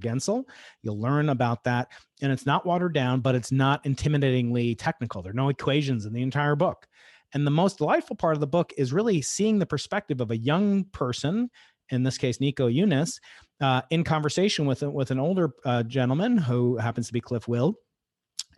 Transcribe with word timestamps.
Genzel. 0.00 0.44
You'll 0.82 1.00
learn 1.00 1.28
about 1.28 1.64
that. 1.64 1.88
And 2.22 2.32
it's 2.32 2.46
not 2.46 2.66
watered 2.66 2.94
down, 2.94 3.20
but 3.20 3.34
it's 3.34 3.52
not 3.52 3.84
intimidatingly 3.84 4.76
technical. 4.78 5.22
There 5.22 5.30
are 5.30 5.34
no 5.34 5.48
equations 5.48 6.06
in 6.06 6.12
the 6.12 6.22
entire 6.22 6.56
book. 6.56 6.86
And 7.34 7.46
the 7.46 7.50
most 7.50 7.78
delightful 7.78 8.16
part 8.16 8.34
of 8.34 8.40
the 8.40 8.46
book 8.46 8.72
is 8.78 8.92
really 8.92 9.20
seeing 9.20 9.58
the 9.58 9.66
perspective 9.66 10.20
of 10.20 10.30
a 10.30 10.36
young 10.36 10.84
person, 10.92 11.50
in 11.90 12.02
this 12.02 12.18
case, 12.18 12.40
Nico 12.40 12.68
Yunes, 12.68 13.20
uh, 13.60 13.82
in 13.90 14.04
conversation 14.04 14.66
with, 14.66 14.82
with 14.82 15.10
an 15.10 15.18
older 15.18 15.50
uh, 15.64 15.82
gentleman 15.82 16.38
who 16.38 16.76
happens 16.78 17.06
to 17.08 17.12
be 17.12 17.20
Cliff 17.20 17.46
Will 17.46 17.76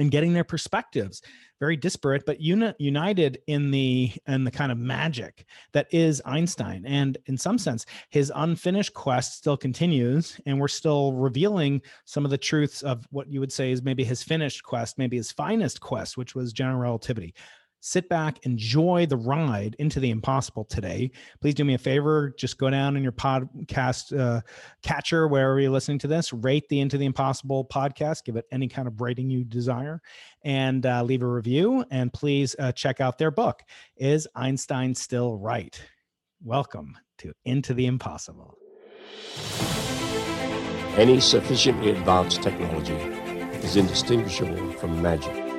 and 0.01 0.11
getting 0.11 0.33
their 0.33 0.45
perspectives. 0.45 1.23
Very 1.61 1.77
disparate 1.77 2.25
but 2.25 2.41
uni- 2.41 2.73
united 2.79 3.39
in 3.47 3.71
the 3.71 4.11
in 4.27 4.45
the 4.45 4.51
kind 4.51 4.73
of 4.73 4.79
magic 4.79 5.45
that 5.73 5.87
is 5.93 6.23
einstein. 6.25 6.85
And 6.87 7.19
in 7.27 7.37
some 7.37 7.59
sense 7.59 7.85
his 8.09 8.33
unfinished 8.35 8.95
quest 8.95 9.37
still 9.37 9.59
continues 9.59 10.41
and 10.47 10.59
we're 10.59 10.69
still 10.69 11.13
revealing 11.13 11.83
some 12.07 12.25
of 12.25 12.31
the 12.31 12.39
truths 12.39 12.83
of 12.83 13.07
what 13.11 13.31
you 13.31 13.41
would 13.41 13.53
say 13.53 13.71
is 13.71 13.83
maybe 13.83 14.03
his 14.03 14.23
finished 14.23 14.65
quest 14.65 14.97
maybe 14.97 15.19
his 15.19 15.31
finest 15.31 15.81
quest 15.81 16.17
which 16.17 16.35
was 16.35 16.53
general 16.53 16.81
relativity 16.81 17.35
sit 17.81 18.09
back, 18.09 18.45
enjoy 18.45 19.07
the 19.07 19.17
ride 19.17 19.75
into 19.79 20.01
the 20.01 20.11
impossible 20.11 20.65
today. 20.65 21.11
Please 21.41 21.55
do 21.55 21.65
me 21.65 21.75
a 21.75 21.79
favor, 21.79 22.35
just 22.39 22.59
go 22.59 22.71
down 22.71 22.97
in 22.97 23.03
your 23.03 23.13
podcast 23.13 24.19
uh, 24.19 24.41
catcher, 24.83 25.29
wherever 25.29 25.59
you're 25.59 25.71
listening 25.71 25.99
to 25.99 26.07
this, 26.07 26.33
rate 26.33 26.69
the 26.69 26.81
Into 26.81 26.99
the 26.99 27.07
Impossible 27.07 27.65
podcast, 27.65 28.25
give 28.25 28.37
it 28.37 28.47
any 28.53 28.69
kind 28.69 28.87
of 28.87 29.01
rating 29.01 29.31
you 29.31 29.45
desire, 29.45 30.01
and 30.45 30.87
uh, 30.87 31.03
leave 31.03 31.23
a 31.23 31.27
review. 31.27 31.85
And 31.91 32.13
please 32.13 32.55
uh, 32.59 32.73
check 32.73 33.01
out 33.01 33.19
their 33.19 33.31
book, 33.31 33.63
Is 33.97 34.29
Einstein 34.35 34.95
Still 34.95 35.37
Right? 35.37 35.81
Welcome 36.43 36.97
to 37.19 37.33
Into 37.45 37.75
the 37.75 37.87
Impossible. 37.87 38.57
Any 40.97 41.21
sufficiently 41.21 41.91
advanced 41.91 42.43
technology 42.43 42.95
is 43.63 43.77
indistinguishable 43.77 44.73
from 44.73 45.01
magic. 45.01 45.50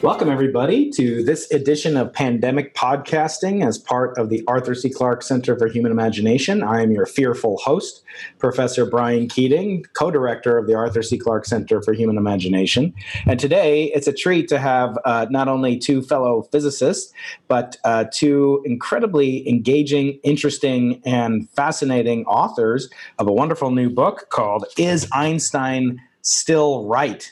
Welcome, 0.00 0.30
everybody, 0.30 0.90
to 0.90 1.24
this 1.24 1.50
edition 1.50 1.96
of 1.96 2.12
Pandemic 2.12 2.72
Podcasting 2.76 3.66
as 3.66 3.78
part 3.78 4.16
of 4.16 4.28
the 4.28 4.44
Arthur 4.46 4.76
C. 4.76 4.88
Clarke 4.88 5.24
Center 5.24 5.58
for 5.58 5.66
Human 5.66 5.90
Imagination. 5.90 6.62
I 6.62 6.82
am 6.82 6.92
your 6.92 7.04
fearful 7.04 7.56
host, 7.56 8.04
Professor 8.38 8.86
Brian 8.86 9.26
Keating, 9.26 9.84
co 9.94 10.12
director 10.12 10.56
of 10.56 10.68
the 10.68 10.74
Arthur 10.74 11.02
C. 11.02 11.18
Clarke 11.18 11.46
Center 11.46 11.82
for 11.82 11.92
Human 11.94 12.16
Imagination. 12.16 12.94
And 13.26 13.40
today 13.40 13.86
it's 13.86 14.06
a 14.06 14.12
treat 14.12 14.46
to 14.50 14.60
have 14.60 14.96
uh, 15.04 15.26
not 15.30 15.48
only 15.48 15.76
two 15.76 16.00
fellow 16.02 16.42
physicists, 16.52 17.12
but 17.48 17.76
uh, 17.82 18.04
two 18.12 18.62
incredibly 18.64 19.48
engaging, 19.48 20.20
interesting, 20.22 21.02
and 21.04 21.50
fascinating 21.50 22.24
authors 22.26 22.88
of 23.18 23.26
a 23.26 23.32
wonderful 23.32 23.72
new 23.72 23.90
book 23.90 24.28
called 24.30 24.64
Is 24.76 25.08
Einstein 25.12 26.00
Still 26.22 26.86
Right? 26.86 27.28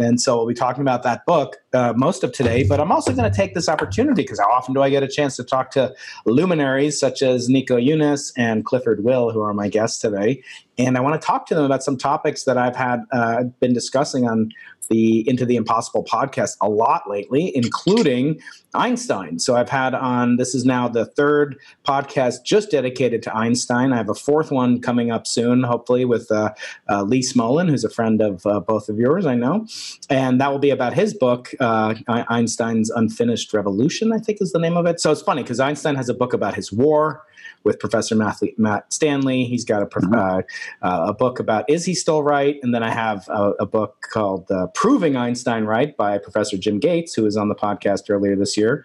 And 0.00 0.18
so 0.20 0.36
we'll 0.36 0.46
be 0.46 0.54
talking 0.54 0.80
about 0.80 1.02
that 1.02 1.26
book 1.26 1.56
uh, 1.72 1.92
most 1.96 2.24
of 2.24 2.32
today. 2.32 2.64
But 2.64 2.80
I'm 2.80 2.92
also 2.92 3.12
going 3.12 3.30
to 3.30 3.36
take 3.36 3.54
this 3.54 3.68
opportunity 3.68 4.22
because 4.22 4.40
how 4.40 4.50
often 4.50 4.74
do 4.74 4.82
I 4.82 4.90
get 4.90 5.02
a 5.02 5.08
chance 5.08 5.36
to 5.36 5.44
talk 5.44 5.70
to 5.72 5.94
luminaries 6.26 6.98
such 6.98 7.22
as 7.22 7.48
Nico 7.48 7.76
Yunes 7.76 8.32
and 8.36 8.64
Clifford 8.64 9.04
Will, 9.04 9.30
who 9.30 9.40
are 9.40 9.54
my 9.54 9.68
guests 9.68 10.00
today? 10.00 10.42
And 10.78 10.96
I 10.96 11.00
want 11.00 11.20
to 11.20 11.24
talk 11.24 11.46
to 11.46 11.54
them 11.54 11.64
about 11.64 11.82
some 11.82 11.96
topics 11.96 12.44
that 12.44 12.56
I've 12.56 12.76
had 12.76 13.00
uh, 13.12 13.44
been 13.60 13.74
discussing 13.74 14.26
on 14.26 14.50
the 14.88 15.28
Into 15.28 15.46
the 15.46 15.56
Impossible 15.56 16.04
podcast 16.04 16.56
a 16.60 16.68
lot 16.68 17.08
lately, 17.08 17.54
including 17.54 18.40
Einstein. 18.74 19.38
So 19.38 19.56
I've 19.56 19.68
had 19.68 19.94
on, 19.94 20.36
this 20.36 20.54
is 20.54 20.64
now 20.64 20.88
the 20.88 21.04
third 21.04 21.56
podcast 21.86 22.44
just 22.44 22.70
dedicated 22.70 23.22
to 23.24 23.36
Einstein. 23.36 23.92
I 23.92 23.96
have 23.96 24.08
a 24.08 24.14
fourth 24.14 24.50
one 24.50 24.80
coming 24.80 25.10
up 25.10 25.26
soon, 25.26 25.62
hopefully, 25.62 26.04
with 26.04 26.30
uh, 26.30 26.52
uh, 26.88 27.02
Lee 27.02 27.22
Smolin, 27.22 27.68
who's 27.68 27.84
a 27.84 27.90
friend 27.90 28.20
of 28.20 28.44
uh, 28.46 28.60
both 28.60 28.88
of 28.88 28.98
yours, 28.98 29.26
I 29.26 29.36
know. 29.36 29.66
And 30.08 30.40
that 30.40 30.50
will 30.50 30.58
be 30.58 30.70
about 30.70 30.92
his 30.92 31.14
book, 31.14 31.52
uh, 31.60 31.94
Einstein's 32.08 32.90
Unfinished 32.90 33.52
Revolution, 33.52 34.12
I 34.12 34.18
think 34.18 34.38
is 34.40 34.52
the 34.52 34.58
name 34.58 34.76
of 34.76 34.86
it. 34.86 35.00
So 35.00 35.12
it's 35.12 35.22
funny 35.22 35.42
because 35.42 35.60
Einstein 35.60 35.94
has 35.94 36.08
a 36.08 36.14
book 36.14 36.32
about 36.32 36.54
his 36.54 36.72
war 36.72 37.24
with 37.64 37.78
Professor 37.78 38.14
Matt 38.14 38.92
Stanley. 38.92 39.44
He's 39.44 39.64
got 39.64 39.82
a, 39.82 39.86
mm-hmm. 39.86 40.14
uh, 40.14 40.42
uh, 40.82 41.06
a 41.08 41.14
book 41.14 41.38
about 41.38 41.68
Is 41.68 41.84
He 41.84 41.94
Still 41.94 42.22
Right? 42.22 42.58
And 42.62 42.74
then 42.74 42.82
I 42.82 42.90
have 42.90 43.28
a, 43.28 43.52
a 43.60 43.66
book 43.66 44.06
called 44.12 44.50
uh, 44.50 44.68
Proving 44.68 45.16
Einstein 45.16 45.64
Right 45.64 45.96
by 45.96 46.18
Professor 46.18 46.56
Jim 46.56 46.78
Gates, 46.78 47.14
who 47.14 47.24
was 47.24 47.36
on 47.36 47.48
the 47.48 47.54
podcast 47.54 48.08
earlier 48.08 48.36
this 48.36 48.56
year. 48.56 48.84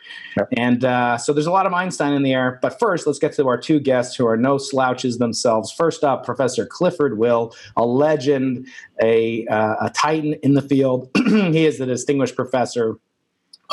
And 0.57 0.83
uh, 0.83 1.17
so 1.17 1.33
there's 1.33 1.45
a 1.45 1.51
lot 1.51 1.66
of 1.66 1.73
Einstein 1.73 2.13
in 2.13 2.23
the 2.23 2.33
air. 2.33 2.59
But 2.61 2.77
first, 2.79 3.07
let's 3.07 3.19
get 3.19 3.33
to 3.33 3.47
our 3.47 3.57
two 3.57 3.79
guests 3.79 4.16
who 4.16 4.27
are 4.27 4.38
no 4.38 4.57
slouches 4.57 5.17
themselves. 5.17 5.72
First 5.72 6.03
up, 6.03 6.25
Professor 6.25 6.66
Clifford 6.66 7.17
Will, 7.17 7.53
a 7.77 7.85
legend, 7.85 8.67
a, 9.01 9.45
uh, 9.47 9.75
a 9.81 9.89
titan 9.91 10.33
in 10.43 10.53
the 10.53 10.61
field. 10.61 11.09
he 11.25 11.66
is 11.66 11.77
the 11.77 11.85
distinguished 11.85 12.35
professor 12.35 12.97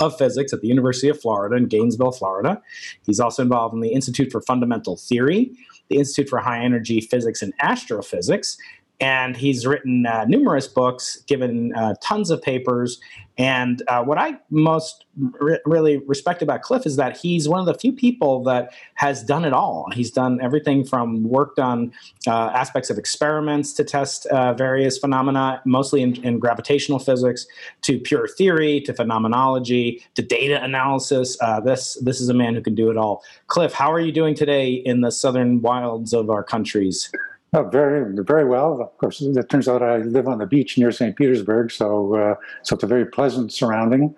of 0.02 0.18
Physics 0.18 0.52
at 0.52 0.60
the 0.60 0.68
University 0.68 1.08
of 1.08 1.20
Florida 1.20 1.56
in 1.56 1.66
Gainesville, 1.66 2.12
Florida. 2.12 2.60
He's 3.06 3.20
also 3.20 3.42
involved 3.42 3.74
in 3.74 3.80
the 3.80 3.92
Institute 3.92 4.30
for 4.30 4.40
Fundamental 4.40 4.96
Theory, 4.96 5.52
the 5.88 5.98
Institute 5.98 6.28
for 6.28 6.38
High 6.38 6.62
Energy 6.62 7.00
Physics 7.00 7.42
and 7.42 7.52
Astrophysics, 7.60 8.56
and 9.02 9.36
he's 9.36 9.66
written 9.66 10.06
uh, 10.06 10.24
numerous 10.26 10.68
books, 10.68 11.16
given 11.26 11.74
uh, 11.74 11.94
tons 12.00 12.30
of 12.30 12.40
papers. 12.40 13.00
And 13.36 13.82
uh, 13.88 14.04
what 14.04 14.16
I 14.16 14.36
most 14.50 15.06
re- 15.16 15.58
really 15.64 15.96
respect 15.96 16.40
about 16.40 16.62
Cliff 16.62 16.86
is 16.86 16.94
that 16.96 17.16
he's 17.16 17.48
one 17.48 17.58
of 17.58 17.66
the 17.66 17.74
few 17.74 17.90
people 17.90 18.44
that 18.44 18.72
has 18.94 19.24
done 19.24 19.44
it 19.44 19.52
all. 19.52 19.88
He's 19.92 20.12
done 20.12 20.40
everything 20.40 20.84
from 20.84 21.24
worked 21.24 21.58
on 21.58 21.92
uh, 22.28 22.50
aspects 22.54 22.90
of 22.90 22.98
experiments 22.98 23.72
to 23.72 23.84
test 23.84 24.26
uh, 24.26 24.54
various 24.54 24.98
phenomena, 24.98 25.60
mostly 25.64 26.02
in, 26.02 26.22
in, 26.22 26.38
gravitational 26.38 27.00
physics, 27.00 27.46
to 27.80 27.98
pure 27.98 28.28
theory, 28.28 28.80
to 28.82 28.94
phenomenology, 28.94 30.04
to 30.14 30.22
data 30.22 30.62
analysis. 30.62 31.36
Uh, 31.40 31.58
this 31.58 31.94
this 32.02 32.20
is 32.20 32.28
a 32.28 32.34
man 32.34 32.54
who 32.54 32.60
can 32.60 32.76
do 32.76 32.88
it 32.88 32.96
all. 32.96 33.24
Cliff, 33.48 33.72
how 33.72 33.90
are 33.90 34.00
you 34.00 34.12
doing 34.12 34.36
today 34.36 34.74
in 34.74 35.00
the 35.00 35.10
southern 35.10 35.60
wilds 35.60 36.12
of 36.12 36.30
our 36.30 36.44
countries? 36.44 37.10
Oh, 37.54 37.64
very, 37.64 38.14
very 38.24 38.46
well. 38.46 38.80
Of 38.80 38.96
course, 38.96 39.20
it 39.20 39.48
turns 39.50 39.68
out 39.68 39.82
I 39.82 39.98
live 39.98 40.26
on 40.26 40.38
the 40.38 40.46
beach 40.46 40.78
near 40.78 40.90
St. 40.90 41.14
Petersburg, 41.14 41.70
so 41.70 42.14
uh, 42.14 42.34
so 42.62 42.74
it's 42.74 42.82
a 42.82 42.86
very 42.86 43.04
pleasant 43.04 43.52
surrounding. 43.52 44.14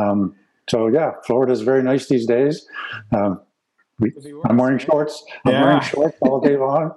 Um, 0.00 0.36
so 0.70 0.86
yeah, 0.86 1.12
Florida 1.24 1.52
is 1.52 1.62
very 1.62 1.82
nice 1.82 2.06
these 2.06 2.26
days. 2.26 2.64
Um, 3.10 3.40
we, 3.98 4.12
I'm 4.44 4.56
wearing 4.56 4.78
shorts. 4.78 5.24
I'm 5.44 5.52
yeah. 5.52 5.64
wearing 5.64 5.80
shorts 5.80 6.16
all 6.20 6.40
day 6.40 6.56
long. 6.68 6.92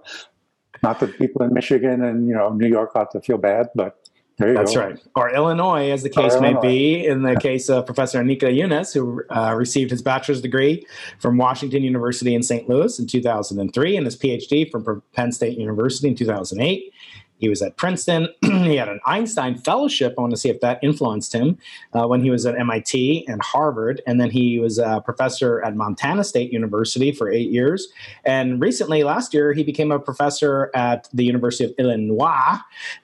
Not 0.84 1.00
that 1.00 1.18
people 1.18 1.42
in 1.42 1.54
Michigan 1.54 2.04
and 2.04 2.28
you 2.28 2.36
know 2.36 2.50
New 2.54 2.68
York 2.68 2.96
ought 2.96 3.10
to 3.12 3.22
feel 3.22 3.40
bad, 3.40 3.70
but 3.74 4.09
that's 4.40 4.74
go. 4.74 4.82
right. 4.82 5.00
Or 5.16 5.34
Illinois, 5.34 5.92
as 5.92 6.04
the 6.04 6.10
case 6.10 6.36
or 6.36 6.42
may 6.42 6.52
Illinois. 6.52 6.62
be, 6.62 7.06
in 7.06 7.24
the 7.24 7.36
case 7.36 7.70
of 7.70 7.86
Professor 7.86 8.22
Anika 8.24 8.44
Yunes, 8.44 8.94
who 8.94 9.22
uh, 9.30 9.54
received 9.56 9.92
his 9.92 10.02
bachelor's 10.02 10.42
degree 10.42 10.86
from 11.20 11.38
Washington 11.38 11.84
University 11.84 12.34
in 12.34 12.42
St. 12.42 12.68
Louis 12.70 12.98
in 13.00 13.08
2003 13.08 13.98
and 13.98 14.06
his 14.06 14.18
PhD 14.18 14.70
from 14.72 15.04
Penn 15.14 15.32
State 15.32 15.58
University 15.58 16.08
in 16.08 16.16
2008. 16.16 16.94
He 17.40 17.50
was 17.50 17.62
at 17.62 17.78
Princeton. 17.78 18.28
he 18.42 18.76
had 18.76 18.90
an 18.90 19.00
Einstein 19.06 19.58
Fellowship. 19.58 20.14
I 20.18 20.22
want 20.22 20.32
to 20.32 20.38
see 20.38 20.50
if 20.50 20.60
that 20.62 20.80
influenced 20.84 21.34
him 21.34 21.58
uh, 21.94 22.08
when 22.08 22.22
he 22.22 22.30
was 22.30 22.46
at 22.46 22.58
MIT 22.60 23.26
and 23.28 23.42
Harvard. 23.42 24.02
And 24.06 24.20
then 24.20 24.30
he 24.30 24.60
was 24.60 24.78
a 24.78 25.02
professor 25.04 25.64
at 25.64 25.76
Montana 25.76 26.24
State 26.24 26.52
University 26.52 27.12
for 27.12 27.32
eight 27.32 27.50
years. 27.50 27.88
And 28.26 28.62
recently, 28.62 29.04
last 29.04 29.34
year, 29.34 29.54
he 29.54 29.64
became 29.64 29.92
a 29.92 30.00
professor 30.00 30.70
at 30.76 31.08
the 31.14 31.24
University 31.24 31.64
of 31.64 31.74
Illinois. 31.78 32.58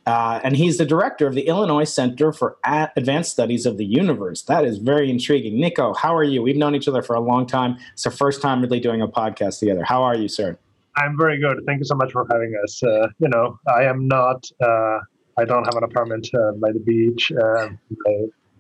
Uh, 0.06 0.40
and 0.44 0.56
he's 0.56 0.78
the 0.78 0.86
director 0.86 1.28
of 1.28 1.34
the 1.34 1.48
Illinois 1.48 1.86
Center 1.86 2.32
for 2.32 2.58
Advanced 2.66 3.32
Studies 3.32 3.66
of 3.66 3.78
the 3.78 3.86
Universe. 3.86 4.44
That 4.44 4.66
is 4.66 4.78
very 4.78 5.10
intriguing. 5.10 5.60
Nico, 5.60 5.94
how 5.94 6.16
are 6.16 6.24
you? 6.24 6.42
We've 6.42 6.58
known 6.58 6.76
each 6.76 6.88
other 6.88 7.02
for 7.02 7.16
a 7.16 7.22
long 7.22 7.48
time. 7.48 7.78
It's 7.94 8.06
our 8.06 8.12
first 8.12 8.42
time 8.42 8.62
really 8.62 8.80
doing 8.80 9.02
a 9.02 9.08
podcast 9.08 9.60
together. 9.60 9.84
How 9.84 10.04
are 10.04 10.16
you, 10.16 10.28
sir? 10.28 10.58
I'm 10.98 11.18
very 11.18 11.40
good. 11.40 11.62
Thank 11.66 11.80
you 11.80 11.86
so 11.86 11.96
much 11.96 12.12
for 12.12 12.26
having 12.32 12.54
us. 12.64 12.82
Uh, 12.84 13.08
you 13.20 13.30
know, 13.30 13.60
I 13.68 13.84
am 13.84 14.08
not. 14.08 14.46
Uh, 14.62 15.00
I 15.38 15.44
don't 15.46 15.66
have 15.66 15.76
an 15.76 15.84
apartment 15.84 16.30
uh, 16.34 16.54
by 16.54 16.72
the 16.72 16.80
beach. 16.80 17.32
Uh, 17.32 17.70
I, 18.08 18.12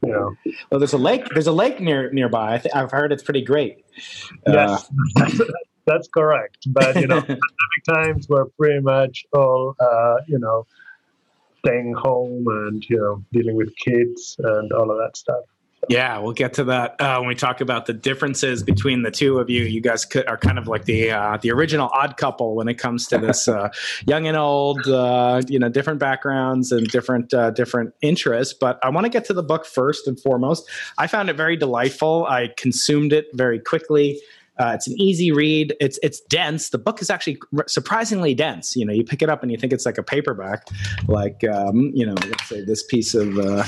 you 0.03 0.11
know. 0.11 0.35
Well, 0.69 0.79
there's 0.79 0.93
a 0.93 0.97
lake. 0.97 1.27
There's 1.33 1.47
a 1.47 1.53
lake 1.53 1.79
near 1.79 2.11
nearby. 2.11 2.61
I 2.73 2.77
have 2.77 2.91
heard 2.91 3.11
it's 3.11 3.23
pretty 3.23 3.41
great. 3.41 3.85
Yes, 4.47 4.89
uh, 5.15 5.29
that's 5.85 6.07
correct. 6.09 6.57
But 6.67 6.95
you 6.95 7.07
know, 7.07 7.21
pandemic 7.21 7.83
times 7.87 8.27
we're 8.29 8.45
pretty 8.59 8.81
much 8.81 9.25
all 9.33 9.75
uh, 9.79 10.15
you 10.27 10.39
know 10.39 10.65
staying 11.59 11.93
home 11.93 12.45
and 12.47 12.83
you 12.89 12.97
know 12.97 13.23
dealing 13.31 13.55
with 13.55 13.75
kids 13.77 14.35
and 14.39 14.71
all 14.73 14.91
of 14.91 14.97
that 14.97 15.15
stuff. 15.15 15.43
Yeah, 15.89 16.17
we'll 16.19 16.33
get 16.33 16.53
to 16.53 16.63
that 16.65 16.99
uh, 16.99 17.17
when 17.19 17.27
we 17.27 17.35
talk 17.35 17.61
about 17.61 17.85
the 17.85 17.93
differences 17.93 18.63
between 18.63 19.03
the 19.03 19.11
two 19.11 19.39
of 19.39 19.49
you. 19.49 19.63
You 19.63 19.81
guys 19.81 20.05
are 20.27 20.37
kind 20.37 20.57
of 20.57 20.67
like 20.67 20.85
the 20.85 21.11
uh, 21.11 21.37
the 21.37 21.51
original 21.51 21.89
odd 21.93 22.17
couple 22.17 22.55
when 22.55 22.67
it 22.67 22.75
comes 22.75 23.07
to 23.07 23.17
this 23.17 23.47
uh, 23.47 23.69
young 24.07 24.27
and 24.27 24.37
old, 24.37 24.87
uh, 24.87 25.41
you 25.47 25.59
know, 25.59 25.69
different 25.69 25.99
backgrounds 25.99 26.71
and 26.71 26.87
different 26.87 27.33
uh, 27.33 27.51
different 27.51 27.93
interests. 28.01 28.53
But 28.53 28.79
I 28.83 28.89
want 28.89 29.05
to 29.05 29.09
get 29.09 29.25
to 29.25 29.33
the 29.33 29.43
book 29.43 29.65
first 29.65 30.07
and 30.07 30.19
foremost. 30.19 30.69
I 30.97 31.07
found 31.07 31.29
it 31.29 31.35
very 31.35 31.55
delightful. 31.55 32.25
I 32.25 32.49
consumed 32.57 33.13
it 33.13 33.27
very 33.33 33.59
quickly. 33.59 34.19
Uh, 34.57 34.71
it's 34.73 34.87
an 34.87 34.99
easy 34.99 35.31
read. 35.31 35.75
It's 35.79 35.99
it's 36.01 36.21
dense. 36.21 36.69
The 36.69 36.77
book 36.77 37.01
is 37.01 37.09
actually 37.09 37.39
surprisingly 37.67 38.33
dense. 38.33 38.75
You 38.75 38.85
know, 38.85 38.93
you 38.93 39.03
pick 39.03 39.21
it 39.21 39.29
up 39.29 39.43
and 39.43 39.51
you 39.51 39.57
think 39.57 39.73
it's 39.73 39.85
like 39.85 39.97
a 39.97 40.03
paperback, 40.03 40.67
like 41.07 41.43
um, 41.43 41.91
you 41.93 42.05
know, 42.05 42.15
let's 42.27 42.47
say 42.47 42.63
this 42.63 42.83
piece 42.83 43.13
of 43.13 43.37
uh, 43.37 43.63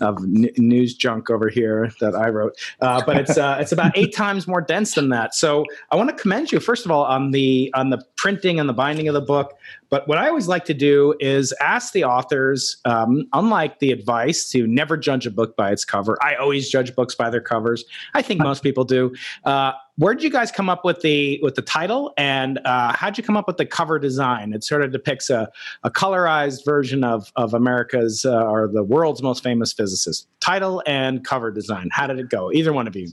of 0.00 0.18
n- 0.22 0.50
news 0.56 0.94
junk 0.94 1.30
over 1.30 1.48
here 1.48 1.92
that 2.00 2.14
I 2.14 2.28
wrote. 2.28 2.54
Uh, 2.80 3.02
but 3.04 3.16
it's 3.16 3.38
uh, 3.38 3.58
it's 3.60 3.72
about 3.72 3.96
eight 3.96 4.14
times 4.14 4.48
more 4.48 4.60
dense 4.60 4.94
than 4.94 5.10
that. 5.10 5.34
So 5.34 5.64
I 5.90 5.96
want 5.96 6.10
to 6.10 6.16
commend 6.16 6.52
you 6.52 6.60
first 6.60 6.84
of 6.84 6.90
all 6.90 7.04
on 7.04 7.30
the 7.30 7.72
on 7.74 7.90
the 7.90 8.04
printing 8.16 8.58
and 8.58 8.68
the 8.68 8.74
binding 8.74 9.08
of 9.08 9.14
the 9.14 9.20
book. 9.20 9.54
But 9.94 10.08
what 10.08 10.18
I 10.18 10.26
always 10.26 10.48
like 10.48 10.64
to 10.64 10.74
do 10.74 11.14
is 11.20 11.54
ask 11.60 11.92
the 11.92 12.02
authors, 12.02 12.78
um, 12.84 13.28
unlike 13.32 13.78
the 13.78 13.92
advice 13.92 14.50
to 14.50 14.66
never 14.66 14.96
judge 14.96 15.24
a 15.24 15.30
book 15.30 15.56
by 15.56 15.70
its 15.70 15.84
cover. 15.84 16.18
I 16.20 16.34
always 16.34 16.68
judge 16.68 16.96
books 16.96 17.14
by 17.14 17.30
their 17.30 17.40
covers. 17.40 17.84
I 18.12 18.20
think 18.20 18.40
most 18.40 18.64
people 18.64 18.82
do. 18.82 19.14
Uh, 19.44 19.70
where 19.96 20.12
did 20.12 20.24
you 20.24 20.30
guys 20.30 20.50
come 20.50 20.68
up 20.68 20.84
with 20.84 21.02
the 21.02 21.38
with 21.44 21.54
the 21.54 21.62
title, 21.62 22.12
and 22.18 22.58
uh, 22.64 22.92
how'd 22.92 23.16
you 23.16 23.22
come 23.22 23.36
up 23.36 23.46
with 23.46 23.56
the 23.56 23.66
cover 23.66 24.00
design? 24.00 24.52
It 24.52 24.64
sort 24.64 24.82
of 24.82 24.90
depicts 24.90 25.30
a, 25.30 25.48
a 25.84 25.92
colorized 25.92 26.64
version 26.64 27.04
of 27.04 27.30
of 27.36 27.54
America's 27.54 28.24
uh, 28.24 28.46
or 28.46 28.66
the 28.66 28.82
world's 28.82 29.22
most 29.22 29.44
famous 29.44 29.72
physicist. 29.72 30.26
Title 30.40 30.82
and 30.88 31.24
cover 31.24 31.52
design. 31.52 31.88
How 31.92 32.08
did 32.08 32.18
it 32.18 32.30
go? 32.30 32.50
Either 32.50 32.72
one 32.72 32.88
of 32.88 32.96
you. 32.96 33.12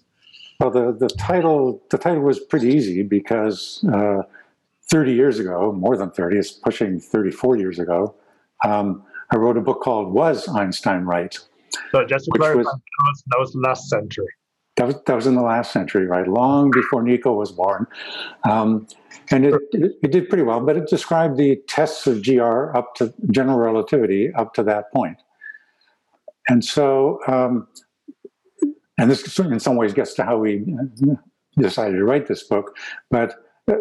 Well, 0.59 0.71
the, 0.71 0.93
the 0.93 1.09
title 1.09 1.83
the 1.91 1.99
title 1.99 2.23
was 2.23 2.39
pretty 2.39 2.69
easy 2.69 3.03
because 3.03 3.85
uh, 3.93 4.23
30 4.91 5.13
years 5.13 5.39
ago, 5.39 5.71
more 5.71 5.95
than 5.95 6.11
30, 6.11 6.37
it's 6.37 6.51
pushing 6.51 6.99
34 6.99 7.55
years 7.55 7.79
ago, 7.79 8.13
um, 8.65 9.03
I 9.31 9.37
wrote 9.37 9.57
a 9.57 9.61
book 9.61 9.81
called 9.81 10.13
Was 10.13 10.47
Einstein 10.49 11.03
Right? 11.03 11.37
So 11.91 12.05
just 12.05 12.25
to 12.25 12.31
clarify, 12.31 12.59
was, 12.59 12.65
that, 12.65 12.79
was, 13.05 13.23
that 13.27 13.39
was 13.39 13.55
last 13.55 13.89
century. 13.89 14.27
That 14.75 14.87
was, 14.87 14.95
that 15.05 15.15
was 15.15 15.25
in 15.25 15.35
the 15.35 15.41
last 15.41 15.71
century, 15.71 16.05
right? 16.05 16.27
Long 16.27 16.69
before 16.69 17.01
Nico 17.01 17.33
was 17.33 17.51
born. 17.51 17.87
Um, 18.43 18.87
and 19.29 19.45
it, 19.45 19.55
it, 19.71 19.91
it, 20.03 20.11
did 20.11 20.27
pretty 20.27 20.43
well, 20.43 20.59
but 20.59 20.75
it 20.75 20.87
described 20.89 21.37
the 21.37 21.61
tests 21.69 22.07
of 22.07 22.25
GR 22.25 22.75
up 22.75 22.95
to 22.95 23.13
general 23.31 23.57
relativity 23.57 24.33
up 24.33 24.53
to 24.55 24.63
that 24.63 24.91
point. 24.91 25.17
And 26.49 26.63
so, 26.63 27.19
um, 27.27 27.67
and 28.97 29.09
this 29.09 29.39
in 29.39 29.59
some 29.59 29.77
ways 29.77 29.93
gets 29.93 30.13
to 30.15 30.25
how 30.25 30.37
we 30.37 30.65
decided 31.57 31.95
to 31.95 32.03
write 32.03 32.27
this 32.27 32.43
book, 32.43 32.75
but 33.09 33.35
uh, 33.69 33.75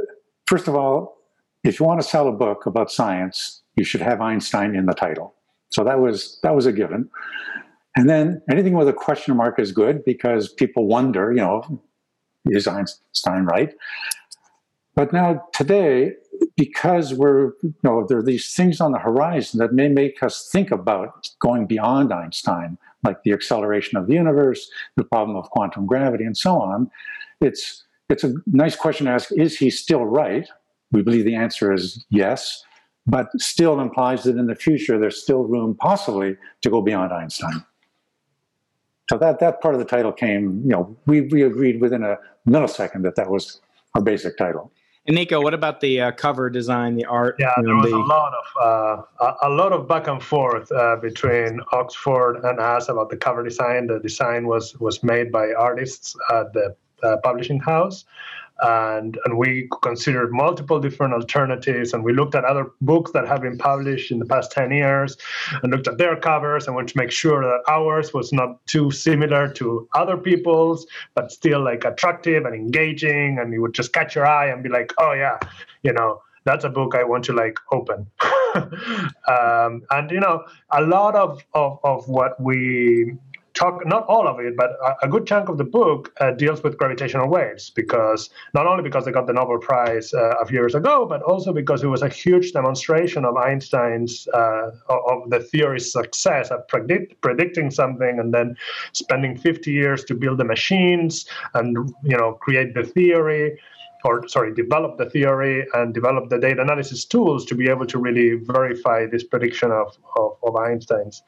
First 0.50 0.66
of 0.66 0.74
all, 0.74 1.16
if 1.62 1.78
you 1.78 1.86
want 1.86 2.00
to 2.00 2.06
sell 2.06 2.26
a 2.26 2.32
book 2.32 2.66
about 2.66 2.90
science, 2.90 3.62
you 3.76 3.84
should 3.84 4.00
have 4.00 4.20
Einstein 4.20 4.74
in 4.74 4.86
the 4.86 4.94
title. 4.94 5.32
So 5.68 5.84
that 5.84 6.00
was 6.00 6.40
that 6.42 6.56
was 6.56 6.66
a 6.66 6.72
given. 6.72 7.08
And 7.96 8.10
then 8.10 8.42
anything 8.50 8.72
with 8.72 8.88
a 8.88 8.92
question 8.92 9.36
mark 9.36 9.60
is 9.60 9.70
good 9.70 10.04
because 10.04 10.52
people 10.52 10.88
wonder, 10.88 11.30
you 11.30 11.38
know, 11.38 11.80
is 12.46 12.66
Einstein 12.66 13.44
right? 13.44 13.72
But 14.96 15.12
now 15.12 15.40
today, 15.52 16.14
because 16.56 17.14
we're, 17.14 17.52
you 17.62 17.74
know, 17.84 18.04
there 18.08 18.18
are 18.18 18.22
these 18.22 18.52
things 18.52 18.80
on 18.80 18.90
the 18.90 18.98
horizon 18.98 19.60
that 19.60 19.72
may 19.72 19.86
make 19.86 20.20
us 20.20 20.48
think 20.50 20.72
about 20.72 21.30
going 21.38 21.68
beyond 21.68 22.12
Einstein, 22.12 22.76
like 23.04 23.22
the 23.22 23.32
acceleration 23.32 23.96
of 23.96 24.08
the 24.08 24.14
universe, 24.14 24.68
the 24.96 25.04
problem 25.04 25.36
of 25.36 25.48
quantum 25.50 25.86
gravity, 25.86 26.24
and 26.24 26.36
so 26.36 26.60
on. 26.60 26.90
It's 27.40 27.84
it's 28.10 28.24
a 28.24 28.34
nice 28.46 28.76
question 28.76 29.06
to 29.06 29.12
ask 29.12 29.30
is 29.32 29.56
he 29.56 29.70
still 29.70 30.04
right? 30.04 30.48
We 30.92 31.02
believe 31.02 31.24
the 31.24 31.36
answer 31.36 31.72
is 31.72 32.04
yes, 32.10 32.62
but 33.06 33.28
still 33.40 33.80
implies 33.80 34.24
that 34.24 34.36
in 34.36 34.46
the 34.46 34.54
future 34.54 34.98
there's 34.98 35.22
still 35.22 35.44
room 35.44 35.76
possibly 35.76 36.36
to 36.62 36.70
go 36.70 36.82
beyond 36.82 37.12
Einstein. 37.12 37.64
So 39.08 39.18
that, 39.18 39.40
that 39.40 39.60
part 39.60 39.74
of 39.74 39.80
the 39.80 39.86
title 39.86 40.12
came, 40.12 40.62
you 40.62 40.70
know, 40.70 40.96
we, 41.06 41.22
we 41.22 41.42
agreed 41.42 41.80
within 41.80 42.04
a 42.04 42.16
millisecond 42.48 43.02
that 43.02 43.16
that 43.16 43.30
was 43.30 43.60
our 43.94 44.02
basic 44.02 44.36
title. 44.36 44.72
And 45.06 45.16
Nico, 45.16 45.40
what 45.40 45.54
about 45.54 45.80
the 45.80 46.00
uh, 46.00 46.12
cover 46.12 46.50
design, 46.50 46.94
the 46.94 47.06
art? 47.06 47.36
Yeah, 47.38 47.52
there 47.64 47.74
was 47.74 47.90
the... 47.90 47.96
a 47.96 47.98
lot 47.98 48.32
of 48.34 49.02
uh, 49.20 49.32
a, 49.42 49.48
lot 49.48 49.72
of 49.72 49.88
back 49.88 50.06
and 50.06 50.22
forth 50.22 50.70
uh, 50.70 50.96
between 50.96 51.58
Oxford 51.72 52.36
and 52.44 52.60
us 52.60 52.88
about 52.88 53.08
the 53.08 53.16
cover 53.16 53.42
design. 53.42 53.86
The 53.86 53.98
design 53.98 54.46
was 54.46 54.78
was 54.78 55.02
made 55.02 55.32
by 55.32 55.52
artists 55.52 56.14
at 56.30 56.52
the 56.52 56.76
uh, 57.02 57.16
publishing 57.22 57.60
house. 57.60 58.04
And, 58.62 59.18
and 59.24 59.38
we 59.38 59.70
considered 59.82 60.32
multiple 60.32 60.78
different 60.80 61.14
alternatives 61.14 61.94
and 61.94 62.04
we 62.04 62.12
looked 62.12 62.34
at 62.34 62.44
other 62.44 62.70
books 62.82 63.10
that 63.12 63.26
have 63.26 63.40
been 63.40 63.56
published 63.56 64.10
in 64.10 64.18
the 64.18 64.26
past 64.26 64.52
10 64.52 64.70
years 64.70 65.16
and 65.62 65.72
looked 65.72 65.88
at 65.88 65.96
their 65.96 66.14
covers 66.14 66.66
and 66.66 66.76
wanted 66.76 66.88
to 66.88 66.98
make 66.98 67.10
sure 67.10 67.42
that 67.42 67.62
ours 67.68 68.12
was 68.12 68.34
not 68.34 68.64
too 68.66 68.90
similar 68.90 69.48
to 69.54 69.88
other 69.94 70.18
people's 70.18 70.86
but 71.14 71.32
still 71.32 71.64
like 71.64 71.86
attractive 71.86 72.44
and 72.44 72.54
engaging 72.54 73.38
and 73.38 73.50
you 73.50 73.62
would 73.62 73.72
just 73.72 73.94
catch 73.94 74.14
your 74.14 74.26
eye 74.26 74.48
and 74.48 74.62
be 74.62 74.68
like 74.68 74.92
oh 74.98 75.14
yeah 75.14 75.38
you 75.82 75.94
know 75.94 76.20
that's 76.44 76.64
a 76.64 76.68
book 76.68 76.94
I 76.94 77.04
want 77.04 77.24
to 77.24 77.32
like 77.32 77.58
open. 77.72 78.06
um, 78.54 79.82
and 79.90 80.10
you 80.10 80.20
know, 80.20 80.44
a 80.72 80.82
lot 80.82 81.14
of, 81.14 81.42
of, 81.54 81.78
of 81.84 82.08
what 82.08 82.40
we 82.40 83.14
talk 83.60 83.86
not 83.86 84.04
all 84.08 84.26
of 84.26 84.40
it 84.40 84.56
but 84.56 84.70
a, 85.02 85.08
good 85.08 85.26
chunk 85.26 85.48
of 85.48 85.58
the 85.58 85.64
book 85.64 86.12
uh, 86.20 86.30
deals 86.32 86.62
with 86.62 86.78
gravitational 86.78 87.28
waves 87.28 87.70
because 87.70 88.30
not 88.54 88.66
only 88.66 88.82
because 88.82 89.04
they 89.04 89.12
got 89.12 89.26
the 89.26 89.32
nobel 89.32 89.58
prize 89.58 90.14
uh, 90.14 90.34
a 90.40 90.46
few 90.46 90.58
years 90.58 90.74
ago 90.74 91.06
but 91.06 91.22
also 91.22 91.52
because 91.52 91.82
it 91.82 91.88
was 91.88 92.02
a 92.02 92.08
huge 92.08 92.52
demonstration 92.52 93.24
of 93.24 93.36
einstein's 93.36 94.26
uh, 94.34 94.70
of 94.88 95.28
the 95.28 95.40
theory's 95.52 95.92
success 95.92 96.50
at 96.50 96.66
predict, 96.68 97.20
predicting 97.20 97.70
something 97.70 98.18
and 98.18 98.32
then 98.32 98.56
spending 98.92 99.36
50 99.36 99.70
years 99.70 100.04
to 100.04 100.14
build 100.14 100.38
the 100.38 100.44
machines 100.44 101.26
and 101.54 101.76
you 102.04 102.16
know 102.16 102.32
create 102.34 102.74
the 102.74 102.84
theory 102.84 103.58
or 104.04 104.26
sorry, 104.28 104.54
develop 104.54 104.96
the 104.96 105.08
theory 105.10 105.66
and 105.74 105.92
develop 105.92 106.30
the 106.30 106.38
data 106.38 106.62
analysis 106.62 107.04
tools 107.04 107.44
to 107.44 107.54
be 107.54 107.68
able 107.68 107.86
to 107.86 107.98
really 107.98 108.34
verify 108.44 109.06
this 109.06 109.24
prediction 109.24 109.70
of, 109.70 109.96
of, 110.16 110.36
of 110.42 110.56
Einstein's. 110.56 111.22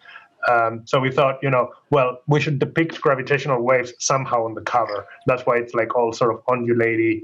Um, 0.51 0.83
so 0.85 0.99
we 1.01 1.11
thought, 1.11 1.39
you 1.43 1.51
know, 1.51 1.73
well, 1.91 2.19
we 2.27 2.41
should 2.41 2.59
depict 2.59 3.01
gravitational 3.01 3.63
waves 3.63 3.93
somehow 3.99 4.45
on 4.45 4.55
the 4.55 4.61
cover. 4.61 5.07
That's 5.27 5.43
why 5.43 5.59
it's 5.59 5.75
like 5.75 5.95
all 5.97 6.13
sort 6.13 6.35
of 6.35 6.43
undulating. 6.51 7.23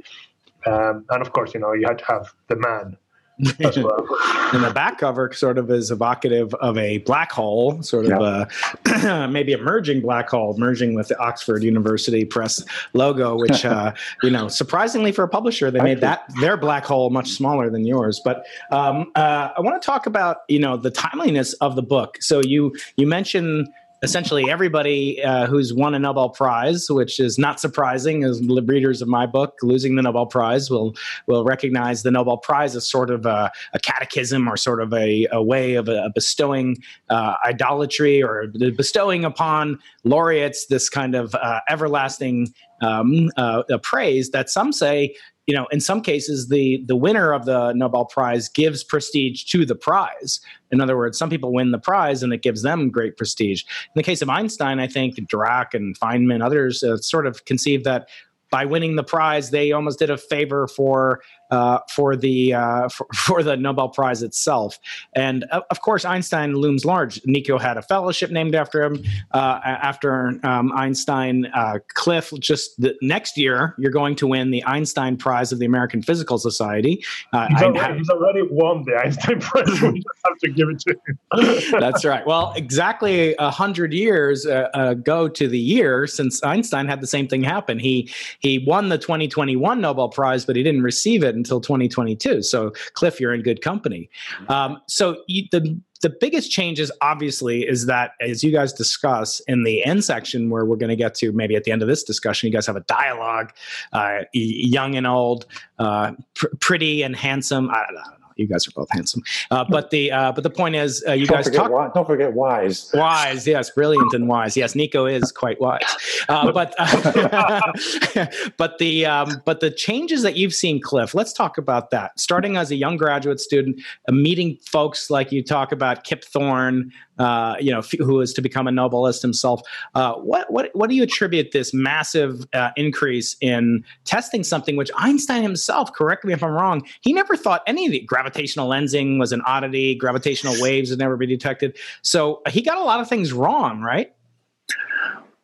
Um, 0.67 1.05
and 1.11 1.23
of 1.23 1.33
course, 1.33 1.55
you 1.55 1.61
know, 1.61 1.73
you 1.73 1.87
had 1.87 1.99
to 1.99 2.05
have 2.07 2.33
the 2.49 2.57
man. 2.57 2.97
And 3.39 4.65
the 4.65 4.73
back 4.75 4.99
cover 4.99 5.33
sort 5.33 5.59
of 5.59 5.71
is 5.71 5.91
evocative 5.91 6.55
of 6.55 6.77
a 6.77 6.99
black 6.99 7.31
hole, 7.31 7.81
sort 7.83 8.07
of 8.07 8.21
yeah. 8.21 8.47
a 8.85 9.29
maybe 9.29 9.53
a 9.53 9.59
merging 9.59 10.01
black 10.01 10.29
hole, 10.29 10.57
merging 10.59 10.95
with 10.95 11.09
the 11.09 11.19
Oxford 11.19 11.63
University 11.63 12.25
Press 12.25 12.65
logo, 12.95 13.37
which 13.37 13.65
uh, 13.65 13.93
you 14.23 14.31
know, 14.31 14.49
surprisingly 14.49 15.13
for 15.13 15.23
a 15.23 15.29
publisher, 15.29 15.71
they 15.71 15.81
made 15.81 16.01
that 16.01 16.23
their 16.41 16.57
black 16.57 16.85
hole 16.85 17.11
much 17.11 17.31
smaller 17.31 17.71
than 17.71 17.87
yours. 17.87 18.21
But 18.25 18.45
um, 18.71 19.13
uh, 19.15 19.51
I 19.57 19.61
want 19.61 19.81
to 19.81 19.87
talk 19.87 20.07
about 20.07 20.39
you 20.49 20.59
know 20.59 20.77
the 20.77 20.91
timeliness 20.91 21.53
of 21.55 21.77
the 21.77 21.83
book. 21.83 22.19
So 22.21 22.41
you 22.41 22.75
you 22.97 23.07
mentioned 23.07 23.69
essentially 24.03 24.51
everybody 24.51 25.23
uh, 25.23 25.47
who's 25.47 25.73
won 25.73 25.95
a 25.95 25.99
Nobel 25.99 26.31
Prize, 26.31 26.91
which 26.91 27.19
is 27.19 27.39
not 27.39 27.61
surprising, 27.61 28.25
as 28.25 28.41
readers 28.43 29.03
of 29.03 29.09
my 29.09 29.27
book, 29.27 29.55
losing 29.63 29.97
the 29.97 30.03
Nobel 30.03 30.27
Prize 30.27 30.71
will 30.71 30.95
will 31.27 31.45
recognize 31.45 32.03
the 32.03 32.11
Nobel 32.11 32.37
Prize 32.37 32.77
as 32.77 32.89
sort 32.89 33.11
of 33.11 33.27
a, 33.27 33.51
a 33.75 33.79
catechism 33.81 34.49
or 34.49 34.57
sort 34.57 34.81
of 34.81 34.93
a, 34.93 35.27
a 35.33 35.43
way 35.43 35.75
of 35.75 35.89
a, 35.89 36.11
bestowing 36.15 36.77
uh, 37.11 37.35
idolatry 37.47 38.23
or 38.23 38.47
bestowing 38.77 39.25
upon 39.25 39.79
laureates 40.05 40.67
this 40.67 40.89
kind 40.89 41.15
of 41.15 41.35
uh, 41.35 41.61
everlasting 41.69 42.53
um, 42.83 43.31
uh, 43.37 43.63
praise 43.83 44.31
that 44.31 44.49
some 44.49 44.73
say 44.73 45.15
you 45.49 45.55
know, 45.55 45.67
in 45.73 45.81
some 45.81 46.03
cases, 46.03 46.49
the 46.49 46.85
the 46.87 46.95
winner 46.95 47.33
of 47.33 47.47
the 47.47 47.73
Nobel 47.73 48.05
Prize 48.05 48.51
gives 48.51 48.85
prestige 48.85 49.45
to 49.45 49.65
the 49.65 49.75
prize. 49.75 50.41
In 50.71 50.81
other 50.81 50.95
words, 50.95 51.17
some 51.17 51.31
people 51.31 51.55
win 51.55 51.71
the 51.71 51.79
prize 51.79 52.23
and 52.23 52.35
it 52.35 52.43
gives 52.43 52.63
them 52.63 52.91
great 52.91 53.17
prestige. 53.17 53.63
In 53.63 53.93
the 53.97 54.03
case 54.03 54.21
of 54.21 54.29
Einstein, 54.29 54.79
I 54.79 54.87
think 54.87 55.17
Dirac 55.17 55.73
and 55.73 55.99
Feynman, 55.99 56.45
others 56.45 56.85
uh, 56.85 56.99
sort 56.99 57.27
of 57.27 57.47
conceived 57.47 57.85
that 57.85 58.11
by 58.51 58.67
winning 58.67 58.97
the 58.97 59.03
prize, 59.03 59.51
they 59.51 59.73
almost 59.73 59.99
did 59.99 60.11
a 60.11 60.19
favor 60.19 60.69
for 60.69 61.23
uh, 61.51 61.79
for 61.91 62.17
the 62.17 62.55
uh, 62.55 62.89
for, 62.93 63.07
for, 63.15 63.43
the 63.43 63.57
Nobel 63.57 63.89
Prize 63.89 64.23
itself. 64.23 64.79
And 65.15 65.45
uh, 65.51 65.63
of 65.71 65.81
course, 65.81 66.05
Einstein 66.05 66.55
looms 66.55 66.85
large. 66.85 67.21
Nico 67.25 67.59
had 67.59 67.77
a 67.77 67.83
fellowship 67.83 68.31
named 68.31 68.55
after 68.55 68.83
him. 68.83 69.03
Uh, 69.33 69.61
after 69.65 70.39
um, 70.43 70.73
Einstein, 70.73 71.47
uh, 71.55 71.79
Cliff, 71.95 72.33
just 72.41 72.81
the 72.81 72.97
next 73.03 73.37
year, 73.37 73.75
you're 73.79 73.93
going 73.93 74.17
to 74.17 74.27
win 74.27 74.51
the 74.51 74.65
Einstein 74.65 75.17
Prize 75.17 75.53
of 75.53 75.59
the 75.59 75.67
American 75.67 76.03
Physical 76.03 76.39
Society. 76.39 77.05
Uh, 77.33 77.49
he's, 77.49 77.63
already, 77.63 77.99
he's, 77.99 78.11
already, 78.11 78.43
won 78.51 78.85
the 78.85 78.97
Einstein 78.97 79.41
Prize. 79.41 79.67
we 79.83 79.99
just 79.99 80.07
have 80.27 80.39
to 80.39 80.51
give 80.51 80.69
it 80.69 80.81
to 80.81 80.97
him. 81.07 81.71
That's 81.81 82.05
right. 82.05 82.27
Well, 82.27 82.53
exactly 82.57 83.35
a 83.39 83.51
hundred 83.51 83.93
years 83.93 84.47
ago 84.47 85.29
to 85.29 85.49
the 85.49 85.59
year 85.59 86.07
since 86.07 86.43
Einstein 86.43 86.87
had 86.87 87.01
the 87.01 87.07
same 87.07 87.29
thing 87.29 87.43
happen. 87.43 87.79
He 87.79 88.11
he 88.41 88.65
won 88.67 88.89
the 88.89 88.99
2021 88.99 89.81
Nobel 89.81 90.09
Prize, 90.09 90.45
but 90.45 90.57
he 90.57 90.63
didn't 90.63 90.83
receive 90.83 91.23
it 91.23 91.38
until 91.39 91.61
2022. 91.61 92.43
So, 92.43 92.73
Cliff, 92.93 93.21
you're 93.21 93.33
in 93.33 93.43
good 93.43 93.63
company. 93.63 94.11
Um, 94.49 94.81
so, 94.87 95.23
you, 95.27 95.45
the 95.51 95.81
the 96.01 96.11
biggest 96.11 96.53
changes, 96.53 96.93
obviously, 97.01 97.67
is 97.67 97.87
that 97.87 98.13
as 98.21 98.45
you 98.45 98.53
guys 98.53 98.73
discuss 98.73 99.41
in 99.49 99.65
the 99.65 99.85
end 99.85 100.05
section, 100.05 100.49
where 100.49 100.65
we're 100.65 100.77
going 100.77 100.91
to 100.91 100.97
get 100.97 101.15
to 101.17 101.33
maybe 101.33 101.57
at 101.57 101.65
the 101.65 101.73
end 101.73 101.83
of 101.83 101.89
this 101.89 102.05
discussion, 102.05 102.47
you 102.47 102.53
guys 102.53 102.67
have 102.67 102.77
a 102.77 102.85
dialogue, 102.87 103.53
uh, 103.93 104.21
young 104.33 104.95
and 104.95 105.07
old, 105.07 105.47
uh, 105.79 106.13
pr- 106.35 106.55
pretty 106.61 107.03
and 107.03 107.17
handsome. 107.17 107.69
I 107.71 107.85
don't 107.87 107.95
know 107.97 108.18
you 108.39 108.47
guys 108.47 108.67
are 108.67 108.71
both 108.71 108.89
handsome. 108.91 109.23
Uh, 109.51 109.65
but 109.69 109.91
the 109.91 110.11
uh, 110.11 110.33
but 110.33 110.43
the 110.43 110.51
point 110.51 110.77
is, 110.77 111.05
uh, 111.07 111.13
you 111.13 111.27
don't 111.27 111.45
guys 111.45 111.51
talk. 111.51 111.71
Wise, 111.71 111.91
don't 111.95 112.07
forget 112.07 112.33
wise. 112.33 112.91
Wise, 112.95 113.47
yes, 113.47 113.71
brilliant 113.71 114.13
and 114.15 114.29
wise. 114.29 114.57
Yes, 114.57 114.75
Nico 114.75 115.07
is 115.07 115.33
quite 115.33 115.61
wise. 115.61 115.81
Uh, 116.29 116.53
but 116.53 116.75
but 118.57 118.79
the 118.79 119.05
um, 119.07 119.43
but 119.45 119.61
the 119.61 119.71
changes 119.71 120.23
that 120.23 120.37
you've 120.37 120.55
seen, 120.55 120.81
Cliff. 120.81 121.15
Let's 121.15 121.33
talk 121.33 121.59
about 121.59 121.91
that. 121.91 122.19
Starting 122.19 122.57
as 122.57 122.71
a 122.71 122.77
young 122.77 122.97
graduate 122.97 123.41
student, 123.41 123.81
uh, 124.09 124.13
meeting 124.13 124.59
folks 124.65 125.11
like 125.11 125.33
you 125.33 125.43
talk 125.43 125.73
about 125.73 126.05
Kip 126.05 126.25
Thorne, 126.25 126.93
uh, 127.19 127.57
you 127.61 127.71
know, 127.71 127.83
who 127.99 128.21
is 128.21 128.33
to 128.35 128.43
become 128.43 128.67
a 128.67 128.71
Nobelist 128.71 129.23
himself. 129.23 129.63
Uh, 129.95 130.15
what 130.15 130.51
what 130.53 130.71
what 130.75 130.89
do 130.91 130.97
you 130.97 131.03
attribute 131.03 131.53
this 131.53 131.73
massive 131.75 132.47
uh, 132.53 132.71
increase 132.77 133.37
in 133.41 133.85
testing 134.05 134.45
something 134.45 134.77
which 134.77 134.91
Einstein 134.97 135.43
himself, 135.43 135.93
correct 135.93 136.25
me 136.25 136.33
if 136.33 136.43
I'm 136.43 136.53
wrong, 136.53 136.87
he 137.01 137.13
never 137.13 137.37
thought 137.37 137.63
any 137.67 137.87
of 137.87 137.93
the 137.93 138.01
gravitational 138.01 138.69
lensing 138.69 139.19
was 139.19 139.33
an 139.33 139.43
oddity. 139.43 139.95
Gravitational 139.95 140.55
waves 140.61 140.91
had 140.91 140.99
never 140.99 141.17
been 141.17 141.29
detected. 141.29 141.77
So 142.03 142.43
he 142.49 142.63
got 142.63 142.79
a 142.79 142.85
lot 142.85 143.01
of 143.01 143.09
things 143.09 143.33
wrong, 143.33 143.81
right? 143.81 144.13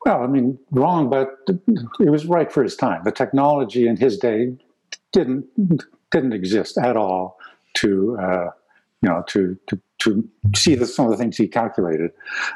Well, 0.04 0.22
I 0.22 0.26
mean, 0.26 0.58
wrong, 0.70 1.08
but 1.08 1.38
it 1.98 2.10
was 2.10 2.26
right 2.26 2.52
for 2.52 2.62
his 2.62 2.76
time. 2.76 3.02
The 3.04 3.12
technology 3.12 3.86
in 3.86 3.96
his 3.96 4.18
day 4.18 4.54
didn't 5.12 5.46
didn't 6.10 6.32
exist 6.32 6.76
at 6.76 6.96
all 6.96 7.38
to 7.74 8.18
uh, 8.20 8.50
you 9.00 9.08
know 9.08 9.24
to 9.28 9.58
to 9.68 9.80
to 10.04 10.28
see 10.54 10.75
the, 10.75 10.87
some 10.87 11.06
of 11.06 11.11
the 11.11 11.16
things 11.16 11.37
he 11.37 11.49
calculated. 11.49 12.11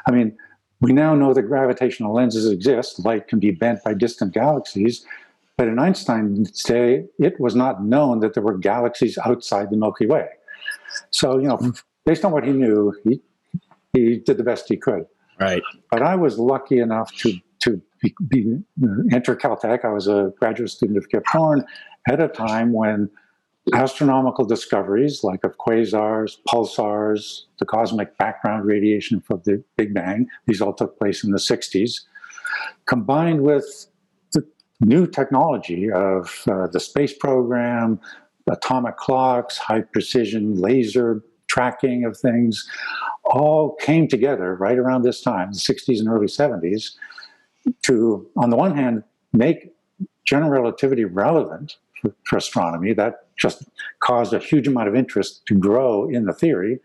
I 0.07 0.11
mean, 0.11 0.37
we 0.81 0.93
now 0.93 1.13
know 1.15 1.33
that 1.33 1.43
gravitational 1.43 2.13
lenses 2.13 2.49
exist. 2.49 3.03
Light 3.03 3.27
can 3.27 3.39
be 3.39 3.51
bent 3.51 3.83
by 3.83 3.93
distant 3.93 4.33
galaxies. 4.33 5.05
But 5.57 5.67
in 5.67 5.77
Einstein's 5.77 6.63
day, 6.63 7.05
it 7.19 7.37
was 7.39 7.53
not 7.53 7.83
known 7.83 8.21
that 8.21 8.33
there 8.33 8.43
were 8.43 8.57
galaxies 8.57 9.17
outside 9.17 9.69
the 9.71 9.77
Milky 9.77 10.05
Way. 10.05 10.29
So, 11.11 11.37
you 11.37 11.49
know, 11.49 11.57
hmm. 11.57 11.71
based 12.05 12.23
on 12.23 12.31
what 12.31 12.45
he 12.45 12.53
knew, 12.53 12.93
he, 13.03 13.19
he 13.91 14.17
did 14.19 14.37
the 14.37 14.43
best 14.43 14.69
he 14.69 14.77
could. 14.77 15.05
Right. 15.39 15.61
But 15.91 16.01
I 16.01 16.15
was 16.15 16.37
lucky 16.37 16.79
enough 16.79 17.13
to, 17.17 17.33
to 17.59 17.81
be, 18.01 18.15
be, 18.29 18.59
enter 19.11 19.35
Caltech. 19.35 19.83
I 19.83 19.89
was 19.89 20.07
a 20.07 20.31
graduate 20.39 20.69
student 20.69 20.97
of 20.97 21.09
Kip 21.09 21.25
Thorne 21.31 21.65
at 22.07 22.21
a 22.21 22.27
time 22.27 22.71
when 22.71 23.09
astronomical 23.73 24.45
discoveries 24.45 25.23
like 25.23 25.43
of 25.43 25.57
quasars, 25.57 26.37
pulsars, 26.47 27.41
the 27.59 27.65
cosmic 27.65 28.17
background 28.17 28.65
radiation 28.65 29.21
from 29.21 29.41
the 29.45 29.63
Big 29.77 29.93
Bang, 29.93 30.27
these 30.45 30.61
all 30.61 30.73
took 30.73 30.97
place 30.97 31.23
in 31.23 31.31
the 31.31 31.37
60s, 31.37 32.01
combined 32.85 33.41
with 33.41 33.87
the 34.33 34.45
new 34.79 35.05
technology 35.05 35.91
of 35.91 36.43
uh, 36.49 36.67
the 36.67 36.79
space 36.79 37.13
program, 37.13 37.99
atomic 38.49 38.97
clocks, 38.97 39.57
high 39.57 39.81
precision 39.81 40.55
laser 40.55 41.23
tracking 41.47 42.05
of 42.05 42.17
things, 42.17 42.67
all 43.25 43.75
came 43.75 44.07
together 44.07 44.55
right 44.55 44.77
around 44.77 45.03
this 45.03 45.21
time, 45.21 45.51
the 45.51 45.59
60s 45.59 45.99
and 45.99 46.07
early 46.07 46.27
70s, 46.27 46.91
to, 47.83 48.27
on 48.37 48.49
the 48.49 48.55
one 48.55 48.75
hand, 48.75 49.03
make 49.33 49.71
general 50.25 50.49
relativity 50.49 51.05
relevant 51.05 51.77
for, 52.01 52.37
astronomy. 52.37 52.93
That 52.93 53.27
just 53.37 53.63
caused 54.01 54.33
a 54.33 54.39
huge 54.39 54.67
amount 54.67 54.87
of 54.87 54.95
interest 54.95 55.45
to 55.47 55.55
grow 55.55 56.09
in 56.09 56.25
the 56.25 56.33
theory, 56.33 56.79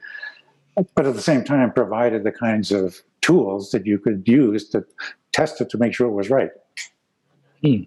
but 0.95 1.07
at 1.07 1.15
the 1.15 1.23
same 1.23 1.45
time 1.45 1.73
provided 1.73 2.25
the 2.25 2.33
kinds 2.33 2.73
of 2.73 3.01
tools 3.21 3.71
that 3.71 3.87
you 3.87 3.99
could 3.99 4.27
use 4.27 4.69
to 4.71 4.85
test 5.33 5.61
it 5.61 5.71
to 5.71 5.79
make 5.79 5.95
sure 5.95 6.07
it 6.07 6.13
was 6.13 6.31
right. 6.31 6.51
Hmm. 7.63 7.83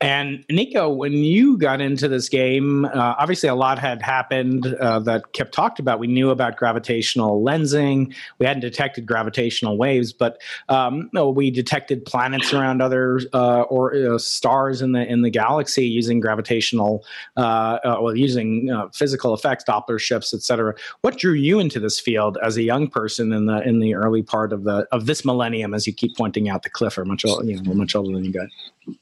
And 0.00 0.46
Nico, 0.48 0.88
when 0.88 1.12
you 1.12 1.58
got 1.58 1.82
into 1.82 2.08
this 2.08 2.30
game, 2.30 2.86
uh, 2.86 3.14
obviously 3.18 3.50
a 3.50 3.54
lot 3.54 3.78
had 3.78 4.00
happened 4.00 4.66
uh, 4.66 4.98
that 5.00 5.34
Kip 5.34 5.52
talked 5.52 5.78
about. 5.78 5.98
We 5.98 6.06
knew 6.06 6.30
about 6.30 6.56
gravitational 6.56 7.44
lensing. 7.44 8.14
We 8.38 8.46
hadn't 8.46 8.62
detected 8.62 9.04
gravitational 9.04 9.76
waves, 9.76 10.14
but 10.14 10.40
um, 10.70 11.10
no, 11.12 11.28
we 11.28 11.50
detected 11.50 12.06
planets 12.06 12.54
around 12.54 12.80
other 12.80 13.20
uh, 13.34 13.62
or 13.62 13.94
uh, 13.94 14.16
stars 14.16 14.80
in 14.80 14.92
the 14.92 15.06
in 15.06 15.20
the 15.20 15.28
galaxy 15.28 15.86
using 15.86 16.18
gravitational, 16.18 17.04
uh, 17.36 17.78
uh, 17.84 17.98
well, 18.00 18.16
using 18.16 18.70
physical 18.94 19.34
effects, 19.34 19.64
Doppler 19.68 20.00
shifts, 20.00 20.32
etc. 20.32 20.74
What 21.02 21.18
drew 21.18 21.34
you 21.34 21.60
into 21.60 21.78
this 21.78 22.00
field 22.00 22.38
as 22.42 22.56
a 22.56 22.62
young 22.62 22.88
person 22.88 23.34
in 23.34 23.44
the 23.44 23.60
in 23.68 23.80
the 23.80 23.94
early 23.94 24.22
part 24.22 24.54
of 24.54 24.64
the 24.64 24.88
of 24.92 25.04
this 25.04 25.26
millennium? 25.26 25.74
As 25.74 25.86
you 25.86 25.92
keep 25.92 26.16
pointing 26.16 26.48
out, 26.48 26.62
the 26.62 26.70
Cliff 26.70 26.96
are 26.96 27.04
much 27.04 27.24
you 27.24 27.60
know 27.60 27.74
much 27.74 27.94
older 27.94 28.14
than 28.14 28.24
you 28.24 28.32
guys. 28.32 28.48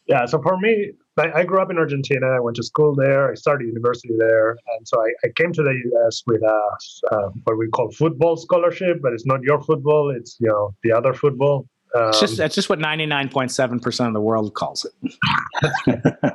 Yeah, 0.06 0.26
so 0.26 0.40
for 0.42 0.56
me, 0.58 0.87
I, 1.18 1.44
grew 1.44 1.60
up 1.60 1.70
in 1.70 1.78
Argentina. 1.78 2.26
I 2.26 2.40
went 2.40 2.56
to 2.56 2.62
school 2.62 2.94
there. 2.94 3.30
I 3.30 3.34
started 3.34 3.66
university 3.66 4.14
there, 4.18 4.50
and 4.50 4.86
so 4.86 5.00
I, 5.00 5.08
I 5.24 5.28
came 5.34 5.52
to 5.52 5.62
the 5.62 5.80
U.S. 5.92 6.22
with 6.26 6.42
a 6.42 6.60
uh, 7.12 7.28
what 7.44 7.58
we 7.58 7.68
call 7.68 7.90
football 7.90 8.36
scholarship, 8.36 9.00
but 9.02 9.12
it's 9.12 9.26
not 9.26 9.42
your 9.42 9.60
football; 9.60 10.10
it's 10.10 10.36
you 10.40 10.48
know 10.48 10.74
the 10.82 10.92
other 10.92 11.14
football. 11.14 11.66
Um, 11.94 12.08
it's 12.08 12.20
just 12.20 12.36
that's 12.36 12.54
just 12.54 12.68
what 12.68 12.78
ninety 12.78 13.06
nine 13.06 13.28
point 13.28 13.50
seven 13.50 13.80
percent 13.80 14.08
of 14.08 14.14
the 14.14 14.20
world 14.20 14.54
calls 14.54 14.86
it. 14.86 15.14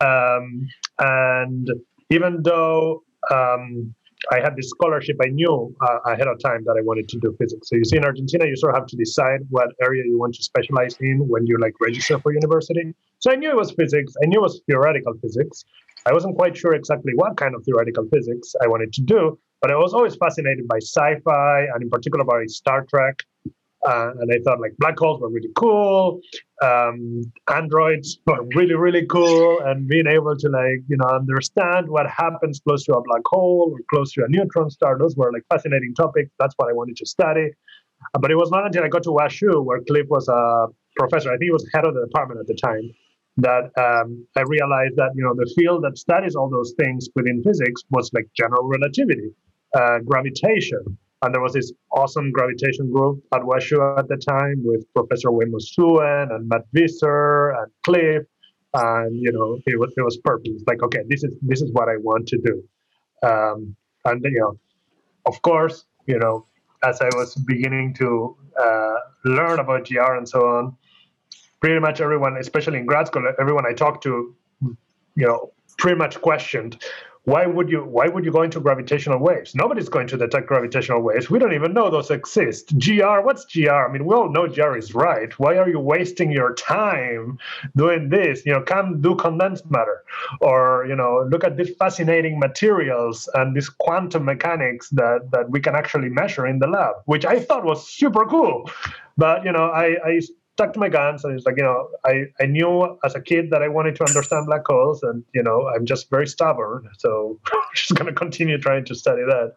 um, 0.00 0.68
and 0.98 1.70
even 2.10 2.42
though 2.42 3.02
um, 3.30 3.94
I 4.32 4.40
had 4.40 4.56
this 4.56 4.68
scholarship. 4.68 5.16
I 5.22 5.28
knew 5.28 5.74
uh, 5.80 5.98
ahead 6.12 6.28
of 6.28 6.38
time 6.40 6.64
that 6.64 6.76
I 6.78 6.82
wanted 6.82 7.08
to 7.08 7.18
do 7.18 7.34
physics. 7.38 7.68
So 7.68 7.76
you 7.76 7.84
see, 7.84 7.96
in 7.96 8.04
Argentina, 8.04 8.46
you 8.46 8.56
sort 8.56 8.74
of 8.74 8.80
have 8.80 8.86
to 8.88 8.96
decide 8.96 9.40
what 9.48 9.68
area 9.82 10.04
you 10.06 10.18
want 10.18 10.34
to 10.34 10.42
specialize 10.42 10.96
in 11.00 11.26
when 11.28 11.46
you 11.46 11.58
like 11.58 11.74
register 11.80 12.18
for 12.18 12.32
university. 12.32 12.94
So 13.20 13.32
I 13.32 13.36
knew 13.36 13.50
it 13.50 13.56
was 13.56 13.72
physics. 13.72 14.12
I 14.22 14.26
knew 14.26 14.40
it 14.40 14.42
was 14.42 14.60
theoretical 14.66 15.14
physics. 15.22 15.64
I 16.06 16.12
wasn't 16.12 16.36
quite 16.36 16.56
sure 16.56 16.74
exactly 16.74 17.12
what 17.14 17.36
kind 17.36 17.54
of 17.54 17.64
theoretical 17.64 18.06
physics 18.12 18.54
I 18.62 18.68
wanted 18.68 18.92
to 18.94 19.02
do, 19.02 19.38
but 19.60 19.70
I 19.70 19.76
was 19.76 19.92
always 19.92 20.16
fascinated 20.16 20.66
by 20.66 20.78
sci-fi 20.78 21.66
and 21.74 21.82
in 21.82 21.90
particular 21.90 22.24
by 22.24 22.46
Star 22.46 22.86
Trek. 22.88 23.16
Uh, 23.86 24.10
and 24.20 24.30
I 24.30 24.38
thought 24.44 24.60
like 24.60 24.76
black 24.76 24.98
holes 24.98 25.20
were 25.20 25.30
really 25.30 25.48
cool, 25.56 26.20
um, 26.62 27.22
androids 27.50 28.18
were 28.26 28.44
really 28.54 28.74
really 28.74 29.06
cool, 29.06 29.60
and 29.60 29.88
being 29.88 30.06
able 30.06 30.36
to 30.36 30.48
like 30.50 30.82
you 30.88 30.98
know 30.98 31.06
understand 31.06 31.88
what 31.88 32.06
happens 32.10 32.60
close 32.60 32.84
to 32.84 32.94
a 32.94 33.02
black 33.02 33.22
hole 33.24 33.72
or 33.72 33.78
close 33.88 34.12
to 34.12 34.24
a 34.24 34.28
neutron 34.28 34.68
star. 34.68 34.98
Those 34.98 35.16
were 35.16 35.32
like 35.32 35.44
fascinating 35.48 35.94
topics. 35.94 36.30
That's 36.38 36.54
what 36.58 36.68
I 36.68 36.74
wanted 36.74 36.96
to 36.96 37.06
study. 37.06 37.48
Uh, 38.14 38.18
but 38.18 38.30
it 38.30 38.36
was 38.36 38.50
not 38.50 38.66
until 38.66 38.84
I 38.84 38.88
got 38.88 39.02
to 39.04 39.10
WashU, 39.10 39.64
where 39.64 39.80
Cliff 39.88 40.06
was 40.08 40.28
a 40.28 40.66
professor. 40.96 41.30
I 41.30 41.34
think 41.34 41.44
he 41.44 41.50
was 41.50 41.66
head 41.72 41.86
of 41.86 41.94
the 41.94 42.04
department 42.04 42.40
at 42.40 42.46
the 42.46 42.54
time. 42.54 42.90
That 43.38 43.70
um, 43.78 44.26
I 44.36 44.42
realized 44.42 44.96
that 44.96 45.12
you 45.14 45.24
know 45.24 45.34
the 45.34 45.50
field 45.56 45.84
that 45.84 45.96
studies 45.96 46.34
all 46.34 46.50
those 46.50 46.74
things 46.78 47.08
within 47.14 47.42
physics 47.42 47.82
was 47.90 48.10
like 48.12 48.28
general 48.36 48.68
relativity, 48.68 49.30
uh, 49.74 50.00
gravitation, 50.00 50.98
and 51.22 51.34
there 51.34 51.40
was 51.40 51.52
this 51.52 51.72
awesome 51.92 52.32
gravitation 52.32 52.90
group 52.90 53.22
at 53.34 53.42
WashU 53.42 53.98
at 53.98 54.08
the 54.08 54.16
time 54.16 54.62
with 54.64 54.84
Professor 54.94 55.30
Wai-Mo 55.30 55.58
Suen 55.58 56.34
and 56.34 56.48
Matt 56.48 56.62
Visser 56.72 57.50
and 57.50 57.70
Cliff. 57.84 58.22
And 58.72 59.16
you 59.20 59.32
know, 59.32 59.58
it 59.66 59.78
was 59.78 59.92
it 59.96 60.02
was 60.02 60.16
perfect. 60.18 60.48
It's 60.48 60.64
like, 60.66 60.82
okay, 60.82 61.00
this 61.08 61.24
is 61.24 61.36
this 61.42 61.60
is 61.60 61.70
what 61.72 61.88
I 61.88 61.96
want 61.98 62.26
to 62.28 62.38
do. 62.38 62.62
Um, 63.28 63.76
and 64.04 64.22
you 64.24 64.40
know, 64.40 64.58
of 65.26 65.42
course, 65.42 65.84
you 66.06 66.18
know, 66.18 66.46
as 66.84 67.00
I 67.02 67.10
was 67.14 67.34
beginning 67.34 67.94
to 67.94 68.36
uh, 68.58 68.96
learn 69.24 69.58
about 69.58 69.86
GR 69.86 70.14
and 70.14 70.26
so 70.26 70.40
on, 70.46 70.76
pretty 71.60 71.80
much 71.80 72.00
everyone, 72.00 72.36
especially 72.38 72.78
in 72.78 72.86
grad 72.86 73.08
school, 73.08 73.30
everyone 73.38 73.66
I 73.66 73.74
talked 73.74 74.02
to, 74.04 74.34
you 74.62 75.26
know, 75.26 75.52
pretty 75.76 75.98
much 75.98 76.20
questioned 76.20 76.82
why 77.24 77.44
would 77.44 77.68
you 77.68 77.84
why 77.84 78.08
would 78.08 78.24
you 78.24 78.32
go 78.32 78.42
into 78.42 78.60
gravitational 78.60 79.18
waves? 79.18 79.54
Nobody's 79.54 79.90
going 79.90 80.06
to 80.08 80.16
detect 80.16 80.46
gravitational 80.46 81.02
waves. 81.02 81.28
We 81.28 81.38
don't 81.38 81.52
even 81.52 81.74
know 81.74 81.90
those 81.90 82.10
exist. 82.10 82.78
Gr 82.78 83.20
what's 83.20 83.44
gr 83.44 83.70
i 83.70 83.92
mean 83.92 84.06
we 84.06 84.14
all 84.14 84.30
know 84.30 84.48
gr 84.48 84.76
is 84.76 84.94
right. 84.94 85.38
Why 85.38 85.58
are 85.58 85.68
you 85.68 85.78
wasting 85.78 86.32
your 86.32 86.54
time 86.54 87.38
doing 87.76 88.08
this? 88.08 88.46
You 88.46 88.52
know 88.54 88.62
come 88.62 89.02
do 89.02 89.14
condensed 89.16 89.70
matter. 89.70 90.02
Or 90.40 90.86
you 90.88 90.96
know 90.96 91.28
look 91.30 91.44
at 91.44 91.58
these 91.58 91.74
fascinating 91.76 92.38
materials 92.38 93.28
and 93.34 93.54
these 93.54 93.68
quantum 93.68 94.24
mechanics 94.24 94.88
that 94.90 95.30
that 95.30 95.50
we 95.50 95.60
can 95.60 95.74
actually 95.74 96.08
measure 96.08 96.46
in 96.46 96.58
the 96.58 96.66
lab 96.66 96.94
which 97.04 97.26
i 97.26 97.38
thought 97.38 97.64
was 97.64 97.86
super 97.86 98.24
cool. 98.24 98.70
But 99.18 99.44
you 99.44 99.52
know 99.52 99.66
i 99.66 99.96
i 100.06 100.20
stuck 100.60 100.74
to 100.74 100.78
my 100.78 100.90
guns 100.90 101.24
and 101.24 101.34
it's 101.34 101.46
like 101.46 101.56
you 101.56 101.62
know 101.62 101.88
I, 102.04 102.24
I 102.38 102.44
knew 102.44 102.98
as 103.02 103.14
a 103.14 103.20
kid 103.20 103.48
that 103.50 103.62
i 103.62 103.68
wanted 103.68 103.96
to 103.96 104.04
understand 104.04 104.44
black 104.44 104.66
holes 104.66 105.02
and 105.02 105.24
you 105.32 105.42
know 105.42 105.66
i'm 105.74 105.86
just 105.86 106.10
very 106.10 106.26
stubborn 106.26 106.86
so 106.98 107.40
i'm 107.50 107.60
just 107.74 107.94
going 107.94 108.06
to 108.06 108.12
continue 108.12 108.58
trying 108.58 108.84
to 108.84 108.94
study 108.94 109.22
that. 109.22 109.54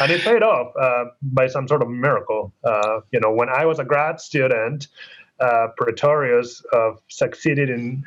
And 0.00 0.12
it 0.12 0.20
paid 0.20 0.44
off 0.44 0.72
uh, 0.80 1.06
by 1.20 1.48
some 1.48 1.66
sort 1.66 1.82
of 1.82 1.88
miracle. 1.88 2.52
Uh, 2.62 3.00
you 3.10 3.18
know 3.18 3.32
when 3.32 3.48
i 3.48 3.66
was 3.66 3.80
a 3.80 3.84
grad 3.84 4.20
student 4.20 4.86
uh, 5.40 5.66
pretorius 5.76 6.62
uh, 6.72 6.92
succeeded 7.08 7.68
in 7.68 8.04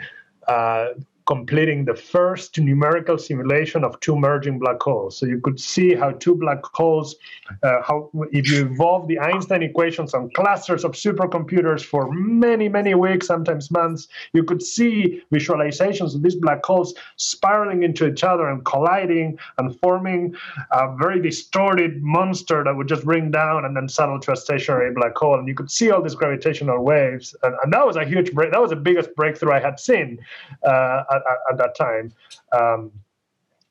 uh, 0.48 0.88
completing 1.30 1.86
the 1.86 1.94
first 1.94 2.60
numerical 2.60 3.16
simulation 3.16 3.84
of 3.84 4.00
two 4.00 4.16
merging 4.16 4.58
black 4.58 4.82
holes. 4.82 5.16
So 5.16 5.28
you 5.28 5.40
could 5.40 5.60
see 5.60 5.94
how 5.94 6.10
two 6.14 6.34
black 6.34 6.62
holes, 6.74 7.16
uh, 7.62 7.84
how 7.84 8.10
if 8.32 8.50
you 8.50 8.66
evolve 8.66 9.08
the 9.08 9.20
Einstein 9.20 9.62
equations 9.62 10.16
on 10.16 10.32
clusters 10.32 10.84
of 10.84 10.94
supercomputers 10.94 11.84
for 11.86 12.12
many, 12.12 12.68
many 12.68 12.96
weeks, 12.96 13.28
sometimes 13.28 13.70
months, 13.70 14.08
you 14.34 14.44
could 14.44 14.64
see 14.64 15.22
visualizations 15.32 16.16
of 16.16 16.24
these 16.24 16.36
black 16.36 16.66
holes 16.66 16.96
spiraling 17.18 17.84
into 17.84 18.08
each 18.08 18.24
other 18.24 18.50
and 18.50 18.66
colliding 18.66 19.38
and 19.60 19.80
forming 19.82 20.34
a 20.72 20.96
very 20.98 21.22
distorted 21.22 22.02
monster 22.02 22.64
that 22.64 22.76
would 22.76 22.88
just 22.88 23.06
bring 23.06 23.30
down 23.30 23.66
and 23.66 23.78
then 23.78 23.88
settle 23.88 24.20
to 24.20 24.32
a 24.32 24.36
stationary 24.36 24.92
black 24.96 25.16
hole. 25.16 25.38
And 25.38 25.48
you 25.48 25.54
could 25.54 25.70
see 25.70 25.92
all 25.92 26.02
these 26.02 26.16
gravitational 26.16 26.84
waves. 26.84 27.36
And, 27.44 27.56
and 27.64 27.72
that 27.72 27.86
was 27.86 27.98
a 27.98 28.06
huge 28.06 28.34
break. 28.34 28.52
That 28.52 28.62
was 28.62 28.72
the 28.72 28.84
biggest 28.90 29.14
breakthrough 29.14 29.54
I 29.54 29.60
had 29.60 29.80
seen 29.80 30.18
uh, 30.64 31.19
at, 31.30 31.38
at, 31.52 31.58
that 31.58 31.76
time. 31.76 32.12
Um, 32.52 32.92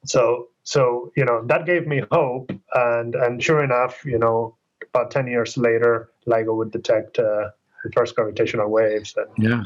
so 0.04 0.48
so 0.62 1.12
you 1.16 1.24
know 1.24 1.42
that 1.46 1.66
gave 1.66 1.86
me 1.86 2.02
hope 2.12 2.50
and 2.74 3.14
and 3.14 3.42
sure 3.42 3.62
enough 3.62 4.04
you 4.04 4.18
know 4.18 4.56
about 4.94 5.10
10 5.10 5.26
years 5.26 5.56
later 5.56 6.10
ligo 6.26 6.56
would 6.56 6.70
detect 6.70 7.18
uh, 7.18 7.50
the 7.84 7.90
first 7.94 8.14
gravitational 8.14 8.68
waves 8.70 9.14
and 9.16 9.28
yeah 9.50 9.64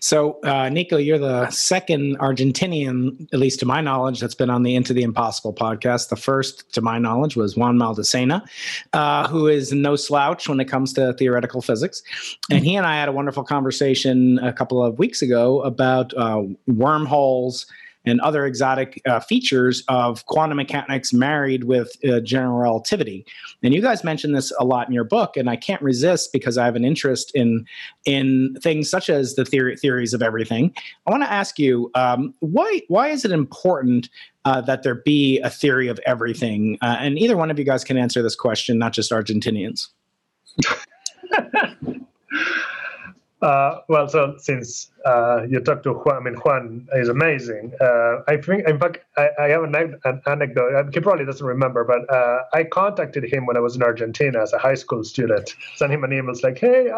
so, 0.00 0.40
uh, 0.42 0.68
Nico, 0.68 0.96
you're 0.96 1.18
the 1.18 1.50
second 1.50 2.18
Argentinian, 2.18 3.28
at 3.32 3.38
least 3.38 3.60
to 3.60 3.66
my 3.66 3.80
knowledge, 3.80 4.20
that's 4.20 4.34
been 4.34 4.50
on 4.50 4.62
the 4.62 4.74
Into 4.74 4.92
the 4.92 5.02
Impossible 5.02 5.52
podcast. 5.52 6.08
The 6.08 6.16
first, 6.16 6.72
to 6.74 6.80
my 6.80 6.98
knowledge, 6.98 7.36
was 7.36 7.56
Juan 7.56 7.76
Maldacena, 7.76 8.42
uh, 8.92 9.28
who 9.28 9.46
is 9.46 9.72
no 9.72 9.96
slouch 9.96 10.48
when 10.48 10.60
it 10.60 10.66
comes 10.66 10.92
to 10.94 11.12
theoretical 11.14 11.60
physics. 11.60 12.02
And 12.50 12.64
he 12.64 12.76
and 12.76 12.86
I 12.86 12.96
had 12.96 13.08
a 13.08 13.12
wonderful 13.12 13.44
conversation 13.44 14.38
a 14.38 14.52
couple 14.52 14.82
of 14.82 14.98
weeks 14.98 15.22
ago 15.22 15.62
about 15.62 16.14
uh, 16.16 16.42
wormholes 16.66 17.66
and 18.08 18.20
other 18.20 18.46
exotic 18.46 19.00
uh, 19.06 19.20
features 19.20 19.84
of 19.88 20.24
quantum 20.26 20.56
mechanics 20.56 21.12
married 21.12 21.64
with 21.64 21.92
uh, 22.08 22.20
general 22.20 22.58
relativity. 22.58 23.26
And 23.62 23.74
you 23.74 23.82
guys 23.82 24.04
mentioned 24.04 24.34
this 24.34 24.52
a 24.58 24.64
lot 24.64 24.88
in 24.88 24.94
your 24.94 25.04
book, 25.04 25.36
and 25.36 25.48
I 25.50 25.56
can't 25.56 25.82
resist 25.82 26.32
because 26.32 26.58
I 26.58 26.64
have 26.64 26.76
an 26.76 26.84
interest 26.84 27.30
in 27.34 27.66
in 28.04 28.56
things 28.62 28.90
such 28.90 29.10
as 29.10 29.34
the 29.34 29.44
theory, 29.44 29.76
theories 29.76 30.14
of 30.14 30.22
everything. 30.22 30.74
I 31.06 31.10
want 31.10 31.22
to 31.22 31.30
ask 31.30 31.58
you 31.58 31.90
um, 31.94 32.34
why 32.40 32.82
why 32.88 33.08
is 33.08 33.24
it 33.24 33.32
important 33.32 34.08
uh, 34.44 34.60
that 34.62 34.82
there 34.82 34.94
be 34.94 35.40
a 35.40 35.50
theory 35.50 35.88
of 35.88 36.00
everything? 36.06 36.78
Uh, 36.80 36.96
and 36.98 37.18
either 37.18 37.36
one 37.36 37.50
of 37.50 37.58
you 37.58 37.64
guys 37.64 37.84
can 37.84 37.96
answer 37.96 38.22
this 38.22 38.36
question, 38.36 38.78
not 38.78 38.92
just 38.92 39.10
Argentinians. 39.10 39.88
Uh, 43.40 43.78
well, 43.88 44.08
so 44.08 44.34
since 44.38 44.90
uh, 45.06 45.42
you 45.48 45.60
talked 45.60 45.84
to 45.84 45.92
Juan, 45.92 46.16
I 46.16 46.20
mean, 46.20 46.34
Juan 46.34 46.88
is 46.94 47.08
amazing. 47.08 47.72
Uh, 47.80 48.22
I 48.26 48.36
think, 48.36 48.68
in 48.68 48.80
fact, 48.80 48.98
I, 49.16 49.28
I 49.38 49.48
have 49.48 49.62
an, 49.62 49.74
an, 50.04 50.20
anecdote. 50.26 50.92
He 50.92 50.98
probably 50.98 51.24
doesn't 51.24 51.46
remember, 51.46 51.84
but 51.84 52.12
uh, 52.12 52.40
I 52.52 52.64
contacted 52.64 53.24
him 53.24 53.46
when 53.46 53.56
I 53.56 53.60
was 53.60 53.76
in 53.76 53.82
Argentina 53.82 54.42
as 54.42 54.52
a 54.52 54.58
high 54.58 54.74
school 54.74 55.04
student. 55.04 55.54
Sent 55.76 55.92
him 55.92 56.02
an 56.02 56.12
email, 56.12 56.34
like, 56.42 56.58
"Hey, 56.58 56.90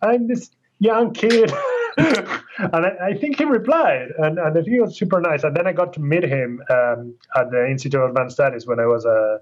I, 0.00 0.14
am 0.14 0.28
this 0.28 0.50
young 0.78 1.12
kid," 1.12 1.52
and 1.96 2.86
I, 2.86 2.92
I, 3.02 3.14
think 3.14 3.38
he 3.38 3.44
replied, 3.44 4.12
and, 4.18 4.38
and 4.38 4.64
he 4.64 4.78
was 4.78 4.96
super 4.96 5.20
nice. 5.20 5.42
And 5.42 5.56
then 5.56 5.66
I 5.66 5.72
got 5.72 5.92
to 5.94 6.00
meet 6.00 6.22
him 6.22 6.62
um, 6.70 7.14
at 7.34 7.50
the 7.50 7.68
Institute 7.68 8.00
of 8.00 8.10
Advanced 8.10 8.36
Studies 8.36 8.64
when 8.64 8.78
I 8.78 8.86
was 8.86 9.04
a, 9.06 9.40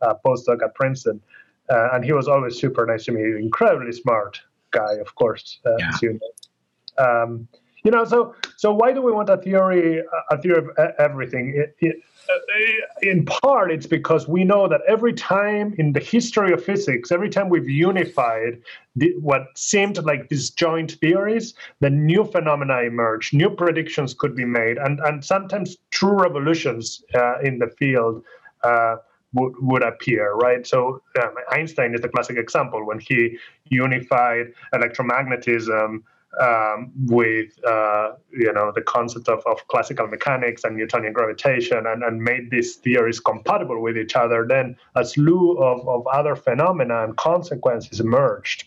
a 0.00 0.14
postdoc 0.24 0.62
at 0.62 0.74
Princeton, 0.74 1.20
uh, 1.68 1.90
and 1.92 2.02
he 2.02 2.14
was 2.14 2.28
always 2.28 2.58
super 2.58 2.86
nice 2.86 3.04
to 3.04 3.12
me. 3.12 3.20
Incredibly 3.20 3.92
smart 3.92 4.40
guy, 4.72 4.94
of 4.94 5.14
course, 5.14 5.60
uh, 5.64 5.76
yeah. 5.78 5.90
you 6.02 6.12
know. 6.18 7.04
Um, 7.04 7.48
you 7.84 7.90
know, 7.90 8.04
so 8.04 8.34
so 8.56 8.72
why 8.72 8.92
do 8.92 9.02
we 9.02 9.10
want 9.10 9.28
a 9.28 9.36
theory, 9.36 10.02
a 10.30 10.38
theory 10.38 10.58
of 10.58 10.68
everything? 10.98 11.54
It, 11.56 11.76
it, 11.80 11.96
uh, 12.28 13.00
in 13.02 13.24
part, 13.24 13.72
it's 13.72 13.86
because 13.86 14.28
we 14.28 14.44
know 14.44 14.68
that 14.68 14.82
every 14.86 15.12
time 15.12 15.74
in 15.78 15.92
the 15.92 15.98
history 15.98 16.52
of 16.52 16.62
physics, 16.64 17.10
every 17.10 17.28
time 17.28 17.48
we've 17.48 17.68
unified 17.68 18.62
the, 18.94 19.12
what 19.18 19.46
seemed 19.56 19.98
like 20.04 20.28
disjoint 20.28 20.92
theories, 21.00 21.54
then 21.80 22.06
new 22.06 22.24
phenomena 22.24 22.82
emerge, 22.82 23.32
new 23.32 23.50
predictions 23.50 24.14
could 24.14 24.36
be 24.36 24.44
made, 24.44 24.78
and 24.78 25.00
and 25.00 25.24
sometimes 25.24 25.76
true 25.90 26.16
revolutions 26.20 27.02
uh, 27.14 27.40
in 27.40 27.58
the 27.58 27.68
field. 27.78 28.22
Uh, 28.62 28.96
would, 29.34 29.54
would 29.60 29.82
appear, 29.82 30.34
right? 30.34 30.66
So 30.66 31.02
um, 31.22 31.34
Einstein 31.50 31.94
is 31.94 32.00
the 32.00 32.08
classic 32.08 32.36
example 32.36 32.86
when 32.86 32.98
he 32.98 33.38
unified 33.68 34.52
electromagnetism 34.74 36.02
um, 36.40 36.90
with 37.06 37.52
uh, 37.66 38.12
you 38.30 38.52
know 38.52 38.72
the 38.74 38.80
concept 38.82 39.28
of, 39.28 39.42
of 39.46 39.66
classical 39.68 40.06
mechanics 40.06 40.64
and 40.64 40.76
Newtonian 40.76 41.12
gravitation 41.12 41.86
and, 41.86 42.02
and 42.02 42.22
made 42.22 42.50
these 42.50 42.76
theories 42.76 43.20
compatible 43.20 43.82
with 43.82 43.98
each 43.98 44.16
other, 44.16 44.46
then 44.48 44.76
a 44.94 45.04
slew 45.04 45.58
of, 45.58 45.86
of 45.86 46.06
other 46.06 46.34
phenomena 46.34 47.04
and 47.04 47.16
consequences 47.16 48.00
emerged. 48.00 48.64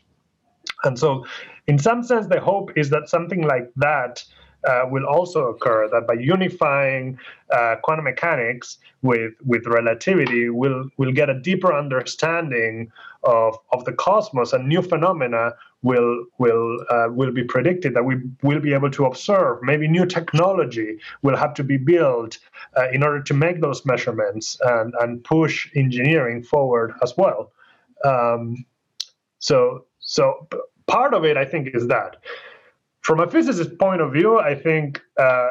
And 0.84 1.00
so, 1.00 1.26
in 1.68 1.80
some 1.80 2.04
sense, 2.04 2.28
the 2.28 2.39
hope 2.39 2.78
is 2.78 2.92
that 2.92 3.10
something 3.10 3.42
like 3.42 3.72
that 3.78 4.24
uh, 4.67 4.86
will 4.89 5.06
also 5.06 5.47
occur 5.47 5.89
that 5.89 6.08
by 6.08 6.13
unifying 6.13 7.17
uh, 7.51 7.75
quantum 7.84 8.06
mechanics 8.06 8.78
with 9.01 9.34
with 9.45 9.65
relativity, 9.67 10.49
we'll 10.49 10.89
we'll 10.97 11.12
get 11.12 11.30
a 11.30 11.39
deeper 11.39 11.73
understanding 11.73 12.91
of 13.23 13.58
of 13.71 13.86
the 13.86 13.93
cosmos 13.93 14.54
and 14.54 14.67
new 14.67 14.82
phenomena 14.82 15.54
will 15.82 16.25
will 16.39 16.80
uh, 16.89 17.08
will 17.10 17.32
be 17.32 17.43
predicted 17.43 17.93
that 17.93 18.04
we 18.04 18.15
will 18.41 18.60
be 18.60 18.73
able 18.73 18.89
to 18.91 19.06
observe. 19.06 19.60
Maybe 19.62 19.88
new 19.88 20.06
technology 20.06 20.97
will 21.21 21.38
have 21.38 21.54
to 21.56 21.63
be 21.63 21.78
built 21.78 22.39
uh, 22.78 22.89
in 22.91 23.04
order 23.04 23.21
to 23.21 23.34
make 23.34 23.62
those 23.62 23.86
measurements 23.86 24.58
and 24.62 24.93
and 25.01 25.23
push 25.23 25.69
engineering 25.75 26.43
forward 26.43 26.93
as 27.04 27.13
well. 27.17 27.51
Um, 28.04 28.65
so 29.39 29.86
so 29.99 30.47
part 30.88 31.13
of 31.13 31.25
it, 31.25 31.38
I 31.38 31.45
think, 31.45 31.69
is 31.73 31.88
that 31.88 32.17
from 33.06 33.20
a 33.20 33.30
physicist 33.30 33.78
point 33.78 34.02
of 34.02 34.12
view, 34.12 34.39
I 34.39 34.56
think 34.56 35.00
uh, 35.20 35.50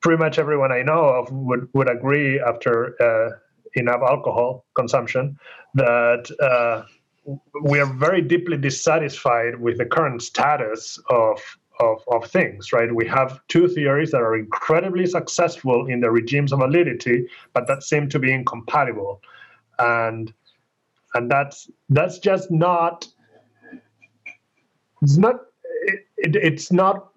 pretty 0.00 0.18
much 0.18 0.36
everyone 0.36 0.72
I 0.72 0.82
know 0.82 1.04
of 1.04 1.30
would, 1.30 1.68
would 1.72 1.88
agree 1.88 2.40
after 2.40 3.00
uh, 3.00 3.36
enough 3.74 4.00
alcohol 4.02 4.66
consumption 4.74 5.38
that 5.74 6.28
uh, 6.42 6.82
we 7.62 7.78
are 7.78 7.86
very 7.86 8.20
deeply 8.20 8.56
dissatisfied 8.56 9.60
with 9.60 9.78
the 9.78 9.84
current 9.84 10.22
status 10.22 10.98
of, 11.08 11.40
of, 11.78 12.02
of 12.08 12.28
things, 12.28 12.72
right? 12.72 12.92
We 12.92 13.06
have 13.06 13.38
two 13.46 13.68
theories 13.68 14.10
that 14.10 14.20
are 14.20 14.34
incredibly 14.34 15.06
successful 15.06 15.86
in 15.86 16.00
the 16.00 16.10
regimes 16.10 16.52
of 16.52 16.58
validity, 16.58 17.28
but 17.52 17.68
that 17.68 17.84
seem 17.84 18.08
to 18.08 18.18
be 18.18 18.32
incompatible. 18.32 19.22
And 19.78 20.32
and 21.14 21.30
that's 21.30 21.70
that's 21.90 22.18
just 22.18 22.50
not 22.50 23.06
it's 25.00 25.16
not 25.16 25.36
it, 26.16 26.36
it's 26.36 26.70
not 26.72 27.10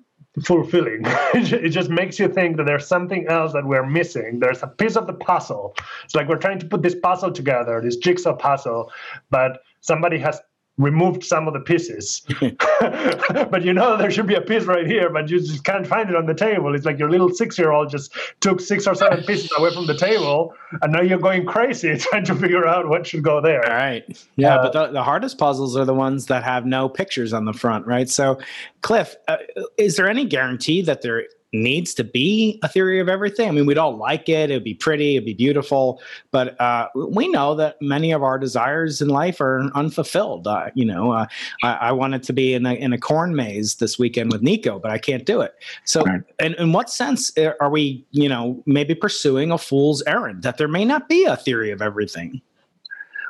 fulfilling. 0.44 1.02
it 1.34 1.70
just 1.70 1.90
makes 1.90 2.18
you 2.18 2.28
think 2.28 2.58
that 2.58 2.66
there's 2.66 2.88
something 2.88 3.28
else 3.28 3.54
that 3.54 3.66
we're 3.66 3.86
missing. 3.86 4.40
There's 4.40 4.64
a 4.64 4.68
piece 4.68 4.96
of 4.96 5.08
the 5.08 5.14
puzzle. 5.14 5.76
It's 6.06 6.16
like 6.16 6.28
we're 6.28 6.38
trying 6.38 6.60
to 6.60 6.66
put 6.66 6.82
this 6.82 6.96
puzzle 6.96 7.32
together, 7.32 7.82
this 7.82 7.98
jigsaw 7.98 8.36
puzzle, 8.36 8.92
but 9.30 9.64
somebody 9.82 10.18
has 10.20 10.40
removed 10.82 11.24
some 11.24 11.48
of 11.48 11.54
the 11.54 11.60
pieces. 11.60 12.22
but 13.50 13.64
you 13.64 13.74
know 13.74 13.98
there 13.98 14.12
should 14.12 14.28
be 14.28 14.36
a 14.36 14.42
piece 14.42 14.64
right 14.64 14.88
here, 14.88 15.10
but 15.10 15.30
you 15.30 15.40
just 15.40 15.64
can't 15.64 15.86
find 15.86 16.10
it 16.10 16.16
on 16.16 16.26
the 16.26 16.34
table. 16.34 16.74
It's 16.76 16.86
like 16.86 17.00
your 17.00 17.10
little 17.10 17.30
six-year-old 17.30 17.90
just 17.90 18.14
took 18.40 18.60
six 18.60 18.88
or 18.88 18.96
seven 18.96 19.24
pieces 19.24 19.52
away 19.58 19.74
from 19.74 19.88
the 19.88 19.98
table, 19.98 20.54
and 20.82 20.92
now 20.94 21.02
you're 21.02 21.20
going 21.20 21.46
crazy 21.46 21.98
trying 22.00 22.26
to 22.26 22.36
figure 22.36 22.68
out 22.68 22.88
what 22.88 23.08
should 23.08 23.24
go 23.24 23.42
there. 23.42 23.66
All 23.70 23.76
right. 23.76 24.04
Yeah, 24.36 24.56
uh, 24.56 24.64
but 24.64 24.74
the, 24.74 24.94
the, 24.94 25.04
hardest 25.04 25.38
puzzles 25.38 25.78
are 25.78 25.86
the 25.86 25.94
ones 25.94 26.28
that 26.28 26.44
have 26.44 26.66
no 26.66 26.90
pictures 26.90 27.34
on 27.34 27.46
the 27.46 27.54
front, 27.54 27.86
right? 27.86 28.10
So, 28.10 28.40
Cliff, 28.82 29.16
uh, 29.28 29.38
is 29.78 29.96
there 29.96 30.08
any 30.08 30.26
guarantee 30.26 30.82
that 30.84 31.02
there 31.02 31.26
needs 31.54 31.94
to 31.96 32.04
be 32.04 32.60
a 32.64 32.68
theory 32.68 33.00
of 33.00 33.10
everything. 33.10 33.50
I 33.50 33.52
mean, 33.52 33.66
we'd 33.66 33.78
all 33.78 33.98
like 33.98 34.30
it; 34.30 34.50
it'd 34.50 34.64
be 34.64 34.74
pretty, 34.74 35.16
it'd 35.16 35.26
be 35.26 35.34
beautiful, 35.34 36.02
but 36.32 36.60
uh, 36.60 36.88
we 36.96 37.28
know 37.28 37.56
that 37.56 37.82
many 37.82 38.12
of 38.12 38.24
our 38.24 38.40
desires 38.40 39.02
in 39.02 39.10
life 39.10 39.42
are 39.42 39.70
unfulfilled. 39.76 40.48
Uh, 40.48 40.70
you 40.76 40.86
know, 40.86 41.12
uh, 41.12 41.28
I, 41.64 41.74
I, 41.74 41.92
wanted 41.92 42.24
to 42.24 42.34
be 42.34 42.54
in 42.54 42.66
a 42.66 42.74
in 42.74 42.94
a 42.94 42.98
corn 42.98 43.36
maze 43.36 43.76
this 43.76 44.00
weekend 44.00 44.32
with 44.32 44.42
Nico, 44.42 44.80
but 44.80 44.92
I 44.92 44.98
can't 44.98 45.26
do 45.26 45.42
it. 45.42 45.56
So, 45.86 46.04
right. 46.04 46.22
in, 46.40 46.54
in 46.56 46.72
what 46.72 46.90
sense 46.90 47.38
uh, 47.38 47.54
are 47.60 47.70
we, 47.70 48.06
you 48.12 48.30
know, 48.30 48.62
maybe 48.66 48.96
pursuing 48.96 49.52
a 49.52 49.58
fool's 49.58 50.02
errand 50.04 50.44
that 50.44 50.58
there 50.58 50.68
may 50.68 50.86
not 50.86 51.10
be 51.10 51.26
a 51.26 51.36
theory 51.36 51.72
of 51.72 51.82
everything? 51.82 52.42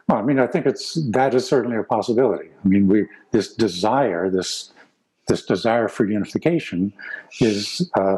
Well, 0.07 0.19
I 0.19 0.23
mean, 0.23 0.39
I 0.39 0.47
think 0.47 0.65
it's 0.65 0.95
that 1.11 1.33
is 1.33 1.47
certainly 1.47 1.77
a 1.77 1.83
possibility. 1.83 2.49
I 2.63 2.67
mean, 2.67 2.87
we 2.87 3.07
this 3.31 3.53
desire, 3.53 4.29
this 4.29 4.71
this 5.27 5.45
desire 5.45 5.87
for 5.87 6.05
unification 6.05 6.93
is 7.39 7.89
uh, 7.99 8.17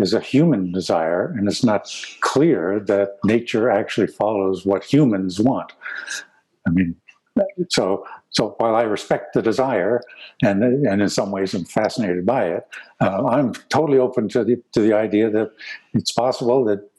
is 0.00 0.12
a 0.14 0.20
human 0.20 0.72
desire, 0.72 1.32
and 1.36 1.48
it's 1.48 1.64
not 1.64 1.88
clear 2.20 2.80
that 2.80 3.16
nature 3.24 3.70
actually 3.70 4.08
follows 4.08 4.66
what 4.66 4.82
humans 4.84 5.40
want. 5.40 5.72
I 6.66 6.70
mean, 6.70 6.96
So, 7.68 8.06
so 8.30 8.54
while 8.58 8.76
I 8.76 8.82
respect 8.82 9.34
the 9.34 9.42
desire, 9.42 10.00
and 10.42 10.62
and 10.62 11.02
in 11.02 11.08
some 11.08 11.30
ways 11.30 11.54
I'm 11.54 11.64
fascinated 11.64 12.24
by 12.24 12.46
it, 12.46 12.66
uh, 13.00 13.26
I'm 13.26 13.52
totally 13.68 13.98
open 13.98 14.28
to 14.30 14.44
the 14.44 14.56
to 14.72 14.80
the 14.80 14.94
idea 14.94 15.30
that 15.30 15.50
it's 15.94 16.12
possible 16.12 16.64
that 16.64 16.90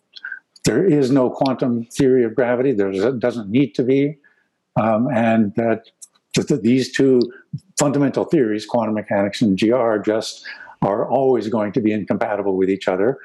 there 0.65 0.85
is 0.85 1.11
no 1.11 1.29
quantum 1.29 1.85
theory 1.85 2.23
of 2.25 2.35
gravity. 2.35 2.73
There 2.73 2.91
doesn't 3.11 3.49
need 3.49 3.75
to 3.75 3.83
be, 3.83 4.17
um, 4.75 5.07
and 5.13 5.53
that 5.55 5.85
these 6.61 6.91
two 6.91 7.21
fundamental 7.79 8.23
theories, 8.25 8.65
quantum 8.65 8.95
mechanics 8.95 9.41
and 9.41 9.59
GR, 9.59 9.97
just 9.97 10.45
are 10.81 11.09
always 11.09 11.47
going 11.47 11.71
to 11.73 11.81
be 11.81 11.91
incompatible 11.91 12.55
with 12.55 12.69
each 12.69 12.87
other. 12.87 13.17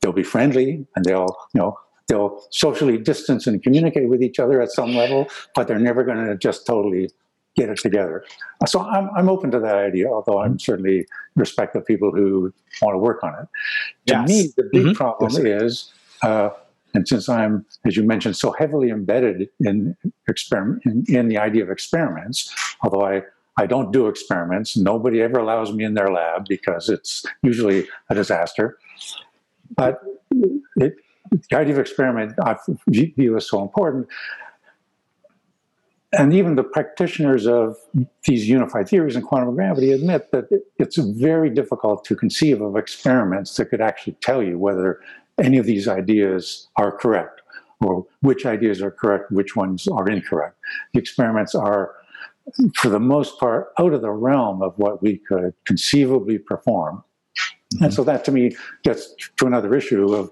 They'll 0.00 0.12
be 0.12 0.22
friendly, 0.22 0.86
and 0.96 1.04
they'll 1.04 1.36
you 1.54 1.60
know 1.60 1.78
they'll 2.08 2.42
socially 2.50 2.98
distance 2.98 3.46
and 3.46 3.62
communicate 3.62 4.08
with 4.08 4.22
each 4.22 4.38
other 4.38 4.60
at 4.60 4.70
some 4.70 4.94
level, 4.94 5.30
but 5.54 5.68
they're 5.68 5.78
never 5.78 6.02
going 6.02 6.24
to 6.26 6.36
just 6.36 6.66
totally 6.66 7.08
get 7.56 7.68
it 7.68 7.78
together. 7.78 8.24
So 8.66 8.80
I'm, 8.80 9.10
I'm 9.16 9.28
open 9.28 9.50
to 9.52 9.60
that 9.60 9.74
idea, 9.74 10.08
although 10.08 10.40
I'm 10.40 10.58
certainly 10.58 11.06
respect 11.36 11.74
the 11.74 11.80
people 11.80 12.10
who 12.12 12.52
want 12.80 12.94
to 12.94 12.98
work 12.98 13.22
on 13.22 13.30
it. 13.34 13.48
To 14.06 14.14
Yes. 14.14 14.28
me, 14.28 14.48
the 14.56 14.68
big 14.72 14.86
Mhm. 14.86 14.94
problem 14.94 15.46
is, 15.46 15.92
uh, 16.22 16.50
and 16.94 17.06
since 17.06 17.28
I'm, 17.28 17.64
as 17.84 17.96
you 17.96 18.02
mentioned, 18.04 18.36
so 18.36 18.52
heavily 18.52 18.90
embedded 18.90 19.48
in 19.60 19.96
experiment 20.28 20.82
in, 20.86 21.04
in 21.08 21.28
the 21.28 21.38
idea 21.38 21.62
of 21.64 21.70
experiments, 21.70 22.52
although 22.82 23.04
I 23.04 23.22
I 23.60 23.66
don't 23.66 23.92
do 23.92 24.06
experiments. 24.06 24.74
Nobody 24.74 25.20
ever 25.20 25.38
allows 25.38 25.70
me 25.72 25.84
in 25.84 25.92
their 25.92 26.10
lab 26.10 26.46
because 26.48 26.88
it's 26.88 27.26
usually 27.42 27.86
a 28.08 28.14
disaster. 28.14 28.78
But 29.76 30.00
it, 30.76 30.94
the 31.50 31.56
idea 31.56 31.74
of 31.74 31.78
experiment 31.78 32.32
I 32.42 32.56
view 32.88 33.36
as 33.36 33.46
so 33.48 33.60
important. 33.60 34.08
And 36.12 36.32
even 36.32 36.56
the 36.56 36.64
practitioners 36.64 37.46
of 37.46 37.76
these 38.26 38.48
unified 38.48 38.88
theories 38.88 39.14
in 39.14 39.22
quantum 39.22 39.54
gravity 39.54 39.92
admit 39.92 40.32
that 40.32 40.46
it's 40.78 40.96
very 40.96 41.50
difficult 41.50 42.04
to 42.06 42.16
conceive 42.16 42.62
of 42.62 42.76
experiments 42.76 43.56
that 43.56 43.66
could 43.66 43.82
actually 43.82 44.16
tell 44.22 44.42
you 44.42 44.58
whether 44.58 45.00
any 45.38 45.58
of 45.58 45.66
these 45.66 45.86
ideas 45.86 46.68
are 46.76 46.90
correct 46.90 47.42
or 47.82 48.06
which 48.20 48.44
ideas 48.46 48.82
are 48.82 48.90
correct, 48.90 49.30
which 49.30 49.54
ones 49.54 49.86
are 49.88 50.08
incorrect. 50.08 50.56
The 50.92 51.00
experiments 51.00 51.54
are, 51.54 51.94
for 52.76 52.88
the 52.88 53.00
most 53.00 53.38
part, 53.38 53.68
out 53.78 53.92
of 53.92 54.00
the 54.02 54.10
realm 54.10 54.62
of 54.62 54.74
what 54.76 55.02
we 55.02 55.18
could 55.18 55.54
conceivably 55.66 56.38
perform. 56.38 57.02
And 57.80 57.94
so 57.94 58.02
that 58.04 58.24
to 58.24 58.32
me 58.32 58.56
gets 58.82 59.14
to 59.36 59.46
another 59.46 59.74
issue 59.74 60.12
of 60.12 60.30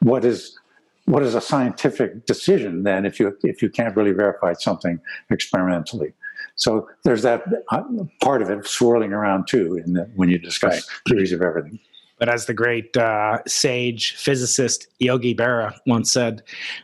what 0.00 0.24
is 0.24 0.58
what 1.04 1.22
is 1.22 1.34
a 1.34 1.40
scientific 1.40 2.26
decision 2.26 2.82
then 2.82 3.06
if 3.06 3.18
you 3.20 3.36
if 3.42 3.62
you 3.62 3.70
can't 3.70 3.94
really 3.96 4.12
verify 4.12 4.52
something 4.54 4.98
experimentally. 5.30 6.12
So 6.56 6.88
there's 7.04 7.22
that 7.22 7.44
uh, 7.70 7.82
part 8.22 8.42
of 8.42 8.50
it 8.50 8.66
swirling 8.66 9.12
around 9.12 9.46
too 9.48 9.80
in 9.84 9.92
the, 9.94 10.10
when 10.16 10.28
you 10.28 10.38
discuss 10.38 10.74
Right. 10.74 10.82
theories 11.08 11.32
of 11.32 11.42
everything. 11.42 11.78
But 12.18 12.28
as 12.28 12.46
the 12.46 12.54
great 12.54 12.96
uh, 12.96 13.38
sage 13.46 14.16
physicist 14.16 14.86
Yogi 14.98 15.34
Berra 15.34 15.76
once 15.86 16.12
said, 16.12 16.42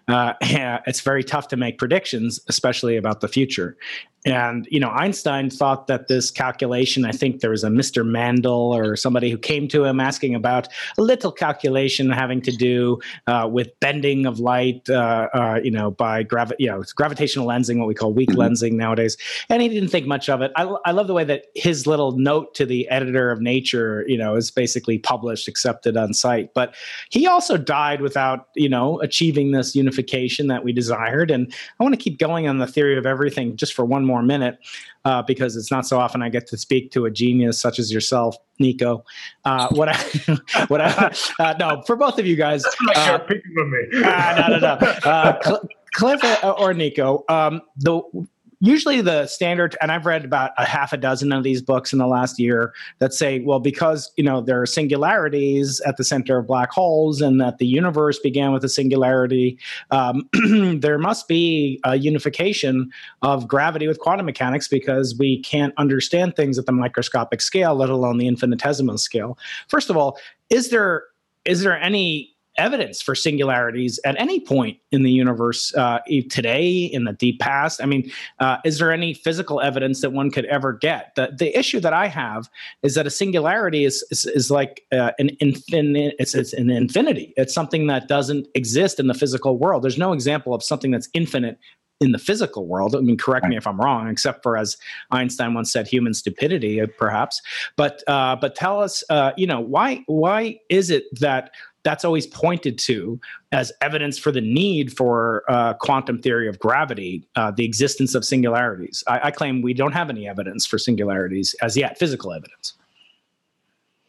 uh, 0.08 0.34
it's 0.40 1.00
very 1.00 1.24
tough 1.24 1.48
to 1.48 1.56
make 1.56 1.78
predictions, 1.78 2.40
especially 2.48 2.96
about 2.96 3.20
the 3.20 3.28
future. 3.28 3.76
And 4.26 4.66
you 4.70 4.80
know, 4.80 4.88
Einstein 4.88 5.50
thought 5.50 5.86
that 5.88 6.08
this 6.08 6.30
calculation. 6.30 7.04
I 7.04 7.12
think 7.12 7.40
there 7.40 7.50
was 7.50 7.62
a 7.62 7.68
Mr. 7.68 8.04
Mandl 8.04 8.74
or 8.74 8.96
somebody 8.96 9.30
who 9.30 9.36
came 9.36 9.68
to 9.68 9.84
him 9.84 10.00
asking 10.00 10.34
about 10.34 10.68
a 10.96 11.02
little 11.02 11.30
calculation 11.30 12.10
having 12.10 12.40
to 12.42 12.50
do 12.50 12.98
uh, 13.26 13.48
with 13.50 13.78
bending 13.80 14.24
of 14.24 14.40
light. 14.40 14.88
Uh, 14.88 15.28
uh, 15.34 15.60
you 15.62 15.70
know, 15.70 15.90
by 15.90 16.22
gravi- 16.22 16.56
you 16.58 16.66
know, 16.66 16.82
gravitational 16.96 17.46
lensing, 17.46 17.78
what 17.78 17.86
we 17.86 17.94
call 17.94 18.12
weak 18.12 18.30
lensing 18.30 18.72
nowadays. 18.72 19.16
And 19.50 19.60
he 19.60 19.68
didn't 19.68 19.90
think 19.90 20.06
much 20.06 20.28
of 20.30 20.40
it. 20.40 20.52
I, 20.56 20.62
I 20.86 20.92
love 20.92 21.06
the 21.06 21.14
way 21.14 21.24
that 21.24 21.46
his 21.54 21.86
little 21.86 22.12
note 22.12 22.54
to 22.54 22.64
the 22.64 22.88
editor 22.88 23.30
of 23.30 23.42
Nature, 23.42 24.04
you 24.08 24.16
know, 24.16 24.36
is 24.36 24.50
basically 24.50 24.98
published, 25.24 25.48
accepted 25.48 25.96
on 25.96 26.12
site. 26.12 26.52
But 26.52 26.74
he 27.08 27.26
also 27.26 27.56
died 27.56 28.02
without, 28.02 28.48
you 28.54 28.68
know, 28.68 29.00
achieving 29.00 29.52
this 29.52 29.74
unification 29.74 30.48
that 30.48 30.64
we 30.64 30.72
desired. 30.72 31.30
And 31.30 31.52
I 31.80 31.82
want 31.82 31.94
to 31.94 32.00
keep 32.00 32.18
going 32.18 32.46
on 32.46 32.58
the 32.58 32.66
theory 32.66 32.98
of 32.98 33.06
everything 33.06 33.56
just 33.56 33.72
for 33.72 33.87
one 33.87 34.04
more 34.04 34.22
minute, 34.22 34.58
uh, 35.06 35.22
because 35.22 35.56
it's 35.56 35.70
not 35.70 35.87
so 35.87 35.98
often 35.98 36.20
I 36.22 36.28
get 36.28 36.46
to 36.48 36.58
speak 36.58 36.90
to 36.92 37.06
a 37.06 37.10
genius 37.10 37.58
such 37.58 37.78
as 37.78 37.90
yourself, 37.90 38.37
Nico. 38.58 39.04
Uh, 39.46 39.68
what 39.70 39.88
I, 39.88 39.96
what 40.68 40.82
I, 40.82 41.14
uh, 41.38 41.54
no, 41.58 41.82
for 41.87 41.96
both 41.96 42.18
of 42.18 42.26
you 42.26 42.37
guys, 42.37 42.64
uh, 42.94 43.18
picking 43.18 43.54
on 43.58 43.70
me. 43.70 44.02
ah, 44.04 44.34
no, 44.37 44.56
no, 44.56 44.58
no. 44.58 45.10
Uh, 45.10 45.42
Cl- 45.42 45.68
Cliff 45.94 46.24
uh, 46.24 46.50
or 46.58 46.74
Nico, 46.74 47.24
um, 47.28 47.62
the 47.76 48.02
usually 48.60 49.00
the 49.00 49.26
standard, 49.26 49.76
and 49.80 49.92
I've 49.92 50.06
read 50.06 50.24
about 50.24 50.52
a 50.58 50.64
half 50.64 50.92
a 50.92 50.96
dozen 50.96 51.32
of 51.32 51.42
these 51.42 51.62
books 51.62 51.92
in 51.92 51.98
the 51.98 52.06
last 52.06 52.38
year 52.38 52.72
that 52.98 53.12
say, 53.12 53.40
well, 53.40 53.60
because 53.60 54.12
you 54.16 54.24
know 54.24 54.40
there 54.40 54.60
are 54.60 54.66
singularities 54.66 55.80
at 55.80 55.96
the 55.96 56.04
center 56.04 56.38
of 56.38 56.46
black 56.46 56.70
holes, 56.70 57.20
and 57.20 57.40
that 57.40 57.58
the 57.58 57.66
universe 57.66 58.18
began 58.18 58.52
with 58.52 58.64
a 58.64 58.68
singularity, 58.68 59.58
um, 59.90 60.28
there 60.80 60.98
must 60.98 61.28
be 61.28 61.80
a 61.84 61.96
unification 61.96 62.90
of 63.22 63.46
gravity 63.48 63.86
with 63.86 63.98
quantum 63.98 64.26
mechanics 64.26 64.68
because 64.68 65.16
we 65.18 65.40
can't 65.42 65.74
understand 65.76 66.36
things 66.36 66.58
at 66.58 66.66
the 66.66 66.72
microscopic 66.72 67.40
scale, 67.40 67.74
let 67.74 67.90
alone 67.90 68.18
the 68.18 68.26
infinitesimal 68.26 68.98
scale. 68.98 69.38
First 69.68 69.90
of 69.90 69.96
all, 69.96 70.18
is 70.50 70.70
there 70.70 71.04
is 71.44 71.62
there 71.62 71.78
any 71.78 72.33
evidence 72.58 73.02
for 73.02 73.14
singularities 73.14 73.98
at 74.04 74.18
any 74.18 74.40
point 74.40 74.78
in 74.92 75.02
the 75.02 75.10
universe 75.10 75.74
uh, 75.74 75.98
today 76.30 76.84
in 76.84 77.04
the 77.04 77.12
deep 77.12 77.40
past. 77.40 77.82
I 77.82 77.86
mean 77.86 78.10
uh, 78.40 78.58
is 78.64 78.78
there 78.78 78.92
any 78.92 79.14
physical 79.14 79.60
evidence 79.60 80.00
that 80.00 80.10
one 80.10 80.30
could 80.30 80.44
ever 80.46 80.72
get? 80.72 81.14
The, 81.16 81.34
the 81.36 81.56
issue 81.58 81.80
that 81.80 81.92
i 81.92 82.06
have 82.06 82.48
is 82.82 82.94
that 82.94 83.06
a 83.06 83.10
singularity 83.10 83.84
is 83.84 84.04
is, 84.10 84.24
is 84.26 84.50
like 84.50 84.82
uh, 84.92 85.12
an 85.18 85.30
infinite 85.40 86.14
it's, 86.18 86.34
it's 86.34 86.52
an 86.52 86.70
infinity. 86.70 87.32
It's 87.36 87.54
something 87.54 87.86
that 87.88 88.08
doesn't 88.08 88.46
exist 88.54 89.00
in 89.00 89.06
the 89.06 89.14
physical 89.14 89.58
world. 89.58 89.82
There's 89.82 89.98
no 89.98 90.12
example 90.12 90.54
of 90.54 90.62
something 90.62 90.90
that's 90.90 91.08
infinite 91.14 91.58
in 92.00 92.12
the 92.12 92.18
physical 92.18 92.66
world. 92.66 92.96
I 92.96 93.00
mean, 93.00 93.16
correct 93.16 93.46
me 93.46 93.56
if 93.56 93.66
I'm 93.66 93.80
wrong, 93.80 94.08
except 94.08 94.42
for 94.42 94.56
as 94.56 94.76
Einstein 95.10 95.54
once 95.54 95.72
said, 95.72 95.86
human 95.86 96.12
stupidity, 96.12 96.80
uh, 96.80 96.86
perhaps. 96.98 97.40
But 97.76 98.02
uh, 98.06 98.36
but 98.36 98.54
tell 98.54 98.80
us, 98.80 99.04
uh, 99.10 99.32
you 99.36 99.46
know, 99.46 99.60
why 99.60 100.02
why 100.06 100.58
is 100.68 100.90
it 100.90 101.04
that 101.20 101.52
that's 101.84 102.04
always 102.04 102.26
pointed 102.26 102.78
to 102.78 103.20
as 103.52 103.72
evidence 103.80 104.18
for 104.18 104.32
the 104.32 104.40
need 104.40 104.96
for 104.96 105.44
uh, 105.48 105.74
quantum 105.74 106.20
theory 106.20 106.48
of 106.48 106.58
gravity, 106.58 107.26
uh, 107.36 107.50
the 107.50 107.64
existence 107.64 108.14
of 108.14 108.24
singularities? 108.24 109.04
I, 109.06 109.28
I 109.28 109.30
claim 109.30 109.62
we 109.62 109.74
don't 109.74 109.92
have 109.92 110.10
any 110.10 110.26
evidence 110.26 110.66
for 110.66 110.78
singularities 110.78 111.54
as 111.62 111.76
yet, 111.76 111.98
physical 111.98 112.32
evidence. 112.32 112.72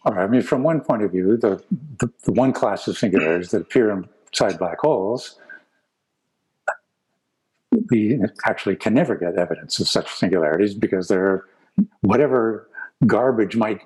All 0.05 0.13
right. 0.13 0.23
I 0.23 0.27
mean, 0.27 0.41
from 0.41 0.63
one 0.63 0.81
point 0.81 1.03
of 1.03 1.11
view, 1.11 1.35
the, 1.38 1.61
the, 1.97 2.09
the 2.23 2.31
one 2.31 2.53
class 2.53 2.88
of 2.88 2.97
singularities 2.97 3.51
that 3.51 3.61
appear 3.61 4.03
inside 4.31 4.57
black 4.57 4.79
holes, 4.79 5.39
we 7.89 8.19
actually 8.45 8.75
can 8.75 8.93
never 8.93 9.15
get 9.15 9.35
evidence 9.35 9.79
of 9.79 9.88
such 9.88 10.09
singularities 10.13 10.73
because 10.73 11.07
they're 11.07 11.45
whatever 12.01 12.69
garbage 13.05 13.55
might 13.55 13.81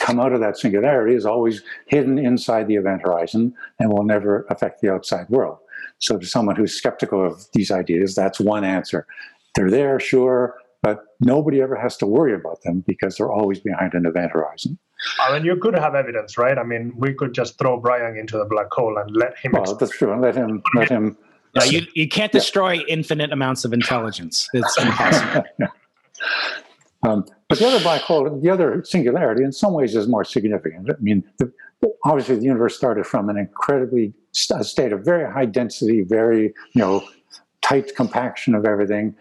come 0.00 0.18
out 0.18 0.32
of 0.32 0.40
that 0.40 0.56
singularity 0.56 1.14
is 1.14 1.26
always 1.26 1.62
hidden 1.86 2.18
inside 2.18 2.66
the 2.66 2.76
event 2.76 3.02
horizon 3.02 3.54
and 3.78 3.92
will 3.92 4.04
never 4.04 4.46
affect 4.50 4.80
the 4.80 4.92
outside 4.92 5.28
world. 5.28 5.58
So, 5.98 6.18
to 6.18 6.26
someone 6.26 6.56
who's 6.56 6.72
skeptical 6.72 7.24
of 7.24 7.46
these 7.52 7.70
ideas, 7.70 8.14
that's 8.14 8.40
one 8.40 8.64
answer. 8.64 9.06
They're 9.54 9.70
there, 9.70 10.00
sure, 10.00 10.56
but 10.82 11.04
nobody 11.20 11.60
ever 11.60 11.76
has 11.76 11.96
to 11.98 12.06
worry 12.06 12.34
about 12.34 12.62
them 12.62 12.82
because 12.86 13.16
they're 13.16 13.30
always 13.30 13.60
behind 13.60 13.94
an 13.94 14.06
event 14.06 14.32
horizon. 14.32 14.78
I 15.18 15.32
mean, 15.32 15.44
you 15.44 15.56
could 15.56 15.74
have 15.74 15.94
evidence, 15.94 16.36
right? 16.36 16.58
I 16.58 16.62
mean, 16.62 16.92
we 16.96 17.14
could 17.14 17.34
just 17.34 17.58
throw 17.58 17.78
Brian 17.78 18.16
into 18.16 18.38
the 18.38 18.44
black 18.44 18.70
hole 18.72 18.96
and 18.98 19.14
let 19.16 19.38
him. 19.38 19.52
Well, 19.52 19.76
that's 19.76 19.96
true, 19.96 20.12
and 20.12 20.20
let 20.20 20.34
him 20.34 20.62
let 20.74 20.88
him. 20.88 21.16
No, 21.52 21.64
you, 21.64 21.84
you 21.96 22.06
can't 22.06 22.30
destroy 22.30 22.78
infinite 22.86 23.32
amounts 23.32 23.64
of 23.64 23.72
intelligence. 23.72 24.48
It's 24.52 24.78
impossible. 24.78 25.42
Um, 27.02 27.24
but 27.48 27.58
the 27.58 27.66
other 27.66 27.80
black 27.80 28.02
hole, 28.02 28.28
the 28.40 28.50
other 28.50 28.84
singularity, 28.84 29.42
in 29.42 29.52
some 29.52 29.72
ways, 29.72 29.96
is 29.96 30.06
more 30.06 30.24
significant. 30.24 30.90
I 30.90 30.94
mean, 31.00 31.24
the, 31.38 31.52
obviously, 32.04 32.36
the 32.36 32.44
universe 32.44 32.76
started 32.76 33.06
from 33.06 33.28
an 33.30 33.38
incredibly 33.38 34.12
st- 34.32 34.66
state 34.66 34.92
of 34.92 35.04
very 35.04 35.30
high 35.30 35.46
density, 35.46 36.02
very 36.02 36.42
you 36.74 36.82
know 36.82 37.02
tight 37.62 37.96
compaction 37.96 38.54
of 38.54 38.66
everything. 38.66 39.14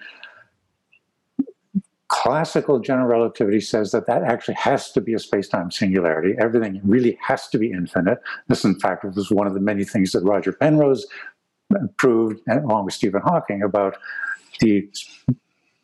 Classical 2.09 2.79
general 2.79 3.07
relativity 3.07 3.61
says 3.61 3.91
that 3.91 4.07
that 4.07 4.23
actually 4.23 4.55
has 4.55 4.91
to 4.91 4.99
be 4.99 5.13
a 5.13 5.19
space-time 5.19 5.69
singularity. 5.69 6.33
Everything 6.39 6.81
really 6.83 7.17
has 7.21 7.47
to 7.49 7.59
be 7.59 7.71
infinite. 7.71 8.19
This, 8.47 8.65
in 8.65 8.79
fact, 8.79 9.05
was 9.05 9.31
one 9.31 9.45
of 9.45 9.53
the 9.53 9.59
many 9.59 9.85
things 9.85 10.11
that 10.13 10.23
Roger 10.23 10.51
Penrose 10.51 11.05
proved, 11.97 12.41
along 12.49 12.85
with 12.85 12.95
Stephen 12.95 13.21
Hawking, 13.21 13.61
about 13.61 13.95
the 14.59 14.89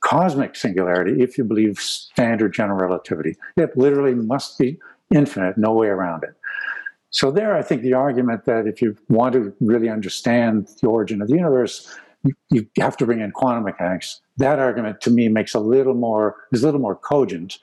cosmic 0.06 0.56
singularity 0.56 1.22
if 1.22 1.36
you 1.36 1.44
believe 1.44 1.80
standard 1.80 2.54
general 2.54 2.78
relativity. 2.78 3.36
It 3.58 3.76
literally 3.76 4.14
must 4.14 4.58
be 4.60 4.78
infinite, 5.14 5.58
no 5.58 5.74
way 5.74 5.88
around 5.88 6.24
it. 6.24 6.36
So, 7.10 7.32
there, 7.32 7.56
I 7.56 7.64
think 7.64 7.82
the 7.82 7.94
argument 7.94 8.46
that 8.46 8.68
if 8.68 8.82
you 8.82 8.96
want 9.10 9.34
to 9.34 9.54
really 9.60 9.90
understand 9.90 10.68
the 10.82 10.88
origin 10.88 11.22
of 11.22 11.28
the 11.28 11.36
universe, 11.36 11.98
you, 12.52 12.68
have 12.78 12.98
to 12.98 13.06
bring 13.06 13.22
in 13.22 13.32
quantum 13.32 13.64
mechanics. 13.64 14.22
That 14.38 14.60
argument 14.60 15.02
to 15.02 15.12
me 15.12 15.28
makes 15.28 15.54
a 15.54 15.60
little 15.60 15.94
more 15.94 16.36
is 16.52 16.64
a 16.64 16.66
little 16.68 16.82
more 16.82 16.96
cogent 16.96 17.60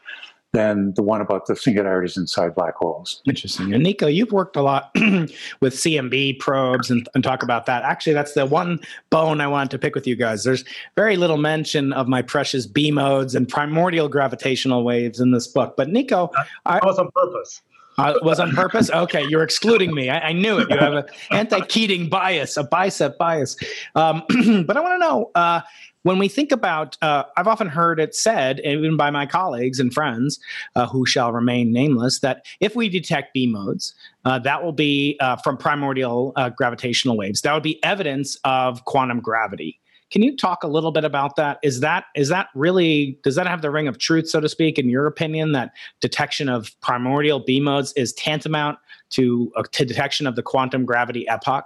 than 0.53 0.93
the 0.95 1.03
one 1.03 1.21
about 1.21 1.47
the 1.47 1.57
singularities 1.57 2.17
inside 2.17 2.55
black 2.55 2.75
holes. 2.75 3.23
Interesting. 3.27 3.73
And 3.73 3.83
Nico, 3.83 4.07
you've 4.07 4.33
worked 4.33 4.55
a 4.57 4.62
lot 4.62 4.91
with 4.95 5.75
CMB 5.75 6.38
probes 6.41 6.91
and, 6.91 7.09
and, 7.15 7.25
talk 7.25 7.43
about 7.43 7.67
that. 7.67 7.85
Actually, 7.85 8.12
that's 8.12 8.35
the 8.35 8.45
one 8.45 8.81
bone 9.11 9.41
I 9.41 9.47
wanted 9.47 9.71
to 9.71 9.79
pick 9.79 9.95
with 9.95 10.07
you 10.07 10.17
guys. 10.17 10.45
There's 10.45 10.65
very 10.95 11.17
little 11.17 11.38
mention 11.38 11.93
of 11.95 12.07
my 12.07 12.21
precious 12.21 12.67
B 12.67 12.91
modes 12.91 13.35
and 13.35 13.49
primordial 13.49 14.09
gravitational 14.09 14.85
waves 14.85 15.21
in 15.21 15.31
this 15.31 15.47
book. 15.47 15.75
But 15.77 15.88
Nico, 15.88 16.31
I, 16.67 16.81
I 16.83 16.87
was 16.87 16.99
on 16.99 17.11
purpose. 17.15 17.62
Uh, 17.99 18.15
was 18.23 18.41
on 18.41 18.51
purpose? 18.53 18.91
Okay, 18.91 19.25
you're 19.29 19.43
excluding 19.43 19.95
me. 19.95 20.09
I, 20.09 20.29
I 20.29 20.33
knew 20.33 20.59
it. 20.59 20.71
You 20.71 20.79
have 20.79 20.95
an 20.95 21.05
anti-Keating 21.31 22.09
bias, 22.09 22.57
a 22.57 22.65
bicep 22.65 23.19
bias. 23.19 23.57
Um, 23.95 24.23
but 24.67 24.77
I 24.77 24.81
want 24.81 24.95
to 24.95 24.99
know 24.99 25.31
uh, 25.35 25.61
when 26.03 26.19
we 26.19 26.29
think 26.29 26.53
about, 26.53 26.97
uh, 27.03 27.25
I've 27.37 27.47
often 27.47 27.69
heard 27.69 28.01
it 28.01 28.15
said, 28.15 28.61
even 28.61 28.97
by 28.97 29.11
my 29.11 29.27
colleagues 29.27 29.79
and 29.79 29.93
friends 29.93 30.41
uh, 30.75 30.87
who 30.87 31.07
shall 31.07 31.33
remain 31.33 31.73
nameless, 31.73 32.21
that 32.21 32.45
if 32.61 32.75
we 32.75 32.88
detect 32.88 33.35
B 33.35 33.47
modes, 33.47 33.95
uh, 34.25 34.38
that 34.41 34.62
will 34.62 34.73
be 34.73 35.17
uh, 35.21 35.37
from 35.37 35.57
primordial 35.57 36.33
uh, 36.37 36.51
gravitational 36.51 37.17
waves. 37.17 37.43
That 37.43 37.55
would 37.55 37.62
be 37.62 37.83
evidence 37.85 38.37
of 38.45 38.85
quantum 38.85 39.21
gravity. 39.21 39.79
Can 40.11 40.23
you 40.23 40.37
talk 40.37 40.62
a 40.62 40.69
little 40.69 40.93
bit 40.93 41.05
about 41.05 41.37
that? 41.37 41.59
Is 41.62 41.81
that 41.81 42.05
is 42.15 42.29
that 42.29 42.49
really 42.55 43.19
does 43.23 43.35
that 43.37 43.47
have 43.47 43.62
the 43.62 43.71
ring 43.71 43.88
of 43.88 43.97
truth, 43.97 44.29
so 44.29 44.41
to 44.41 44.49
speak, 44.49 44.79
in 44.79 44.91
your 44.91 45.07
opinion, 45.07 45.53
that 45.53 45.73
detection 46.01 46.51
of 46.51 46.79
primordial 46.83 47.41
B 47.41 47.61
modes 47.61 47.95
is 47.95 48.12
tantamount 48.12 48.79
to, 49.11 49.51
uh, 49.57 49.62
to 49.73 49.87
detection 49.87 50.27
of 50.27 50.37
the 50.37 50.43
quantum 50.43 50.85
gravity 50.85 51.27
epoch? 51.29 51.65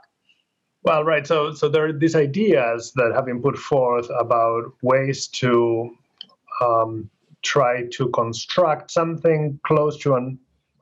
Well, 0.87 1.03
right. 1.03 1.27
So, 1.27 1.53
so 1.53 1.69
there 1.69 1.87
are 1.87 1.93
these 1.93 2.15
ideas 2.15 2.93
that 2.95 3.11
have 3.13 3.27
been 3.27 3.43
put 3.43 3.59
forth 3.59 4.09
about 4.17 4.73
ways 4.83 5.27
to 5.43 5.97
um, 6.61 7.11
try 7.43 7.89
to 7.95 8.09
construct 8.11 8.93
something 8.93 9.59
close 9.65 9.97
to 9.99 10.15
an, 10.15 10.39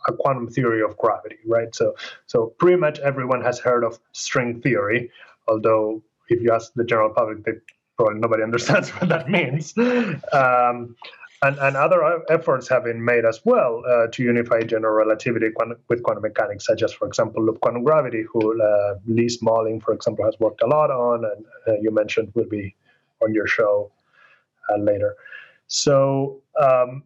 a 0.07 0.13
quantum 0.13 0.51
theory 0.51 0.83
of 0.83 0.95
gravity, 0.99 1.39
right? 1.47 1.75
So, 1.75 1.95
so 2.27 2.53
pretty 2.59 2.77
much 2.77 2.99
everyone 2.99 3.41
has 3.41 3.59
heard 3.59 3.83
of 3.83 3.99
string 4.13 4.61
theory, 4.61 5.11
although 5.49 6.03
if 6.29 6.43
you 6.43 6.53
ask 6.53 6.75
the 6.75 6.85
general 6.85 7.09
public, 7.09 7.43
they 7.45 7.53
probably 7.97 8.21
nobody 8.21 8.43
understands 8.51 8.91
what 8.91 9.09
that 9.09 9.31
means. 9.31 9.73
Um, 9.79 10.97
and, 11.45 11.59
and 11.59 11.77
other 11.77 12.23
efforts 12.31 12.69
have 12.69 12.85
been 12.85 13.05
made 13.05 13.27
as 13.27 13.41
well 13.45 13.83
uh, 13.87 14.07
to 14.13 14.23
unify 14.23 14.63
general 14.63 14.95
relativity 14.95 15.49
with 15.89 16.03
quantum 16.03 16.23
mechanics, 16.23 16.65
such 16.65 16.83
as, 16.83 16.93
for 16.93 17.07
example, 17.07 17.45
loop 17.45 17.61
quantum 17.61 17.85
gravity, 17.85 18.25
who 18.33 18.63
uh, 18.63 18.95
Lee 19.07 19.27
Smolin, 19.27 19.83
for 19.83 19.93
example, 19.93 20.25
has 20.25 20.35
worked 20.41 20.63
a 20.63 20.67
lot 20.67 20.91
on, 20.91 21.25
and 21.25 21.45
uh, 21.69 21.81
you 21.83 21.91
mentioned 21.91 22.33
will 22.35 22.49
be 22.49 22.75
on 23.23 23.35
your 23.35 23.47
show 23.47 23.93
uh, 24.71 24.79
later. 24.79 25.17
So, 25.67 26.41
um, 26.59 27.03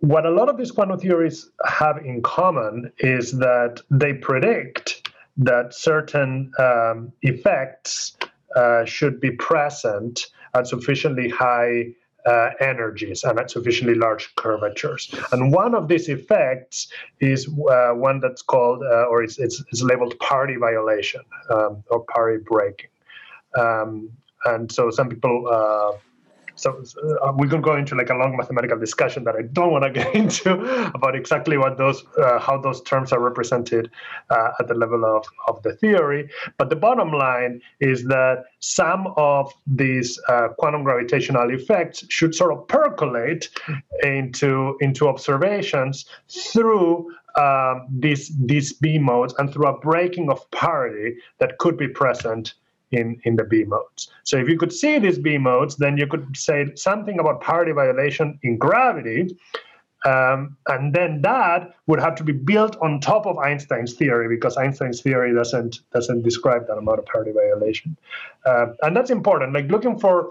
what 0.00 0.26
a 0.26 0.30
lot 0.30 0.50
of 0.50 0.58
these 0.58 0.70
quantum 0.70 0.98
theories 0.98 1.50
have 1.64 1.96
in 2.04 2.20
common 2.20 2.92
is 2.98 3.32
that 3.38 3.80
they 3.90 4.12
predict 4.12 5.10
that 5.38 5.74
certain 5.74 6.52
um, 6.58 7.12
effects 7.22 8.16
uh, 8.56 8.84
should 8.84 9.20
be 9.20 9.30
present 9.30 10.26
at 10.54 10.66
sufficiently 10.66 11.30
high 11.30 11.86
uh, 12.26 12.50
energies 12.60 13.22
and 13.24 13.38
at 13.38 13.50
sufficiently 13.50 13.94
large 13.94 14.34
curvatures. 14.34 15.14
And 15.32 15.52
one 15.52 15.74
of 15.74 15.88
these 15.88 16.08
effects 16.08 16.88
is 17.20 17.48
uh, 17.48 17.92
one 17.92 18.20
that's 18.20 18.42
called, 18.42 18.82
uh, 18.82 19.04
or 19.04 19.22
it's, 19.22 19.38
it's, 19.38 19.62
it's, 19.70 19.82
labeled 19.82 20.18
parity 20.18 20.56
violation 20.56 21.22
um, 21.50 21.84
or 21.88 22.04
parity 22.14 22.42
breaking. 22.44 22.90
Um, 23.56 24.10
and 24.44 24.70
so 24.70 24.90
some 24.90 25.08
people 25.08 25.48
uh, 25.48 25.92
so 26.56 26.82
uh, 27.22 27.32
we 27.36 27.48
could 27.48 27.62
go 27.62 27.76
into 27.76 27.94
like 27.94 28.10
a 28.10 28.14
long 28.14 28.36
mathematical 28.36 28.78
discussion 28.78 29.24
that 29.24 29.36
I 29.36 29.42
don't 29.42 29.70
want 29.70 29.84
to 29.84 29.90
get 30.00 30.14
into 30.14 30.54
about 30.94 31.14
exactly 31.14 31.56
what 31.58 31.78
those, 31.78 32.02
uh, 32.18 32.38
how 32.38 32.58
those 32.58 32.82
terms 32.82 33.12
are 33.12 33.20
represented 33.20 33.90
uh, 34.30 34.50
at 34.58 34.68
the 34.68 34.74
level 34.74 35.04
of, 35.04 35.24
of 35.46 35.62
the 35.62 35.74
theory. 35.74 36.28
But 36.58 36.70
the 36.70 36.76
bottom 36.76 37.12
line 37.12 37.60
is 37.80 38.04
that 38.04 38.44
some 38.60 39.12
of 39.16 39.52
these 39.66 40.20
uh, 40.28 40.48
quantum 40.58 40.82
gravitational 40.82 41.50
effects 41.50 42.04
should 42.08 42.34
sort 42.34 42.52
of 42.52 42.66
percolate 42.68 43.48
into 44.02 44.76
into 44.80 45.08
observations 45.08 46.06
through 46.28 47.10
um, 47.36 47.86
these 47.90 48.32
these 48.38 48.72
B 48.72 48.98
modes 48.98 49.34
and 49.38 49.52
through 49.52 49.66
a 49.66 49.78
breaking 49.78 50.30
of 50.30 50.50
parity 50.50 51.16
that 51.38 51.58
could 51.58 51.76
be 51.76 51.88
present 51.88 52.54
in, 52.92 53.20
in 53.24 53.36
the 53.36 53.44
B 53.44 53.64
modes. 53.64 54.10
So 54.24 54.38
if 54.38 54.48
you 54.48 54.58
could 54.58 54.72
see 54.72 54.98
these 54.98 55.18
B 55.18 55.38
modes, 55.38 55.76
then 55.76 55.96
you 55.96 56.06
could 56.06 56.36
say 56.36 56.66
something 56.74 57.18
about 57.18 57.40
parity 57.40 57.72
violation 57.72 58.38
in 58.42 58.58
gravity. 58.58 59.36
Um, 60.04 60.56
and 60.68 60.94
then 60.94 61.22
that 61.22 61.74
would 61.86 62.00
have 62.00 62.14
to 62.16 62.24
be 62.24 62.32
built 62.32 62.76
on 62.80 63.00
top 63.00 63.26
of 63.26 63.38
Einstein's 63.38 63.94
theory 63.94 64.28
because 64.28 64.56
Einstein's 64.56 65.00
theory 65.00 65.34
doesn't 65.34 65.80
doesn't 65.92 66.22
describe 66.22 66.68
that 66.68 66.76
amount 66.76 67.00
of 67.00 67.06
parity 67.06 67.32
violation, 67.32 67.96
uh, 68.44 68.66
and 68.82 68.96
that's 68.96 69.10
important. 69.10 69.52
Like 69.52 69.68
looking 69.68 69.98
for 69.98 70.30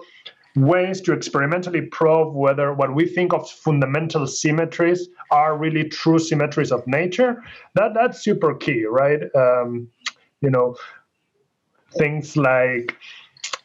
ways 0.55 1.01
to 1.01 1.11
experimentally 1.11 1.81
probe 1.81 2.33
whether 2.33 2.73
what 2.73 2.95
we 2.95 3.05
think 3.05 3.33
of 3.33 3.49
fundamental 3.49 4.25
symmetries 4.25 5.09
are 5.31 5.57
really 5.57 5.89
true 5.89 6.19
symmetries 6.19 6.71
of 6.71 6.85
nature. 6.87 7.43
That 7.73 7.93
that's 7.93 8.23
super 8.23 8.55
key, 8.55 8.85
right? 8.85 9.23
Um, 9.35 9.89
you 10.41 10.49
know, 10.49 10.77
things 11.97 12.38
like 12.38 12.95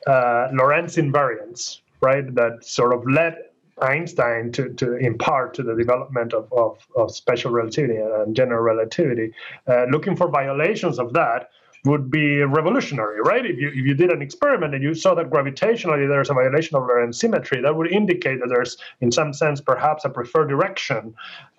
uh, 0.07 0.49
Lorentz 0.53 0.97
invariance, 0.97 1.81
right? 2.01 2.35
That 2.35 2.65
sort 2.65 2.95
of 2.95 3.07
led 3.09 3.37
Einstein 3.83 4.53
to, 4.53 4.73
to 4.75 4.97
impart 4.97 5.55
to 5.55 5.63
the 5.63 5.75
development 5.75 6.35
of, 6.35 6.53
of, 6.53 6.87
of 6.97 7.15
special 7.15 7.51
relativity 7.51 7.97
and 7.97 8.37
general 8.37 8.63
relativity. 8.63 9.33
Uh, 9.67 9.85
looking 9.91 10.17
for 10.17 10.29
violations 10.29 10.99
of 10.99 11.13
that 11.15 11.49
would 11.87 12.11
be 12.11 12.43
revolutionary, 12.43 13.21
right? 13.23 13.47
If 13.47 13.57
you 13.59 13.69
if 13.69 13.87
you 13.87 13.95
did 13.95 14.11
an 14.11 14.21
experiment 14.21 14.75
and 14.75 14.83
you 14.83 14.95
saw 14.95 15.15
that 15.15 15.31
gravitationally 15.31 16.07
there's 16.09 16.29
a 16.29 16.35
violation 16.35 16.77
of 16.77 16.83
Lorentz 16.83 17.19
symmetry, 17.19 17.63
that 17.63 17.75
would 17.75 17.91
indicate 17.91 18.41
that 18.41 18.49
there's, 18.49 18.77
in 19.01 19.11
some 19.11 19.33
sense, 19.33 19.63
perhaps 19.63 20.05
a 20.05 20.11
preferred 20.11 20.49
direction, 20.49 21.15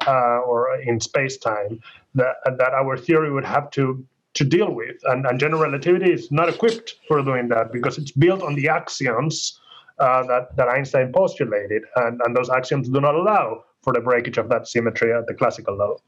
uh, 0.06 0.40
or 0.46 0.80
in 0.82 1.00
space 1.00 1.38
time 1.38 1.80
that 2.14 2.36
that 2.46 2.74
our 2.74 2.98
theory 2.98 3.32
would 3.32 3.46
have 3.46 3.72
to 3.72 4.06
to 4.34 4.44
deal 4.44 4.74
with. 4.74 4.98
And, 5.06 5.26
and, 5.26 5.40
general 5.40 5.62
relativity 5.62 6.12
is 6.12 6.32
not 6.32 6.50
equipped 6.50 6.96
for 7.08 7.22
doing 7.22 7.50
that 7.50 7.72
because 7.72 7.98
it's 7.98 8.12
built 8.12 8.42
on 8.42 8.56
the 8.56 8.70
axioms 8.70 9.60
uh, 10.00 10.24
that, 10.28 10.56
that 10.56 10.70
Einstein 10.70 11.12
postulated. 11.12 11.84
And, 11.98 12.22
and 12.24 12.36
those 12.36 12.50
axioms 12.50 12.90
do 12.90 13.02
not 13.02 13.16
allow 13.16 13.64
for 13.84 13.94
the 13.94 14.00
breakage 14.00 14.38
of 14.38 14.50
that 14.50 14.68
symmetry 14.68 15.14
at 15.14 15.28
the 15.28 15.34
classical 15.34 15.76
level. 15.76 16.02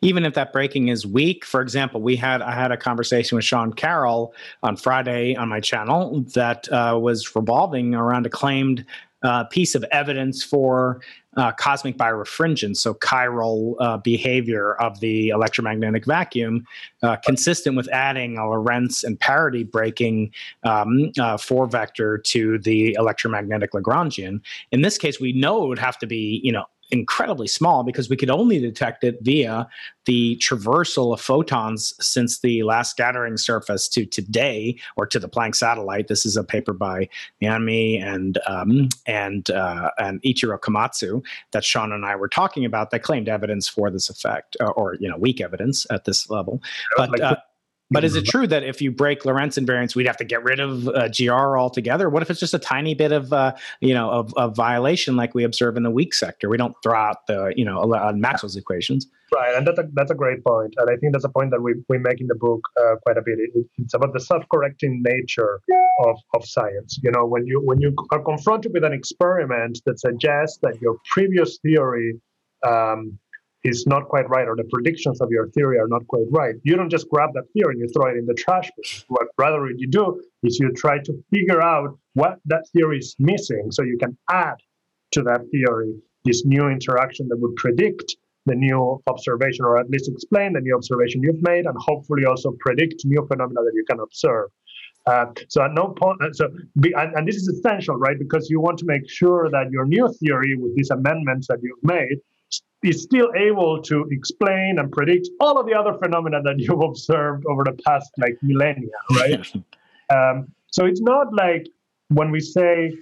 Even 0.00 0.24
if 0.24 0.34
that 0.34 0.52
breaking 0.52 0.88
is 0.88 1.06
weak, 1.06 1.44
for 1.44 1.60
example, 1.60 2.00
we 2.00 2.16
had 2.16 2.42
I 2.42 2.52
had 2.52 2.72
a 2.72 2.76
conversation 2.76 3.36
with 3.36 3.44
Sean 3.44 3.72
Carroll 3.72 4.34
on 4.64 4.76
Friday 4.76 5.36
on 5.36 5.48
my 5.48 5.60
channel 5.60 6.22
that 6.34 6.68
uh, 6.72 6.98
was 7.00 7.36
revolving 7.36 7.94
around 7.94 8.26
a 8.26 8.28
claimed 8.28 8.84
uh, 9.22 9.44
piece 9.44 9.74
of 9.74 9.84
evidence 9.90 10.42
for 10.42 11.00
uh, 11.36 11.52
cosmic 11.52 11.96
birefringence, 11.96 12.78
so 12.78 12.94
chiral 12.94 13.74
uh, 13.80 13.96
behavior 13.98 14.74
of 14.80 14.98
the 15.00 15.28
electromagnetic 15.28 16.04
vacuum, 16.04 16.64
uh, 17.02 17.16
consistent 17.16 17.76
with 17.76 17.88
adding 17.92 18.38
a 18.38 18.48
Lorentz 18.48 19.04
and 19.04 19.18
parity 19.20 19.62
breaking 19.62 20.32
um, 20.64 21.12
uh, 21.18 21.36
four 21.36 21.66
vector 21.66 22.18
to 22.18 22.58
the 22.58 22.94
electromagnetic 22.98 23.72
Lagrangian. 23.72 24.40
In 24.72 24.82
this 24.82 24.98
case, 24.98 25.20
we 25.20 25.32
know 25.32 25.64
it 25.64 25.68
would 25.68 25.78
have 25.78 25.98
to 25.98 26.06
be, 26.06 26.40
you 26.42 26.50
know, 26.50 26.64
incredibly 26.90 27.46
small 27.46 27.82
because 27.82 28.08
we 28.08 28.16
could 28.16 28.30
only 28.30 28.58
detect 28.58 29.04
it 29.04 29.18
via 29.22 29.68
the 30.06 30.36
traversal 30.36 31.12
of 31.12 31.20
photons 31.20 31.92
since 32.00 32.40
the 32.40 32.62
last 32.62 32.90
scattering 32.90 33.36
surface 33.36 33.88
to 33.88 34.06
today 34.06 34.78
or 34.96 35.06
to 35.06 35.18
the 35.18 35.28
Planck 35.28 35.54
satellite. 35.54 36.08
This 36.08 36.24
is 36.24 36.36
a 36.36 36.44
paper 36.44 36.72
by 36.72 37.08
Yanmi 37.42 38.02
and 38.02 38.38
um, 38.46 38.88
and 39.06 39.50
uh, 39.50 39.90
and 39.98 40.22
Eiichiro 40.22 40.58
Komatsu 40.58 41.22
that 41.52 41.64
Sean 41.64 41.92
and 41.92 42.06
I 42.06 42.16
were 42.16 42.28
talking 42.28 42.64
about 42.64 42.90
that 42.90 43.02
claimed 43.02 43.28
evidence 43.28 43.68
for 43.68 43.90
this 43.90 44.08
effect 44.08 44.56
or, 44.60 44.72
or 44.72 44.94
you 44.98 45.08
know 45.08 45.18
weak 45.18 45.40
evidence 45.40 45.86
at 45.90 46.04
this 46.04 46.30
level. 46.30 46.62
But 46.96 47.20
uh, 47.20 47.36
but 47.90 48.04
is 48.04 48.16
it 48.16 48.26
true 48.26 48.46
that 48.46 48.62
if 48.62 48.82
you 48.82 48.90
break 48.90 49.24
Lorentz 49.24 49.58
invariance, 49.58 49.94
we'd 49.94 50.06
have 50.06 50.16
to 50.18 50.24
get 50.24 50.42
rid 50.44 50.60
of 50.60 50.88
uh, 50.88 51.08
GR 51.08 51.58
altogether? 51.58 52.10
What 52.10 52.22
if 52.22 52.30
it's 52.30 52.40
just 52.40 52.54
a 52.54 52.58
tiny 52.58 52.94
bit 52.94 53.12
of, 53.12 53.32
uh, 53.32 53.54
you 53.80 53.94
know, 53.94 54.10
of, 54.10 54.34
of, 54.34 54.54
violation 54.54 55.16
like 55.16 55.34
we 55.34 55.44
observe 55.44 55.76
in 55.76 55.82
the 55.82 55.90
weak 55.90 56.12
sector? 56.12 56.48
We 56.48 56.58
don't 56.58 56.74
throw 56.82 56.98
out 56.98 57.26
the, 57.26 57.52
you 57.56 57.64
know, 57.64 57.86
Maxwell's 58.14 58.56
equations. 58.56 59.06
Right, 59.34 59.54
and 59.54 59.66
that's 59.66 59.78
a, 59.78 59.84
that's 59.92 60.10
a 60.10 60.14
great 60.14 60.42
point, 60.42 60.74
and 60.78 60.88
I 60.90 60.96
think 60.96 61.12
that's 61.12 61.24
a 61.24 61.28
point 61.28 61.50
that 61.50 61.60
we, 61.60 61.74
we 61.88 61.98
make 61.98 62.20
in 62.20 62.28
the 62.28 62.34
book 62.34 62.62
uh, 62.80 62.96
quite 63.04 63.18
a 63.18 63.22
bit. 63.22 63.38
It, 63.38 63.66
it's 63.76 63.92
about 63.92 64.14
the 64.14 64.20
self-correcting 64.20 65.02
nature 65.02 65.60
of, 66.06 66.16
of 66.34 66.46
science. 66.46 66.98
You 67.02 67.10
know, 67.10 67.26
when 67.26 67.46
you 67.46 67.60
when 67.60 67.78
you 67.78 67.94
are 68.10 68.22
confronted 68.22 68.72
with 68.72 68.84
an 68.84 68.94
experiment 68.94 69.82
that 69.84 70.00
suggests 70.00 70.58
that 70.62 70.80
your 70.80 70.96
previous 71.12 71.58
theory 71.58 72.18
um, 72.66 73.18
is 73.64 73.86
not 73.86 74.08
quite 74.08 74.28
right 74.28 74.46
or 74.46 74.56
the 74.56 74.68
predictions 74.72 75.20
of 75.20 75.30
your 75.30 75.48
theory 75.48 75.78
are 75.78 75.88
not 75.88 76.06
quite 76.06 76.26
right, 76.30 76.54
you 76.62 76.76
don't 76.76 76.90
just 76.90 77.08
grab 77.10 77.30
that 77.34 77.44
theory 77.52 77.74
and 77.74 77.80
you 77.80 77.88
throw 77.88 78.10
it 78.10 78.16
in 78.16 78.26
the 78.26 78.34
trash. 78.34 78.70
What 79.08 79.28
rather 79.36 79.68
you 79.76 79.88
do 79.88 80.22
is 80.42 80.58
you 80.58 80.72
try 80.72 80.98
to 80.98 81.12
figure 81.32 81.60
out 81.60 81.98
what 82.14 82.38
that 82.46 82.64
theory 82.72 82.98
is 82.98 83.16
missing 83.18 83.70
so 83.70 83.82
you 83.82 83.98
can 83.98 84.16
add 84.30 84.56
to 85.12 85.22
that 85.22 85.40
theory 85.50 85.94
this 86.24 86.44
new 86.44 86.68
interaction 86.68 87.28
that 87.28 87.38
would 87.38 87.56
predict 87.56 88.16
the 88.46 88.54
new 88.54 89.00
observation 89.06 89.64
or 89.64 89.78
at 89.78 89.88
least 89.90 90.08
explain 90.08 90.52
the 90.52 90.60
new 90.60 90.74
observation 90.74 91.22
you've 91.22 91.42
made 91.42 91.66
and 91.66 91.76
hopefully 91.78 92.24
also 92.24 92.54
predict 92.60 93.02
new 93.04 93.24
phenomena 93.26 93.60
that 93.60 93.72
you 93.74 93.84
can 93.88 94.00
observe. 94.00 94.48
Uh, 95.06 95.26
so 95.48 95.62
at 95.62 95.72
no 95.72 95.88
point, 95.88 96.20
uh, 96.22 96.32
so 96.32 96.48
be, 96.80 96.92
and, 96.94 97.14
and, 97.14 97.26
this 97.26 97.36
is 97.36 97.48
essential, 97.48 97.96
right? 97.96 98.18
Because 98.18 98.50
you 98.50 98.60
want 98.60 98.78
to 98.78 98.84
make 98.84 99.08
sure 99.08 99.48
that 99.50 99.70
your 99.70 99.86
new 99.86 100.12
theory 100.20 100.54
with 100.56 100.74
these 100.76 100.90
amendments 100.90 101.46
that 101.46 101.58
you've 101.62 101.82
made 101.82 102.18
is 102.82 103.02
still 103.02 103.30
able 103.36 103.82
to 103.82 104.06
explain 104.10 104.78
and 104.78 104.90
predict 104.92 105.28
all 105.40 105.58
of 105.58 105.66
the 105.66 105.74
other 105.74 105.94
phenomena 105.98 106.40
that 106.42 106.54
you've 106.58 106.80
observed 106.80 107.44
over 107.50 107.64
the 107.64 107.76
past 107.84 108.10
like 108.18 108.36
millennia, 108.42 108.98
right? 109.16 109.52
um, 110.14 110.46
so 110.70 110.86
it's 110.86 111.00
not 111.00 111.32
like 111.34 111.66
when 112.08 112.30
we 112.30 112.40
say 112.40 112.92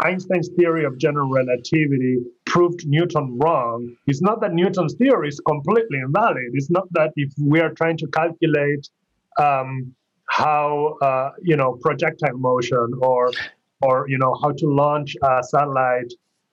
Einstein's 0.00 0.48
theory 0.56 0.84
of 0.84 0.98
general 0.98 1.28
relativity 1.28 2.18
proved 2.46 2.86
Newton 2.86 3.38
wrong. 3.38 3.94
It's 4.06 4.22
not 4.22 4.40
that 4.40 4.52
Newton's 4.52 4.94
theory 4.94 5.28
is 5.28 5.40
completely 5.40 5.98
invalid. 5.98 6.50
It's 6.54 6.70
not 6.70 6.86
that 6.92 7.12
if 7.16 7.32
we 7.38 7.60
are 7.60 7.70
trying 7.70 7.98
to 7.98 8.06
calculate 8.08 8.88
um, 9.40 9.94
how 10.26 10.96
uh, 11.02 11.30
you 11.42 11.56
know 11.56 11.78
projectile 11.82 12.38
motion 12.38 12.92
or 13.00 13.30
or 13.82 14.08
you 14.08 14.18
know 14.18 14.34
how 14.42 14.50
to 14.52 14.66
launch 14.66 15.14
a 15.22 15.42
satellite 15.42 16.12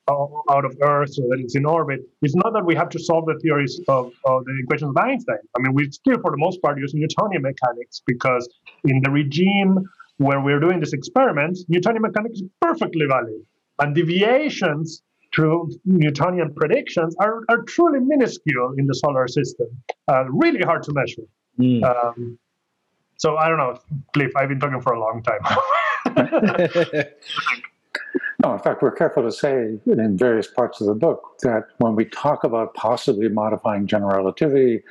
out 0.10 0.66
of 0.66 0.76
Earth 0.82 1.14
so 1.14 1.22
that 1.30 1.40
it's 1.40 1.56
in 1.56 1.66
orbit. 1.66 2.02
It's 2.22 2.36
not 2.36 2.54
that 2.54 2.66
we 2.66 2.76
have 2.76 2.90
to 2.90 3.00
solve 3.00 3.26
the 3.26 3.38
theories 3.42 3.80
of, 3.88 4.12
of 4.26 4.46
the 4.46 4.60
equations 4.64 4.90
of 4.90 4.98
Einstein. 4.98 5.38
I 5.56 5.62
mean, 5.62 5.74
we 5.74 5.90
still, 5.92 6.20
for 6.22 6.32
the 6.32 6.38
most 6.38 6.62
part, 6.62 6.78
use 6.80 6.94
Newtonian 6.94 7.42
mechanics 7.42 8.02
because 8.06 8.50
in 8.86 9.02
the 9.04 9.12
regime 9.12 9.80
where 10.18 10.42
we're 10.42 10.60
doing 10.60 10.80
this 10.80 10.94
experiment, 10.94 11.58
Newtonian 11.68 12.02
mechanics 12.02 12.40
is 12.40 12.44
perfectly 12.62 13.06
valid. 13.08 13.42
And 13.80 13.96
deviations 13.96 15.02
to 15.36 15.72
Newtonian 15.86 16.54
predictions 16.56 17.16
are, 17.20 17.42
are 17.50 17.62
truly 17.64 18.00
minuscule 18.00 18.74
in 18.78 18.88
the 18.88 18.96
solar 18.96 19.28
system, 19.28 19.68
uh, 20.08 20.26
really 20.26 20.62
hard 20.62 20.84
to 20.84 20.94
measure. 20.94 21.22
Mm. 21.60 21.84
Um, 21.84 22.40
so 23.18 23.38
I 23.38 23.48
don't 23.48 23.58
know, 23.58 23.78
Cliff, 24.14 24.32
I've 24.36 24.50
been 24.50 24.60
talking 24.60 24.82
for 24.82 24.94
a 24.94 25.00
long 25.00 25.24
time. 25.24 25.40
no, 28.44 28.54
in 28.54 28.60
fact, 28.60 28.82
we're 28.82 28.92
careful 28.92 29.24
to 29.24 29.32
say 29.32 29.80
in 29.86 30.18
various 30.18 30.48
parts 30.48 30.80
of 30.82 30.88
the 30.88 30.96
book 30.96 31.22
that 31.42 31.68
when 31.80 31.96
we 31.96 32.06
talk 32.06 32.44
about 32.44 32.74
possibly 32.74 33.28
modifying 33.28 33.86
general 33.86 34.16
relativity, 34.16 34.82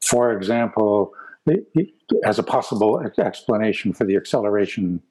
for 0.00 0.32
example, 0.32 1.12
as 2.24 2.38
a 2.38 2.42
possible 2.42 3.00
explanation 3.18 3.92
for 3.92 4.04
the 4.04 4.16
acceleration 4.16 5.02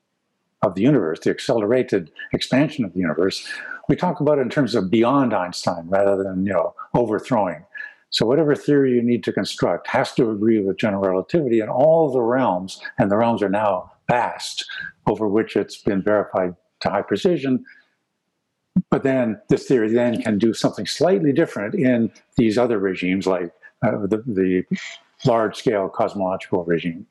of 0.62 0.75
the 0.75 0.81
universe, 0.81 1.19
the 1.19 1.29
accelerated 1.29 2.12
expansion 2.34 2.86
of 2.86 2.93
the 2.93 2.99
universe, 2.99 3.47
we 3.88 3.95
talk 3.95 4.19
about 4.19 4.39
it 4.39 4.41
in 4.41 4.49
terms 4.49 4.73
of 4.73 4.89
beyond 4.89 5.34
Einstein 5.34 5.88
rather 5.88 6.21
than 6.21 6.45
you 6.45 6.53
know 6.53 6.73
overthrowing. 6.93 7.65
So 8.10 8.25
whatever 8.25 8.55
theory 8.55 8.93
you 8.93 9.01
need 9.01 9.23
to 9.25 9.34
construct 9.34 9.88
has 9.88 10.13
to 10.13 10.29
agree 10.31 10.60
with 10.60 10.77
general 10.77 11.03
relativity 11.03 11.60
in 11.60 11.67
all 11.67 12.12
the 12.12 12.21
realms, 12.21 12.81
and 12.97 13.12
the 13.12 13.17
realms 13.17 13.43
are 13.43 13.49
now 13.49 13.91
vast 14.08 14.65
over 15.08 15.27
which 15.27 15.55
it's 15.55 15.77
been 15.77 16.01
verified 16.01 16.55
to 16.85 16.91
high 16.91 17.01
precision. 17.01 17.63
But 18.89 19.03
then 19.03 19.39
this 19.49 19.67
theory 19.67 19.91
then 19.91 20.21
can 20.21 20.37
do 20.37 20.53
something 20.53 20.85
slightly 20.85 21.31
different 21.31 21.75
in 21.75 22.11
these 22.37 22.57
other 22.57 22.77
regimes 22.79 23.25
like 23.25 23.51
uh, 23.85 24.05
the, 24.07 24.23
the 24.25 24.63
large 25.25 25.55
scale 25.57 25.89
cosmological 25.89 26.63
regime. 26.65 27.05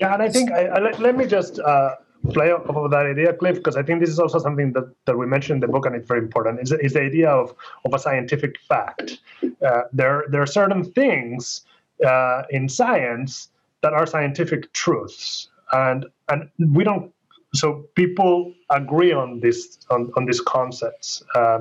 Yeah, 0.00 0.14
and 0.14 0.22
I 0.22 0.28
think 0.28 0.52
I, 0.52 0.66
I, 0.66 0.78
let, 0.98 1.16
me 1.16 1.26
just 1.26 1.58
uh, 1.58 1.96
play 2.32 2.52
off 2.52 2.68
of 2.68 2.90
that 2.92 3.06
idea, 3.06 3.32
Cliff, 3.32 3.56
because 3.56 3.76
I 3.76 3.82
think 3.82 4.00
this 4.00 4.10
is 4.10 4.20
also 4.20 4.38
something 4.38 4.72
that, 4.74 4.94
that 5.06 5.18
we 5.18 5.26
mentioned 5.26 5.56
in 5.56 5.60
the 5.68 5.72
book, 5.72 5.86
and 5.86 5.96
it's 5.96 6.06
very 6.06 6.20
important. 6.20 6.60
Is, 6.60 6.72
is 6.72 6.92
the 6.92 7.02
idea 7.02 7.28
of, 7.28 7.54
of 7.84 7.92
a 7.92 7.98
scientific 7.98 8.58
fact? 8.68 9.18
Uh, 9.66 9.82
there 9.92 10.24
there 10.30 10.40
are 10.40 10.46
certain 10.46 10.84
things 10.84 11.62
uh, 12.06 12.42
in 12.50 12.68
science 12.68 13.48
that 13.82 13.92
are 13.92 14.06
scientific 14.06 14.72
truths, 14.72 15.48
and 15.72 16.06
and 16.28 16.48
we 16.58 16.84
don't. 16.84 17.12
So 17.54 17.88
people 17.94 18.54
agree 18.70 19.12
on 19.12 19.40
this 19.40 19.78
on, 19.90 20.12
on 20.16 20.26
these 20.26 20.40
concepts. 20.40 21.22
Uh, 21.34 21.60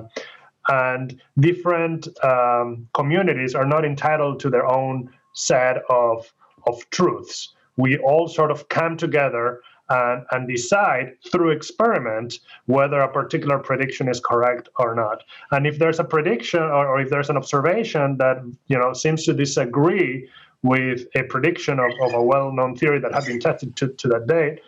and 0.69 1.19
different 1.39 2.07
um, 2.23 2.87
communities 2.93 3.55
are 3.55 3.65
not 3.65 3.85
entitled 3.85 4.39
to 4.41 4.49
their 4.49 4.65
own 4.65 5.09
set 5.33 5.77
of, 5.89 6.31
of 6.65 6.89
truths. 6.89 7.53
We 7.77 7.97
all 7.99 8.27
sort 8.27 8.51
of 8.51 8.67
come 8.69 8.97
together 8.97 9.61
and, 9.89 10.25
and, 10.31 10.47
decide 10.47 11.13
through 11.31 11.51
experiment 11.51 12.39
whether 12.65 12.99
a 12.99 13.07
particular 13.07 13.57
prediction 13.57 14.09
is 14.09 14.19
correct 14.19 14.67
or 14.79 14.93
not. 14.95 15.23
And 15.51 15.65
if 15.65 15.79
there's 15.79 15.99
a 15.99 16.03
prediction 16.03 16.61
or, 16.61 16.87
or 16.87 16.99
if 16.99 17.09
there's 17.09 17.29
an 17.29 17.37
observation 17.37 18.17
that 18.17 18.43
you 18.67 18.77
know 18.77 18.91
seems 18.91 19.23
to 19.25 19.33
disagree 19.33 20.27
with 20.63 21.05
a 21.15 21.23
prediction 21.23 21.79
of, 21.79 21.91
of 22.01 22.13
a 22.15 22.21
well-known 22.21 22.75
theory 22.75 22.99
that 22.99 23.13
had 23.13 23.25
been 23.25 23.39
tested 23.39 23.75
to, 23.77 23.87
to 23.89 24.07
that 24.09 24.27
date, 24.27 24.59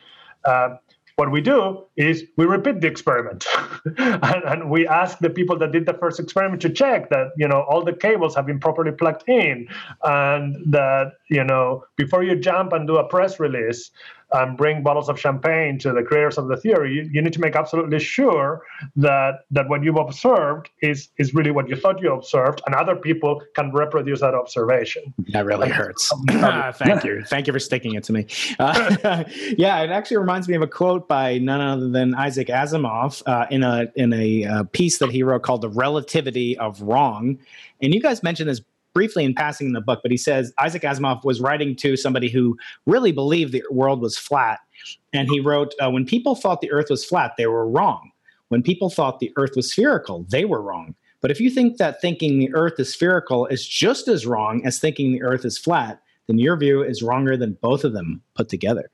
uh, 0.45 0.77
what 1.19 1.32
we 1.32 1.41
do 1.41 1.84
is 1.97 2.23
we 2.38 2.45
repeat 2.45 2.79
the 2.79 2.88
experiment. 2.88 3.45
And, 3.97 4.43
and, 4.51 4.69
we 4.69 4.88
ask 4.88 5.19
the 5.19 5.29
people 5.29 5.58
that 5.60 5.71
did 5.71 5.86
the 5.86 5.93
first 5.93 6.19
experiment 6.19 6.62
to 6.62 6.69
check 6.69 7.10
that 7.10 7.27
you 7.38 7.47
know 7.47 7.62
all 7.69 7.84
the 7.84 7.93
cables 7.93 8.36
have 8.36 8.45
been 8.45 8.60
properly 8.60 8.91
plugged 8.91 9.23
in 9.27 9.67
and 10.03 10.55
that 10.71 11.13
you 11.29 11.43
know 11.43 11.84
before 11.95 12.23
you 12.23 12.36
jump 12.36 12.73
and 12.73 12.88
do 12.88 12.97
a 12.97 13.05
press 13.08 13.39
release 13.39 13.91
and 14.31 14.57
bring 14.57 14.83
bottles 14.83 15.09
of 15.09 15.19
champagne 15.19 15.79
to 15.79 15.91
the 15.91 16.03
creators 16.03 16.37
of 16.37 16.47
the 16.47 16.57
theory, 16.57 16.93
you, 16.93 17.09
you, 17.11 17.21
need 17.21 17.33
to 17.33 17.39
make 17.39 17.55
absolutely 17.55 17.99
sure 17.99 18.61
that 18.95 19.45
that 19.51 19.67
what 19.69 19.83
you've 19.83 19.97
observed 19.97 20.69
is 20.81 21.09
is 21.17 21.33
really 21.33 21.51
what 21.51 21.67
you 21.69 21.75
thought 21.75 22.01
you 22.01 22.13
observed, 22.13 22.61
and 22.65 22.75
other 22.75 22.95
people 22.95 23.41
can 23.55 23.71
reproduce 23.71 24.21
that 24.21 24.33
observation. 24.33 25.13
That 25.29 25.45
really 25.45 25.69
hurts. 25.69 26.11
uh, 26.29 26.71
thank 26.73 27.03
you, 27.03 27.23
thank 27.25 27.47
you 27.47 27.53
for 27.53 27.59
sticking 27.59 27.95
it 27.95 28.03
to 28.05 28.13
me. 28.13 28.27
Uh, 28.59 29.23
yeah, 29.57 29.81
it 29.81 29.89
actually 29.89 30.17
reminds 30.17 30.47
me 30.47 30.55
of 30.55 30.61
a 30.61 30.67
quote 30.67 31.07
by 31.07 31.37
none 31.39 31.61
other 31.61 31.89
than 31.89 32.13
Isaac 32.15 32.47
Asimov 32.49 33.23
uh, 33.25 33.47
in 33.49 33.63
a 33.63 33.87
in 33.95 34.13
a 34.13 34.45
uh, 34.45 34.63
piece 34.65 34.99
that 34.99 35.09
he 35.09 35.23
wrote 35.23 35.43
called 35.43 35.61
"The 35.61 35.69
Relativity 35.69 36.57
of 36.57 36.81
Wrong." 36.81 37.39
And 37.81 37.93
you 37.93 38.01
guys 38.01 38.21
mentioned 38.23 38.49
this 38.49 38.61
briefly 38.99 39.23
in 39.23 39.33
passing 39.33 39.67
in 39.67 39.71
the 39.71 39.79
book, 39.79 40.01
but 40.01 40.12
he 40.12 40.17
says 40.17 40.51
Isaac 40.59 40.81
Asimov 40.81 41.23
was 41.23 41.39
writing 41.39 41.73
to 41.77 41.95
somebody 41.95 42.27
who 42.27 42.57
really 42.85 43.13
believed 43.13 43.53
the 43.53 43.63
world 43.71 44.01
was 44.01 44.17
flat. 44.17 44.59
And 45.13 45.29
he 45.29 45.39
wrote, 45.39 45.73
uh, 45.79 45.89
When 45.89 46.05
people 46.05 46.35
thought 46.35 46.59
the 46.59 46.69
earth 46.69 46.88
was 46.89 47.05
flat, 47.05 47.35
they 47.38 47.47
were 47.47 47.65
wrong. 47.65 48.12
When 48.49 48.62
people 48.62 48.89
thought 48.89 49.21
the 49.21 49.31
earth 49.38 49.51
was 49.55 49.71
spherical, 49.71 50.25
they 50.27 50.43
were 50.43 50.62
wrong. 50.62 50.95
But 51.21 51.31
if 51.31 51.39
you 51.39 51.49
think 51.49 51.77
that 51.77 52.01
thinking 52.01 52.39
the 52.39 52.53
earth 52.53 52.77
is 52.77 52.91
spherical 52.91 53.45
is 53.45 53.65
just 53.65 54.09
as 54.09 54.25
wrong 54.25 54.65
as 54.65 54.79
thinking 54.79 55.13
the 55.13 55.23
earth 55.23 55.45
is 55.45 55.57
flat, 55.57 56.01
then 56.29 56.37
your 56.37 56.55
view 56.55 56.83
is 56.83 57.01
wronger 57.01 57.35
than 57.35 57.53
both 57.53 57.83
of 57.83 57.93
them 57.93 58.21
put 58.35 58.49
together. 58.49 58.91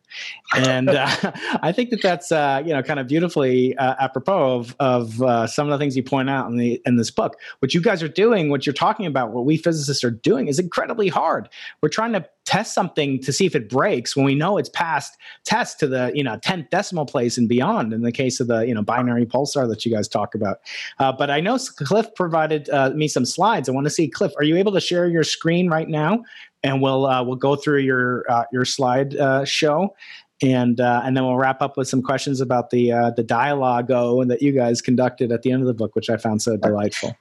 And 0.55 0.89
uh, 0.89 1.07
I 1.61 1.73
think 1.73 1.89
that 1.89 2.01
that's 2.01 2.31
uh, 2.31 2.63
you 2.65 2.73
know 2.73 2.81
kind 2.81 2.97
of 2.97 3.07
beautifully 3.07 3.77
uh, 3.77 3.95
apropos 3.99 4.55
of, 4.55 4.75
of 4.79 5.21
uh, 5.21 5.45
some 5.45 5.67
of 5.67 5.71
the 5.71 5.83
things 5.83 5.97
you 5.97 6.03
point 6.03 6.29
out 6.29 6.49
in 6.49 6.55
the 6.55 6.81
in 6.85 6.95
this 6.95 7.11
book. 7.11 7.35
What 7.59 7.73
you 7.73 7.81
guys 7.81 8.01
are 8.01 8.07
doing, 8.07 8.49
what 8.49 8.65
you're 8.65 8.73
talking 8.73 9.05
about, 9.05 9.31
what 9.31 9.45
we 9.45 9.57
physicists 9.57 10.03
are 10.03 10.11
doing, 10.11 10.47
is 10.47 10.59
incredibly 10.59 11.09
hard. 11.09 11.49
We're 11.81 11.89
trying 11.89 12.13
to 12.13 12.25
test 12.45 12.73
something 12.73 13.19
to 13.21 13.33
see 13.33 13.45
if 13.45 13.55
it 13.55 13.67
breaks 13.67 14.15
when 14.15 14.23
we 14.23 14.35
know 14.35 14.57
it's 14.57 14.69
passed 14.69 15.17
test 15.45 15.79
to 15.79 15.87
the 15.87 16.11
you 16.13 16.23
know 16.23 16.37
10th 16.37 16.69
decimal 16.69 17.05
place 17.05 17.37
and 17.37 17.49
beyond 17.49 17.91
in 17.91 18.03
the 18.03 18.11
case 18.11 18.39
of 18.39 18.47
the 18.47 18.67
you 18.67 18.73
know 18.73 18.83
binary 18.83 19.25
pulsar 19.25 19.67
that 19.67 19.83
you 19.83 19.91
guys 19.91 20.07
talk 20.07 20.35
about 20.35 20.57
uh, 20.99 21.11
but 21.11 21.31
i 21.31 21.39
know 21.39 21.57
cliff 21.77 22.07
provided 22.15 22.69
uh, 22.69 22.91
me 22.91 23.07
some 23.07 23.25
slides 23.25 23.67
i 23.67 23.71
want 23.71 23.85
to 23.85 23.89
see 23.89 24.07
cliff 24.07 24.31
are 24.37 24.43
you 24.43 24.55
able 24.57 24.71
to 24.71 24.79
share 24.79 25.07
your 25.07 25.23
screen 25.23 25.69
right 25.69 25.89
now 25.89 26.23
and 26.65 26.81
we'll 26.81 27.05
uh, 27.05 27.23
we'll 27.23 27.35
go 27.35 27.55
through 27.55 27.77
your 27.77 28.25
uh, 28.29 28.43
your 28.51 28.65
slide 28.65 29.15
uh, 29.15 29.45
show, 29.45 29.95
and 30.41 30.81
uh, 30.81 31.01
and 31.05 31.15
then 31.15 31.23
we'll 31.23 31.37
wrap 31.37 31.61
up 31.61 31.77
with 31.77 31.87
some 31.87 32.01
questions 32.01 32.41
about 32.41 32.71
the 32.71 32.91
uh, 32.91 33.11
the 33.11 33.23
dialogue 33.23 33.87
that 33.87 34.41
you 34.41 34.51
guys 34.51 34.81
conducted 34.81 35.31
at 35.31 35.43
the 35.43 35.51
end 35.51 35.61
of 35.61 35.67
the 35.67 35.73
book, 35.73 35.95
which 35.95 36.09
I 36.09 36.17
found 36.17 36.41
so 36.41 36.57
delightful. 36.57 37.15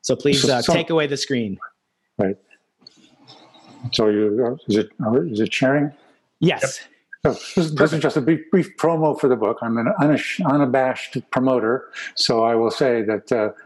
So 0.00 0.16
please 0.16 0.42
so, 0.42 0.54
uh, 0.54 0.62
so, 0.62 0.72
take 0.72 0.88
away 0.88 1.06
the 1.06 1.16
screen. 1.16 1.58
Right. 2.18 2.38
So 3.92 4.08
you 4.08 4.58
is 4.66 4.76
it 4.76 4.88
is 5.30 5.40
it 5.40 5.52
sharing? 5.52 5.92
Yes. 6.40 6.80
Yep. 7.24 7.36
So 7.36 7.60
this, 7.60 7.70
this, 7.72 7.92
is 7.92 8.00
just 8.00 8.16
a 8.16 8.20
brief, 8.20 8.40
brief, 8.52 8.76
promo 8.76 9.18
for 9.18 9.26
the 9.28 9.34
book. 9.34 9.58
I'm 9.60 9.78
an 9.78 9.92
unabashed 10.44 11.18
promoter, 11.32 11.90
so 12.14 12.44
I 12.44 12.54
will 12.54 12.70
say 12.70 13.02
that 13.02 13.56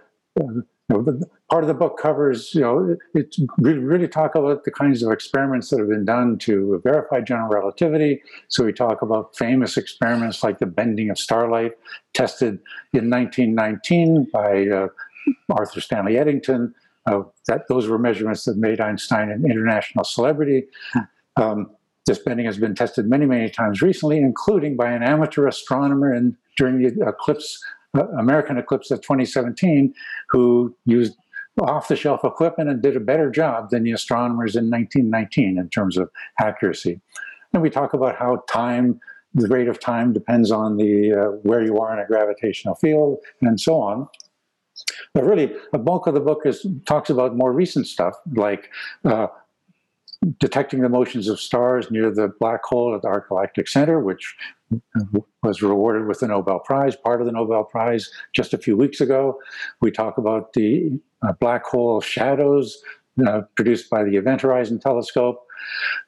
know, 0.90 1.02
the, 1.02 1.28
part 1.50 1.64
of 1.64 1.68
the 1.68 1.74
book 1.74 1.98
covers, 1.98 2.54
you 2.54 2.60
know, 2.60 2.96
it, 3.14 3.34
really, 3.58 4.08
talk 4.08 4.34
about 4.34 4.64
the 4.64 4.70
kinds 4.70 5.02
of 5.02 5.10
experiments 5.10 5.68
that 5.70 5.80
have 5.80 5.88
been 5.88 6.04
done 6.04 6.38
to 6.38 6.80
verify 6.84 7.20
general 7.20 7.48
relativity. 7.48 8.22
So 8.48 8.64
we 8.64 8.72
talk 8.72 9.02
about 9.02 9.36
famous 9.36 9.76
experiments 9.76 10.44
like 10.44 10.58
the 10.60 10.66
bending 10.66 11.10
of 11.10 11.18
starlight, 11.18 11.72
tested 12.14 12.60
in 12.92 13.10
1919 13.10 14.28
by 14.32 14.68
uh, 14.68 14.88
Arthur 15.50 15.80
Stanley 15.80 16.16
Eddington, 16.16 16.74
Uh, 17.06 17.22
that 17.48 17.62
those 17.68 17.88
were 17.88 17.98
measurements 17.98 18.44
that 18.44 18.56
made 18.56 18.78
Einstein 18.80 19.30
an 19.30 19.44
international 19.50 20.04
celebrity. 20.04 20.60
Um, 21.36 21.70
this 22.06 22.18
bending 22.18 22.46
has 22.46 22.58
been 22.58 22.74
tested 22.74 23.08
many, 23.08 23.26
many 23.26 23.48
times 23.50 23.80
recently, 23.80 24.18
including 24.18 24.76
by 24.76 24.90
an 24.92 25.02
amateur 25.02 25.48
astronomer 25.48 26.14
in, 26.14 26.36
during 26.58 26.82
the 26.82 27.08
eclipse, 27.08 27.58
uh, 27.96 28.06
American 28.18 28.58
eclipse 28.58 28.90
of 28.90 29.00
2017, 29.00 29.94
who 30.30 30.74
used 30.84 31.16
off-the-shelf 31.60 32.24
equipment 32.24 32.70
and 32.70 32.82
did 32.82 32.96
a 32.96 33.00
better 33.00 33.30
job 33.30 33.70
than 33.70 33.84
the 33.84 33.92
astronomers 33.92 34.56
in 34.56 34.70
1919 34.70 35.58
in 35.58 35.68
terms 35.68 35.96
of 35.96 36.10
accuracy. 36.40 37.00
And 37.52 37.62
we 37.62 37.70
talk 37.70 37.94
about 37.94 38.16
how 38.16 38.44
time, 38.48 39.00
the 39.34 39.48
rate 39.48 39.68
of 39.68 39.80
time 39.80 40.12
depends 40.12 40.50
on 40.50 40.76
the 40.76 41.12
uh, 41.12 41.24
where 41.42 41.64
you 41.64 41.78
are 41.78 41.92
in 41.92 41.98
a 41.98 42.06
gravitational 42.06 42.74
field 42.74 43.18
and 43.40 43.60
so 43.60 43.80
on. 43.80 44.08
But 45.14 45.24
really, 45.24 45.52
a 45.72 45.78
bulk 45.78 46.06
of 46.06 46.14
the 46.14 46.20
book 46.20 46.42
is 46.44 46.66
talks 46.86 47.10
about 47.10 47.36
more 47.36 47.52
recent 47.52 47.86
stuff 47.86 48.14
like 48.34 48.70
uh, 49.04 49.26
detecting 50.38 50.80
the 50.82 50.88
motions 50.88 51.28
of 51.28 51.40
stars 51.40 51.90
near 51.90 52.10
the 52.10 52.32
black 52.40 52.64
hole 52.64 52.94
at 52.94 53.02
the 53.02 53.08
Arc 53.08 53.28
Galactic 53.28 53.68
Center, 53.68 54.00
which 54.00 54.36
was 55.42 55.62
rewarded 55.62 56.06
with 56.06 56.20
the 56.20 56.28
Nobel 56.28 56.60
Prize, 56.60 56.96
part 56.96 57.20
of 57.20 57.26
the 57.26 57.32
Nobel 57.32 57.64
Prize 57.64 58.10
just 58.32 58.54
a 58.54 58.58
few 58.58 58.76
weeks 58.76 59.00
ago. 59.00 59.38
We 59.80 59.90
talk 59.90 60.18
about 60.18 60.52
the 60.52 61.00
uh, 61.22 61.32
black 61.34 61.64
hole 61.64 62.00
shadows 62.00 62.80
uh, 63.26 63.42
produced 63.56 63.90
by 63.90 64.04
the 64.04 64.16
Event 64.16 64.42
Horizon 64.42 64.78
Telescope. 64.78 65.44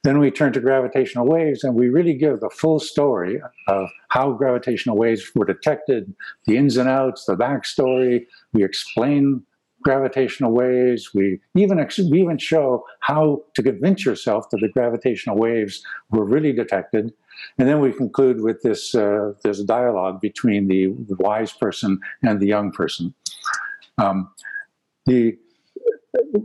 Then 0.03 0.19
we 0.19 0.31
turn 0.31 0.53
to 0.55 0.61
gravitational 0.61 1.27
waves 1.27 1.63
and 1.63 1.75
we 1.75 1.89
really 1.89 2.15
give 2.15 2.41
the 2.41 2.51
full 2.51 2.81
story 2.81 3.41
of 3.69 3.89
how 4.09 4.33
gravitational 4.33 4.97
waves 4.97 5.31
were 5.35 5.45
detected, 5.45 6.15
the 6.47 6.57
ins 6.57 6.77
and 6.77 6.89
outs, 6.89 7.27
the 7.27 7.37
backstory. 7.37 8.27
We 8.53 8.65
explain 8.65 9.43
gravitational 9.83 10.53
waves. 10.53 11.11
We 11.13 11.41
even, 11.55 11.87
we 12.11 12.23
even 12.23 12.39
show 12.39 12.85
how 13.01 13.43
to 13.55 13.63
convince 13.63 14.05
yourself 14.05 14.49
that 14.51 14.61
the 14.61 14.69
gravitational 14.69 15.37
waves 15.37 15.83
were 16.11 16.25
really 16.25 16.53
detected. 16.53 17.13
And 17.59 17.69
then 17.69 17.81
we 17.81 17.93
conclude 17.93 18.41
with 18.41 18.63
this, 18.63 18.95
uh, 18.95 19.33
this 19.43 19.63
dialogue 19.63 20.21
between 20.21 20.69
the 20.69 20.89
wise 21.19 21.53
person 21.53 22.01
and 22.23 22.41
the 22.41 22.47
young 22.47 22.73
person. 22.73 23.15
Um, 23.99 24.31
the 25.07 25.37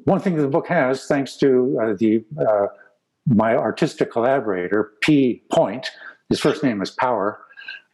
one 0.06 0.20
thing 0.20 0.36
the 0.36 0.48
book 0.48 0.68
has, 0.68 1.06
thanks 1.06 1.38
to 1.38 1.80
uh, 1.82 1.94
the 1.98 2.24
uh, 2.40 2.68
my 3.28 3.56
artistic 3.56 4.12
collaborator, 4.12 4.94
P. 5.02 5.44
Point, 5.52 5.92
his 6.30 6.40
first 6.40 6.64
name 6.64 6.82
is 6.82 6.92
Power. 6.92 7.40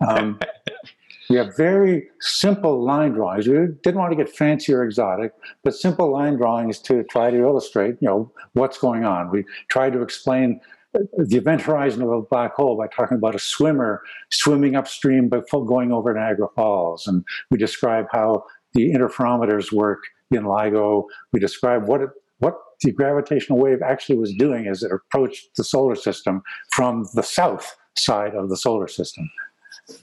Um, 0.08 0.40
we 1.30 1.38
have 1.38 1.56
very 1.58 2.10
simple 2.20 2.84
line 2.84 3.14
drawings. 3.14 3.48
We 3.48 3.56
didn't 3.82 3.98
want 3.98 4.12
to 4.12 4.16
get 4.16 4.30
fancy 4.30 4.74
or 4.74 4.84
exotic, 4.84 5.34
but 5.64 5.76
simple 5.76 6.12
line 6.12 6.38
drawings 6.38 6.80
to 6.80 7.04
try 7.06 7.32
to 7.32 7.38
illustrate, 7.38 7.98
you 8.00 8.08
know, 8.08 8.32
what's 8.54 8.78
going 8.78 9.06
on. 9.06 9.32
We 9.32 9.46
tried 9.70 9.94
to 9.94 10.02
explain 10.02 10.62
the 10.94 11.38
event 11.38 11.62
horizon 11.62 12.02
of 12.02 12.10
a 12.10 12.22
black 12.22 12.54
hole 12.54 12.78
by 12.78 12.88
talking 12.88 13.18
about 13.18 13.36
a 13.36 13.40
swimmer 13.40 14.02
swimming 14.32 14.76
upstream 14.76 15.30
before 15.30 15.66
going 15.66 15.92
over 15.92 16.14
Niagara 16.14 16.48
Falls. 16.56 17.08
And 17.08 17.24
we 17.50 17.58
describe 17.58 18.06
how 18.12 18.46
the 18.74 18.94
interferometers 18.94 19.72
work 19.72 20.04
in 20.32 20.44
LIGO. 20.44 21.06
We 21.32 21.40
describe 21.40 21.88
what 21.88 22.02
it, 22.02 22.10
what 22.40 22.56
the 22.82 22.92
gravitational 22.92 23.60
wave 23.60 23.82
actually 23.82 24.18
was 24.18 24.34
doing 24.34 24.68
as 24.68 24.84
it 24.84 24.92
approached 24.92 25.56
the 25.56 25.64
solar 25.64 25.96
system 25.96 26.42
from 26.72 27.08
the 27.14 27.24
south 27.24 27.76
side 27.98 28.36
of 28.36 28.50
the 28.50 28.58
solar 28.58 28.88
system. 28.88 29.30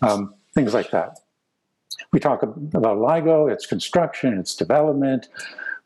Um, 0.02 0.34
things 0.54 0.74
like 0.74 0.90
that. 0.90 1.18
We 2.12 2.18
talk 2.20 2.42
about 2.42 2.98
LIGO, 2.98 3.52
its 3.52 3.66
construction, 3.66 4.38
its 4.38 4.54
development. 4.56 5.28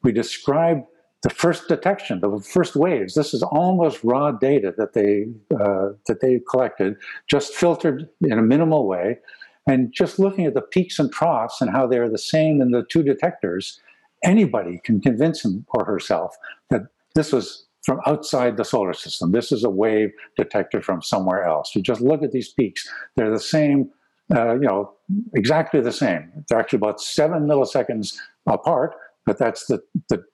We 0.02 0.12
describe 0.12 0.84
the 1.24 1.30
first 1.30 1.68
detection, 1.68 2.20
the 2.20 2.38
first 2.38 2.76
waves. 2.76 3.14
This 3.14 3.32
is 3.32 3.42
almost 3.42 4.04
raw 4.04 4.30
data 4.30 4.74
that 4.76 4.92
they 4.92 5.24
uh, 5.58 5.94
that 6.06 6.20
they 6.20 6.40
collected, 6.48 6.96
just 7.26 7.54
filtered 7.54 8.08
in 8.20 8.38
a 8.38 8.42
minimal 8.42 8.86
way, 8.86 9.18
and 9.66 9.90
just 9.92 10.18
looking 10.18 10.44
at 10.44 10.52
the 10.52 10.60
peaks 10.60 10.98
and 10.98 11.10
troughs 11.10 11.62
and 11.62 11.70
how 11.70 11.86
they're 11.86 12.10
the 12.10 12.18
same 12.18 12.60
in 12.60 12.70
the 12.72 12.84
two 12.90 13.02
detectors. 13.02 13.80
Anybody 14.22 14.80
can 14.84 15.00
convince 15.00 15.44
him 15.44 15.66
or 15.74 15.84
herself 15.86 16.36
that 16.68 16.82
this 17.14 17.32
was 17.32 17.66
from 17.82 18.00
outside 18.06 18.58
the 18.58 18.64
solar 18.64 18.92
system. 18.92 19.32
This 19.32 19.50
is 19.50 19.64
a 19.64 19.70
wave 19.70 20.10
detected 20.36 20.84
from 20.84 21.00
somewhere 21.00 21.44
else. 21.44 21.74
You 21.74 21.82
just 21.82 22.02
look 22.02 22.22
at 22.22 22.32
these 22.32 22.52
peaks; 22.52 22.86
they're 23.16 23.30
the 23.30 23.40
same 23.40 23.90
uh, 24.34 24.54
you 24.54 24.66
know, 24.68 24.92
exactly 25.34 25.80
the 25.80 25.92
same. 25.92 26.30
They're 26.48 26.60
actually 26.60 26.78
about 26.78 27.00
seven 27.00 27.46
milliseconds 27.46 28.16
apart, 28.46 28.94
but 29.26 29.38
that's 29.38 29.66
the, 29.66 29.82
the 30.08 30.24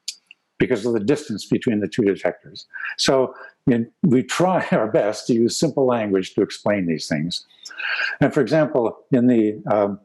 because 0.60 0.86
of 0.86 0.92
the 0.92 1.00
distance 1.00 1.46
between 1.46 1.80
the 1.80 1.88
two 1.88 2.02
detectors. 2.02 2.66
So 2.98 3.34
we 4.02 4.22
try 4.22 4.64
our 4.72 4.86
best 4.86 5.26
to 5.26 5.34
use 5.34 5.58
simple 5.58 5.86
language 5.86 6.34
to 6.34 6.42
explain 6.42 6.86
these 6.86 7.08
things. 7.08 7.46
And 8.20 8.32
for 8.32 8.40
example, 8.40 8.96
in 9.10 9.26
the 9.26 9.60
um, 9.68 9.98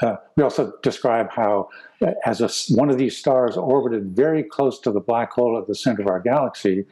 uh, 0.00 0.16
we 0.36 0.42
also 0.42 0.72
describe 0.82 1.30
how, 1.30 1.68
uh, 2.04 2.12
as 2.26 2.40
a, 2.40 2.48
one 2.74 2.90
of 2.90 2.98
these 2.98 3.16
stars 3.16 3.56
orbited 3.56 4.16
very 4.16 4.42
close 4.42 4.80
to 4.80 4.90
the 4.90 4.98
black 4.98 5.30
hole 5.30 5.56
at 5.56 5.68
the 5.68 5.76
center 5.76 6.02
of 6.02 6.08
our 6.08 6.18
galaxy, 6.18 6.84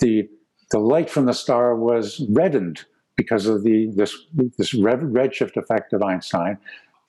the 0.00 0.28
the 0.70 0.78
light 0.78 1.08
from 1.08 1.24
the 1.24 1.32
star 1.32 1.74
was 1.76 2.20
reddened 2.28 2.84
because 3.16 3.46
of 3.46 3.62
the 3.62 3.90
this 3.94 4.14
this 4.58 4.74
redshift 4.74 5.56
effect 5.56 5.94
of 5.94 6.02
Einstein. 6.02 6.58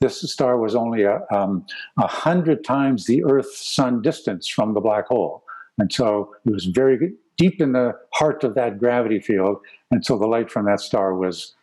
This 0.02 0.22
star 0.32 0.58
was 0.58 0.76
only 0.76 1.04
a, 1.04 1.22
um, 1.30 1.66
hundred 1.98 2.64
times 2.64 3.06
the 3.06 3.24
Earth-Sun 3.26 4.02
distance 4.02 4.48
from 4.48 4.74
the 4.74 4.80
black 4.80 5.08
hole, 5.08 5.44
and 5.78 5.92
so 5.92 6.34
it 6.46 6.54
was 6.54 6.66
very 6.66 7.14
deep 7.38 7.60
in 7.60 7.74
the 7.74 7.94
heart 8.14 8.46
of 8.46 8.56
that 8.56 8.80
gravity 8.80 9.20
field, 9.20 9.58
and 9.92 10.06
so 10.06 10.18
the 10.18 10.26
light 10.26 10.50
from 10.50 10.66
that 10.66 10.80
star 10.80 11.16
was 11.16 11.54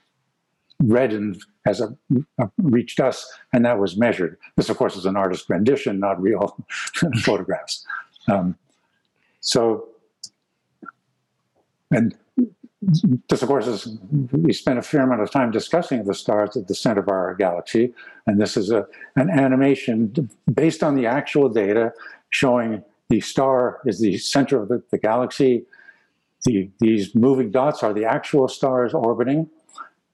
reddened 0.82 1.43
as 1.66 1.80
it 1.80 1.91
reached 2.59 3.01
us, 3.01 3.26
and 3.55 3.64
that 3.64 3.78
was 3.78 3.97
measured. 3.97 4.37
This, 4.57 4.68
of 4.68 4.76
course, 4.76 4.97
is 4.97 5.07
an 5.07 5.16
artist 5.16 5.49
rendition, 5.49 5.99
not 5.99 6.20
real 6.20 6.57
photographs. 7.22 7.87
Um, 8.28 8.57
so, 9.41 9.89
and 11.91 12.14
this, 12.83 13.43
of 13.43 13.49
course, 13.49 13.66
is 13.66 13.99
we 14.33 14.53
spent 14.53 14.79
a 14.79 14.83
fair 14.83 15.03
amount 15.03 15.22
of 15.22 15.31
time 15.31 15.51
discussing 15.51 16.05
the 16.05 16.14
stars 16.14 16.57
at 16.57 16.68
the 16.68 16.74
center 16.74 17.01
of 17.01 17.09
our 17.09 17.35
galaxy, 17.35 17.95
and 18.27 18.41
this 18.41 18.57
is 18.57 18.70
a 18.70 18.87
an 19.16 19.31
animation 19.31 20.31
based 20.53 20.83
on 20.83 20.95
the 20.95 21.07
actual 21.07 21.49
data 21.49 21.93
showing 22.31 22.83
the 23.09 23.20
star 23.20 23.81
is 23.87 24.01
the 24.01 24.18
center 24.18 24.61
of 24.61 24.68
the, 24.68 24.83
the 24.91 24.99
galaxy. 24.99 25.64
The, 26.45 26.70
these 26.81 27.14
moving 27.14 27.51
dots 27.51 27.83
are 27.83 27.93
the 27.93 28.05
actual 28.05 28.47
stars 28.47 28.93
orbiting. 28.93 29.49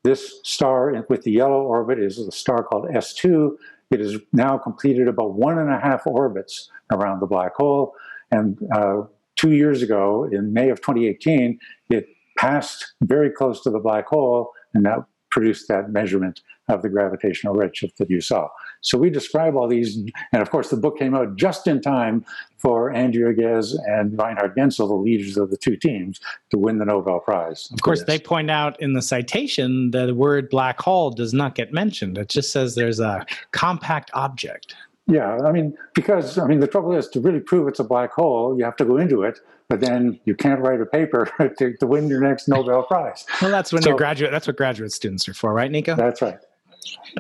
This 0.05 0.41
star 0.45 1.05
with 1.09 1.23
the 1.23 1.33
yellow 1.33 1.63
orbit 1.63 1.99
is 1.99 2.19
a 2.19 2.31
star 2.31 2.63
called 2.63 2.87
S2. 2.87 3.57
It 3.91 4.01
has 4.01 4.17
now 4.33 4.57
completed 4.57 5.09
about 5.09 5.35
one 5.35 5.59
and 5.59 5.71
a 5.71 5.79
half 5.79 6.07
orbits 6.07 6.71
around 6.91 7.21
the 7.21 7.27
black 7.27 7.55
hole, 7.57 7.95
and 8.31 8.59
uh, 8.73 9.03
two 9.37 9.53
years 9.53 9.83
ago, 9.83 10.29
in 10.31 10.53
May 10.53 10.71
of 10.71 10.81
2018, 10.81 11.59
it 11.91 12.07
passed 12.43 12.95
very 13.03 13.31
close 13.31 13.63
to 13.63 13.71
the 13.71 13.79
black 13.79 14.09
hole, 14.09 14.51
and 14.75 14.85
that 14.85 14.99
produced 15.31 15.69
that 15.69 15.91
measurement 15.91 16.41
of 16.69 16.83
the 16.83 16.89
gravitational 16.89 17.55
redshift 17.55 17.97
that 17.97 18.11
you 18.11 18.21
saw. 18.21 18.49
So 18.81 18.99
we 18.99 19.11
describe 19.11 19.55
all 19.55 19.69
these, 19.69 19.97
and 20.33 20.43
of 20.43 20.51
course 20.51 20.69
the 20.71 20.77
book 20.77 20.99
came 20.99 21.15
out 21.15 21.37
just 21.37 21.69
in 21.69 21.81
time 21.81 22.25
for 22.59 22.93
Andrea 22.93 23.33
Ghez 23.33 23.77
and 23.87 24.19
Reinhard 24.19 24.57
Genzel, 24.57 24.89
the 24.89 24.95
leaders 24.95 25.37
of 25.37 25.51
the 25.51 25.57
two 25.57 25.77
teams, 25.77 26.21
to 26.51 26.59
win 26.59 26.79
the 26.79 26.85
Nobel 26.85 27.21
Prize. 27.21 27.71
Of 27.73 27.83
course, 27.83 28.03
they 28.05 28.19
point 28.19 28.51
out 28.51 28.81
in 28.81 28.93
the 28.95 29.03
citation 29.03 29.93
that 29.93 30.07
the 30.07 30.15
word 30.15 30.51
black 30.51 30.81
hole 30.81 31.11
does 31.11 31.33
not 31.33 31.55
get 31.55 31.73
mentioned. 31.73 32.19
It 32.19 32.29
just 32.29 32.51
says 32.51 32.75
there's 32.75 33.01
a 33.01 33.25
compact 33.53 34.11
object. 34.15 34.75
Yeah, 35.07 35.39
I 35.45 35.51
mean, 35.51 35.77
because 35.95 36.39
I 36.39 36.47
mean, 36.47 36.61
the 36.61 36.69
trouble 36.69 36.95
is 36.95 37.09
to 37.09 37.21
really 37.21 37.41
prove 37.41 37.67
it's 37.67 37.81
a 37.81 37.85
black 37.85 38.13
hole, 38.13 38.57
you 38.57 38.65
have 38.65 38.77
to 38.77 38.85
go 38.85 38.97
into 38.97 39.23
it, 39.23 39.41
but 39.69 39.81
then 39.81 40.21
you 40.25 40.35
can't 40.35 40.61
write 40.61 40.81
a 40.81 40.87
paper 40.87 41.29
to, 41.59 41.77
to 41.77 41.87
win 41.87 42.09
your 42.09 42.21
next 42.21 42.47
Nobel 42.49 42.85
Prize. 42.85 43.27
Well, 43.41 43.51
that's 43.51 43.73
when 43.73 43.83
so, 43.83 43.91
you're 43.91 43.99
graduate. 43.99 44.31
That's 44.31 44.47
what 44.47 44.57
graduate 44.57 44.93
students 44.93 45.29
are 45.29 45.35
for, 45.35 45.53
right, 45.53 45.71
Nico? 45.71 45.97
That's 45.97 46.23
right. 46.23 46.39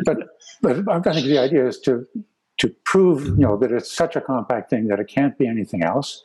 But 0.04 0.18
but 0.60 0.88
I 0.88 1.00
think 1.00 1.26
the 1.26 1.38
idea 1.38 1.66
is 1.66 1.80
to 1.80 2.06
to 2.58 2.68
prove, 2.84 3.26
you 3.26 3.44
know, 3.46 3.56
that 3.56 3.72
it's 3.72 3.92
such 3.92 4.14
a 4.14 4.20
compact 4.20 4.70
thing 4.70 4.86
that 4.86 5.00
it 5.00 5.08
can't 5.08 5.36
be 5.36 5.48
anything 5.48 5.82
else. 5.82 6.22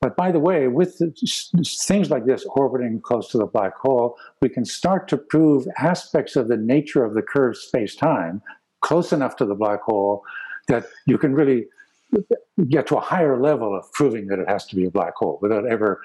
But 0.00 0.16
by 0.16 0.32
the 0.32 0.38
way, 0.38 0.68
with 0.68 0.98
things 0.98 2.10
like 2.10 2.26
this 2.26 2.46
orbiting 2.50 3.00
close 3.00 3.28
to 3.30 3.38
the 3.38 3.46
black 3.46 3.76
hole, 3.76 4.16
we 4.40 4.48
can 4.48 4.64
start 4.64 5.08
to 5.08 5.16
prove 5.16 5.66
aspects 5.78 6.36
of 6.36 6.48
the 6.48 6.56
nature 6.56 7.04
of 7.04 7.14
the 7.14 7.22
curved 7.22 7.56
space-time 7.56 8.42
close 8.82 9.12
enough 9.12 9.36
to 9.36 9.46
the 9.46 9.54
black 9.54 9.80
hole 9.80 10.22
that 10.68 10.86
you 11.06 11.18
can 11.18 11.34
really 11.34 11.66
get 12.68 12.86
to 12.86 12.96
a 12.96 13.00
higher 13.00 13.40
level 13.40 13.76
of 13.76 13.90
proving 13.92 14.26
that 14.28 14.38
it 14.38 14.48
has 14.48 14.66
to 14.66 14.76
be 14.76 14.84
a 14.84 14.90
black 14.90 15.14
hole 15.16 15.38
without 15.42 15.66
ever 15.66 16.00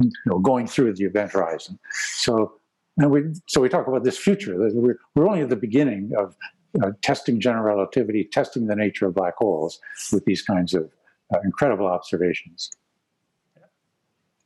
you 0.00 0.10
know, 0.26 0.38
going 0.38 0.66
through 0.66 0.92
the 0.94 1.04
event 1.04 1.32
horizon. 1.32 1.78
So, 2.16 2.54
and 2.98 3.10
we, 3.10 3.22
so 3.46 3.60
we 3.60 3.68
talk 3.68 3.86
about 3.86 4.04
this 4.04 4.18
future. 4.18 4.54
We're, 4.56 4.96
we're 5.14 5.26
only 5.26 5.40
at 5.40 5.48
the 5.48 5.56
beginning 5.56 6.12
of 6.16 6.36
uh, 6.82 6.90
testing 7.02 7.40
general 7.40 7.64
relativity, 7.64 8.24
testing 8.24 8.66
the 8.66 8.76
nature 8.76 9.06
of 9.06 9.14
black 9.14 9.36
holes 9.36 9.80
with 10.12 10.24
these 10.24 10.42
kinds 10.42 10.74
of 10.74 10.90
uh, 11.32 11.38
incredible 11.44 11.86
observations. 11.86 12.70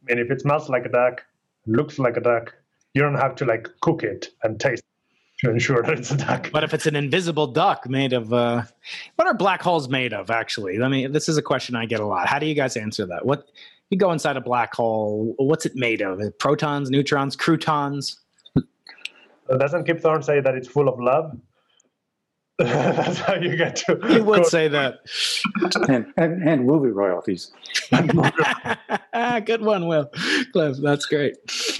Mean, 0.04 0.18
if 0.18 0.30
it 0.30 0.40
smells 0.40 0.68
like 0.68 0.86
a 0.86 0.88
duck, 0.88 1.24
looks 1.66 1.98
like 1.98 2.16
a 2.16 2.20
duck, 2.20 2.54
you 2.94 3.02
don't 3.02 3.16
have 3.16 3.34
to 3.36 3.44
like 3.44 3.68
cook 3.80 4.02
it 4.02 4.30
and 4.42 4.58
taste 4.58 4.82
to 5.40 5.50
ensure 5.50 5.82
that 5.82 5.98
it's 5.98 6.10
a 6.10 6.16
duck. 6.16 6.50
But 6.52 6.64
if 6.64 6.74
it's 6.74 6.86
an 6.86 6.96
invisible 6.96 7.46
duck 7.46 7.88
made 7.88 8.12
of, 8.12 8.32
uh, 8.32 8.62
what 9.16 9.28
are 9.28 9.34
black 9.34 9.62
holes 9.62 9.88
made 9.88 10.12
of? 10.12 10.30
Actually, 10.30 10.82
I 10.82 10.88
mean, 10.88 11.12
this 11.12 11.28
is 11.28 11.36
a 11.36 11.42
question 11.42 11.76
I 11.76 11.86
get 11.86 12.00
a 12.00 12.06
lot. 12.06 12.28
How 12.28 12.38
do 12.38 12.46
you 12.46 12.54
guys 12.54 12.76
answer 12.76 13.06
that? 13.06 13.24
What 13.24 13.48
you 13.90 13.98
go 13.98 14.12
inside 14.12 14.36
a 14.36 14.40
black 14.40 14.74
hole? 14.74 15.34
What's 15.38 15.64
it 15.64 15.76
made 15.76 16.02
of? 16.02 16.20
Protons, 16.38 16.90
neutrons, 16.90 17.36
croutons? 17.36 18.20
Doesn't 19.56 19.84
Kip 19.84 20.00
Thorne 20.00 20.22
say 20.22 20.40
that 20.40 20.54
it's 20.54 20.68
full 20.68 20.88
of 20.88 21.00
love? 21.00 21.36
That's 22.58 23.20
how 23.20 23.34
you 23.36 23.56
get 23.56 23.76
to. 23.76 24.00
He 24.08 24.20
would 24.20 24.44
say 24.44 24.66
that. 24.66 24.98
and, 25.88 26.12
and, 26.16 26.46
and 26.46 26.66
movie 26.66 26.88
royalties. 26.88 27.52
Good 27.92 29.62
one, 29.62 29.86
Will. 29.86 30.10
Cliff, 30.52 30.78
that's 30.82 31.06
great. 31.06 31.36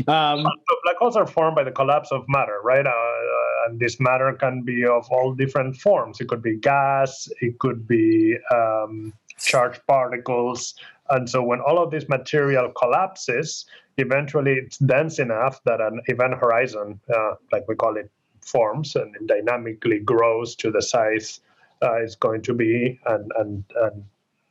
Um, 0.07 0.45
so 0.45 0.77
black 0.85 0.97
holes 0.99 1.17
are 1.17 1.27
formed 1.27 1.57
by 1.57 1.65
the 1.65 1.73
collapse 1.73 2.13
of 2.13 2.25
matter, 2.29 2.61
right? 2.63 2.87
Uh, 2.87 2.91
uh, 2.91 3.48
and 3.69 3.79
this 3.79 4.01
matter 4.01 4.33
can 4.33 4.63
be 4.63 4.85
of 4.85 5.07
all 5.11 5.35
different 5.35 5.77
forms. 5.77 6.21
It 6.21 6.29
could 6.29 6.43
be 6.43 6.57
gas, 6.57 7.29
it 7.41 7.59
could 7.59 7.87
be 7.87 8.37
um, 8.51 9.13
charged 9.39 9.83
particles. 9.87 10.75
And 11.11 11.29
so 11.29 11.43
when 11.43 11.61
all 11.61 11.79
of 11.83 11.91
this 11.91 12.09
material 12.09 12.71
collapses, 12.71 13.67
eventually 13.99 14.55
it's 14.55 14.79
dense 14.79 15.19
enough 15.19 15.61
that 15.65 15.81
an 15.81 16.01
event 16.07 16.35
horizon, 16.35 16.99
uh, 17.15 17.35
like 17.53 17.69
we 17.69 17.75
call 17.75 17.97
it, 17.97 18.11
forms 18.41 18.97
and 18.97 19.15
dynamically 19.27 19.99
grows 19.99 20.55
to 20.57 20.71
the 20.71 20.81
size 20.81 21.41
uh, 21.83 21.97
it's 21.97 22.15
going 22.15 22.41
to 22.43 22.55
be 22.55 22.99
and, 23.07 23.31
and, 23.39 23.65
and 23.83 24.05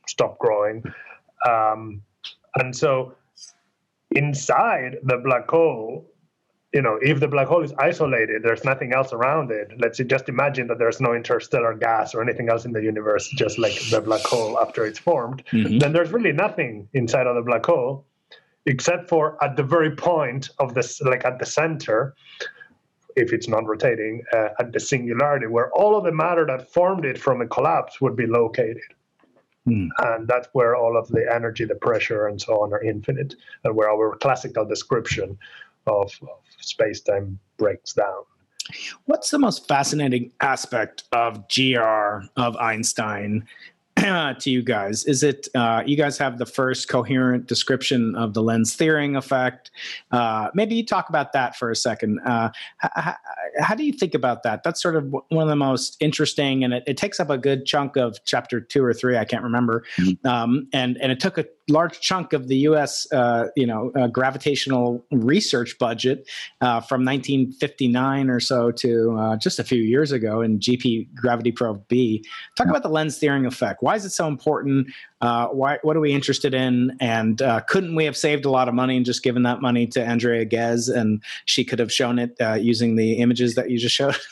stop 0.07 0.38
growing. 0.38 0.84
Um, 1.49 2.01
and 2.55 2.76
so 2.76 3.15
inside 4.11 4.97
the 5.03 5.18
black 5.18 5.49
hole, 5.49 6.05
you 6.74 6.82
know, 6.82 6.99
if 7.01 7.20
the 7.20 7.28
black 7.28 7.47
hole 7.47 7.63
is 7.63 7.74
isolated, 7.80 8.43
there's 8.43 8.65
nothing 8.65 8.93
else 8.93 9.13
around 9.13 9.51
it. 9.51 9.72
Let's 9.80 9.99
just 9.99 10.28
imagine 10.28 10.68
that 10.68 10.80
there's 10.80 10.99
no 10.99 11.13
interstellar 11.13 11.74
gas 11.74 12.13
or 12.13 12.22
anything 12.22 12.49
else 12.49 12.65
in 12.65 12.74
the 12.74 12.84
universe, 12.84 13.30
just 13.30 13.57
like 13.57 13.80
the 13.89 14.01
black 14.01 14.22
hole 14.22 14.59
after 14.59 14.86
it's 14.86 14.99
formed. 14.99 15.43
Mm-hmm. 15.53 15.78
Then 15.80 15.93
there's 15.93 16.11
really 16.11 16.34
nothing 16.34 16.89
inside 16.93 17.26
of 17.26 17.36
the 17.36 17.41
black 17.41 17.65
hole, 17.65 18.05
except 18.65 19.07
for 19.07 19.41
at 19.43 19.55
the 19.55 19.63
very 19.63 19.95
point 19.95 20.49
of 20.59 20.74
this, 20.74 20.99
like 21.01 21.24
at 21.24 21.39
the 21.39 21.45
center, 21.45 22.15
if 23.15 23.32
it's 23.32 23.47
non-rotating, 23.47 24.24
uh, 24.34 24.49
at 24.59 24.74
the 24.74 24.80
singularity, 24.80 25.47
where 25.47 25.72
all 25.72 25.95
of 25.95 26.03
the 26.03 26.11
matter 26.11 26.45
that 26.45 26.72
formed 26.72 27.05
it 27.05 27.18
from 27.18 27.41
a 27.41 27.47
collapse 27.47 28.01
would 28.01 28.15
be 28.15 28.28
located. 28.28 28.91
Mm. 29.68 29.88
And 29.99 30.28
that's 30.28 30.49
where 30.51 30.76
all 30.76 30.97
of 30.97 31.07
the 31.07 31.26
energy, 31.34 31.65
the 31.65 31.76
pressure, 31.76 32.28
and 32.28 32.41
so 32.41 32.61
on 32.61 32.74
are 32.74 32.84
infinite, 32.84 33.36
and 33.63 33.76
where 33.76 33.89
our 33.89 34.18
classical 34.18 34.65
description 34.65 35.38
of, 35.88 36.12
of 36.22 36.40
space-time 36.60 37.40
breaks 37.58 37.94
down. 37.94 38.24
What's 39.06 39.32
the 39.32 39.40
most 39.40 39.68
fascinating 39.68 40.32
aspect 40.42 41.04
of 41.14 41.48
GR 41.50 42.26
of 42.36 42.58
Einstein 42.58 43.48
to 44.39 44.50
you 44.50 44.62
guys? 44.62 45.06
Is 45.06 45.24
it 45.24 45.48
uh, 45.56 45.84
you 45.86 45.95
guys 45.95 46.18
have 46.18 46.38
the 46.38 46.45
first 46.45 46.88
coherent 46.88 47.48
description 47.48 48.16
of 48.16 48.34
the 48.34 48.43
Lense-Thirring 48.43 49.18
effect? 49.18 49.72
Uh, 50.12 50.50
maybe 50.54 50.76
you 50.76 50.86
talk 50.86 51.10
about 51.10 51.34
that 51.34 51.56
for 51.56 51.72
a 51.72 51.76
second. 51.76 52.20
Uh, 52.26 52.52
how, 52.78 53.16
how, 53.60 53.76
do 53.76 53.84
you 53.84 53.93
think 53.93 54.14
about 54.14 54.43
that? 54.43 54.64
That's 54.64 54.82
sort 54.82 54.95
of 54.95 55.12
one 55.12 55.43
of 55.43 55.48
the 55.48 55.56
most 55.56 55.98
interesting, 56.00 56.64
and 56.64 56.74
it, 56.74 56.84
it 56.86 56.98
takes 56.98 57.20
up 57.20 57.30
a 57.30 57.38
good 57.38 57.66
chunk 57.66 57.95
of 57.95 58.18
chapter 58.26 58.60
two 58.60 58.84
or 58.84 58.93
three. 58.93 59.18
I 59.18 59.26
can't 59.26 59.43
remember, 59.43 59.84
mm-hmm. 59.98 60.28
um, 60.28 60.68
and 60.74 60.98
and 60.98 61.12
it 61.12 61.20
took 61.20 61.38
a 61.38 61.45
large 61.70 62.00
chunk 62.00 62.34
of 62.34 62.48
the 62.48 62.58
U.S. 62.58 63.12
Uh, 63.12 63.48
you 63.56 63.66
know 63.66 63.91
uh, 63.95 64.08
gravitational 64.08 65.04
research 65.12 65.78
budget 65.80 66.30
uh, 66.62 66.82
from 66.82 67.04
1959 67.04 68.30
or 68.30 68.39
so 68.39 68.72
to 68.72 69.18
uh, 69.18 69.38
just 69.38 69.60
a 69.60 69.64
few 69.64 69.82
years 69.82 70.12
ago 70.12 70.41
in 70.41 70.60
GP 70.60 71.14
Gravity 71.16 71.52
Probe 71.52 71.88
B. 71.88 72.24
Talk 72.56 72.68
about 72.68 72.84
the 72.84 72.89
Lense-Thirring 72.89 73.45
effect. 73.45 73.84
Why 73.88 73.96
is 73.96 74.04
it 74.04 74.10
so 74.10 74.28
important? 74.28 74.90
Uh, 75.22 75.48
why 75.48 75.80
what 75.82 75.96
are 75.96 76.02
we 76.02 76.12
interested 76.12 76.54
in? 76.54 76.98
And 77.00 77.42
uh, 77.42 77.62
couldn't 77.62 77.96
we 77.96 78.04
have 78.04 78.18
saved 78.18 78.44
a 78.44 78.50
lot 78.50 78.68
of 78.68 78.74
money 78.74 78.98
and 78.98 79.06
just 79.06 79.24
given 79.24 79.44
that 79.44 79.62
money 79.62 79.88
to 79.88 80.04
Andrea 80.04 80.44
Ghez 80.44 80.90
and 80.90 81.24
she 81.46 81.64
could 81.64 81.80
have 81.80 81.90
shown 81.90 82.20
it 82.20 82.36
using 82.60 82.98
the 82.98 83.14
images 83.14 83.56
that 83.56 83.70
you 83.72 83.80
just 83.80 83.96
showed? 83.96 84.18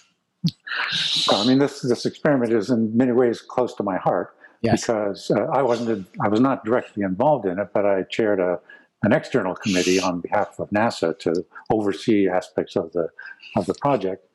Well, 1.31 1.41
I 1.41 1.47
mean, 1.47 1.57
this 1.57 1.81
this 1.81 2.05
experiment 2.05 2.51
is 2.51 2.69
in 2.69 2.95
many 2.95 3.13
ways 3.13 3.41
close 3.41 3.73
to 3.75 3.83
my 3.83 3.97
heart 3.97 4.35
yes. 4.61 4.81
because 4.81 5.31
uh, 5.31 5.45
I 5.45 5.61
wasn't 5.61 6.05
I 6.21 6.27
was 6.27 6.39
not 6.39 6.65
directly 6.65 7.03
involved 7.03 7.45
in 7.45 7.57
it, 7.57 7.69
but 7.73 7.85
I 7.85 8.03
chaired 8.03 8.39
a 8.39 8.59
an 9.03 9.13
external 9.13 9.55
committee 9.55 9.99
on 9.99 10.19
behalf 10.19 10.59
of 10.59 10.69
NASA 10.69 11.17
to 11.19 11.45
oversee 11.71 12.27
aspects 12.27 12.75
of 12.75 12.91
the 12.91 13.07
of 13.55 13.65
the 13.65 13.73
project. 13.75 14.27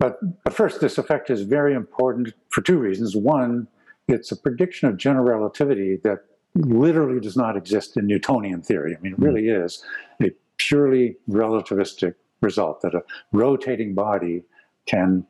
But, 0.00 0.18
but 0.44 0.54
first, 0.54 0.80
this 0.80 0.96
effect 0.96 1.28
is 1.28 1.42
very 1.42 1.74
important 1.74 2.32
for 2.48 2.62
two 2.62 2.78
reasons. 2.78 3.14
One, 3.14 3.68
it's 4.10 4.32
a 4.32 4.36
prediction 4.36 4.88
of 4.88 4.96
general 4.96 5.24
relativity 5.24 5.96
that 6.04 6.24
literally 6.54 7.20
does 7.20 7.36
not 7.36 7.56
exist 7.56 7.96
in 7.96 8.06
Newtonian 8.06 8.62
theory. 8.62 8.96
I 8.96 9.00
mean, 9.00 9.12
it 9.12 9.16
hmm. 9.16 9.24
really 9.24 9.48
is 9.48 9.84
a 10.22 10.30
purely 10.58 11.16
relativistic 11.28 12.14
result 12.40 12.82
that 12.82 12.94
a 12.94 13.02
rotating 13.32 13.94
body 13.94 14.42
can 14.86 15.26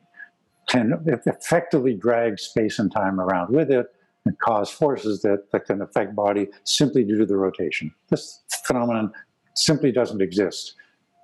can 0.69 1.03
effectively 1.25 1.93
drag 1.93 2.39
space 2.39 2.79
and 2.79 2.91
time 2.91 3.19
around 3.19 3.53
with 3.53 3.69
it 3.69 3.87
and 4.25 4.39
cause 4.39 4.69
forces 4.69 5.21
that, 5.21 5.51
that 5.51 5.65
can 5.65 5.81
affect 5.81 6.15
body 6.15 6.47
simply 6.63 7.03
due 7.03 7.17
to 7.17 7.25
the 7.25 7.35
rotation. 7.35 7.93
This 8.09 8.41
phenomenon 8.65 9.11
simply 9.55 9.91
doesn't 9.91 10.21
exist 10.21 10.75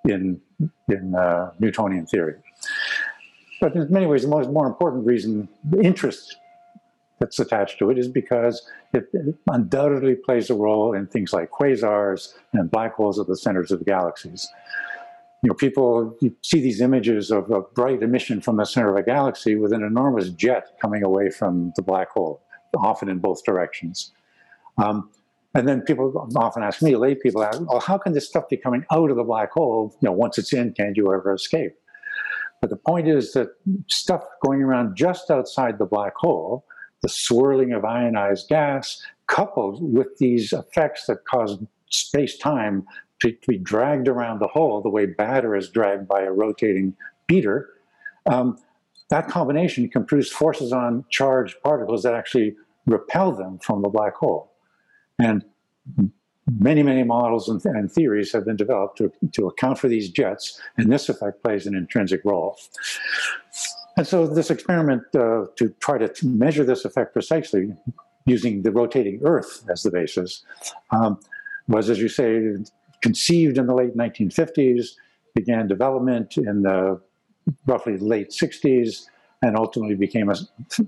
in, 0.04 0.42
in 0.90 1.16
uh, 1.16 1.52
Newtonian 1.60 2.06
theory. 2.08 2.36
But 3.62 3.76
in 3.76 3.92
many 3.92 4.06
ways, 4.06 4.24
the 4.24 4.28
most 4.28 4.50
more 4.50 4.68
important 4.68 5.06
reason, 5.06 5.48
the 5.64 5.82
interest 5.82 6.36
that's 7.20 7.40
attached 7.40 7.80
to 7.80 7.90
it 7.90 7.98
is 7.98 8.08
because 8.08 8.70
it, 8.94 9.10
undoubtedly 9.52 10.16
plays 10.16 10.50
a 10.50 10.56
role 10.56 10.94
in 10.94 11.08
things 11.08 11.34
like 11.34 11.52
quasars 11.52 12.34
and 12.54 12.70
black 12.70 12.94
holes 12.96 13.20
at 13.20 13.28
the 13.28 13.36
centers 13.36 13.72
of 13.72 13.86
galaxies. 13.86 14.48
You 15.44 15.50
know, 15.50 15.54
people 15.54 16.18
see 16.42 16.62
these 16.62 16.82
images 16.82 17.32
of 17.32 17.52
a 17.52 17.62
bright 17.62 18.02
emission 18.02 18.42
from 18.42 18.58
the 18.58 18.66
center 18.66 18.90
of 18.90 18.96
a 18.96 19.04
galaxy 19.04 19.56
with 19.56 19.72
an 19.72 19.84
enormous 19.84 20.30
jet 20.30 20.78
coming 20.82 21.04
away 21.04 21.30
from 21.30 21.74
the 21.76 21.82
black 21.82 22.10
hole 22.10 22.42
often 22.76 23.10
in 23.10 23.20
both 23.20 23.44
directions. 23.44 24.12
Um, 24.78 25.10
and 25.54 25.68
then 25.68 25.82
people 25.82 26.30
often 26.36 26.64
ask 26.64 26.82
me, 26.82 26.96
lay 26.96 27.16
people 27.16 27.44
ask, 27.44 27.60
well, 27.62 27.80
how 27.80 27.98
can 27.98 28.14
this 28.14 28.28
stuff 28.28 28.50
be 28.50 28.58
coming 28.58 28.86
out 28.92 29.10
of 29.10 29.16
the 29.16 29.24
black 29.24 29.52
hole? 29.52 29.96
You 30.02 30.10
know, 30.10 30.12
once 30.12 30.38
it's 30.38 30.54
in, 30.54 30.74
can't 30.74 30.96
you 30.96 31.12
ever 31.14 31.34
escape? 31.34 31.74
But 32.62 32.70
the 32.70 32.76
point 32.76 33.08
is 33.08 33.34
that 33.34 33.50
stuff 33.88 34.24
going 34.44 34.62
around 34.62 34.96
just 34.96 35.32
outside 35.32 35.78
the 35.78 35.86
black 35.86 36.14
hole, 36.16 36.66
the 37.08 37.14
swirling 37.14 37.72
of 37.72 37.86
ionized 37.86 38.50
gas, 38.50 39.02
coupled 39.28 39.82
with 39.82 40.18
these 40.18 40.52
effects 40.52 41.06
that 41.06 41.24
cause 41.24 41.58
space-time 41.90 42.86
to, 43.22 43.32
to 43.32 43.48
be 43.48 43.58
dragged 43.58 44.10
around 44.10 44.40
the 44.40 44.48
hole 44.48 44.82
the 44.82 44.90
way 44.90 45.06
batter 45.06 45.56
is 45.56 45.70
dragged 45.70 46.06
by 46.06 46.22
a 46.22 46.32
rotating 46.32 46.94
beater, 47.26 47.70
um, 48.30 48.58
that 49.10 49.30
combination 49.30 49.88
can 49.88 50.04
produce 50.06 50.30
forces 50.30 50.74
on 50.74 51.06
charged 51.10 51.56
particles 51.64 52.04
that 52.04 52.14
actually 52.14 52.58
repel 52.88 53.32
them 53.32 53.58
from 53.60 53.82
the 53.82 53.90
black 53.90 54.16
hole. 54.16 54.52
And 55.18 55.46
many, 56.60 56.84
many 56.84 57.04
models 57.04 57.48
and, 57.48 57.64
and, 57.64 57.90
theories 57.90 58.34
have 58.34 58.44
been 58.44 58.58
developed 58.58 58.98
to, 58.98 59.14
to 59.32 59.48
account 59.48 59.80
for 59.80 59.88
these 59.88 60.10
jets, 60.10 60.60
and 60.78 60.92
this 60.92 61.08
effect 61.08 61.42
plays 61.42 61.68
an 61.68 61.74
intrinsic 61.74 62.20
role. 62.26 62.58
And 63.98 64.08
so 64.08 64.28
this 64.28 64.52
experiment 64.52 65.04
uh, 65.16 65.46
to 65.56 65.74
try 65.80 65.98
to 65.98 66.28
measure 66.28 66.64
this 66.64 66.86
effect 66.86 67.14
precisely 67.14 67.74
using 68.28 68.62
the 68.62 68.72
rotating 68.72 69.20
Earth 69.26 69.66
as 69.72 69.82
the 69.82 69.90
basis 69.90 70.44
um, 70.92 71.20
was, 71.68 71.90
as 71.90 72.00
you 72.00 72.08
say, 72.08 72.58
conceived 73.02 73.58
in 73.58 73.66
the 73.66 73.74
late 73.74 73.98
1950s, 73.98 74.90
began 75.34 75.68
development 75.68 76.38
in 76.38 76.62
the 76.62 77.02
roughly 77.66 77.98
late 77.98 78.30
60s, 78.30 79.06
and 79.42 79.56
ultimately 79.56 79.96
became 79.96 80.30
a, 80.30 80.36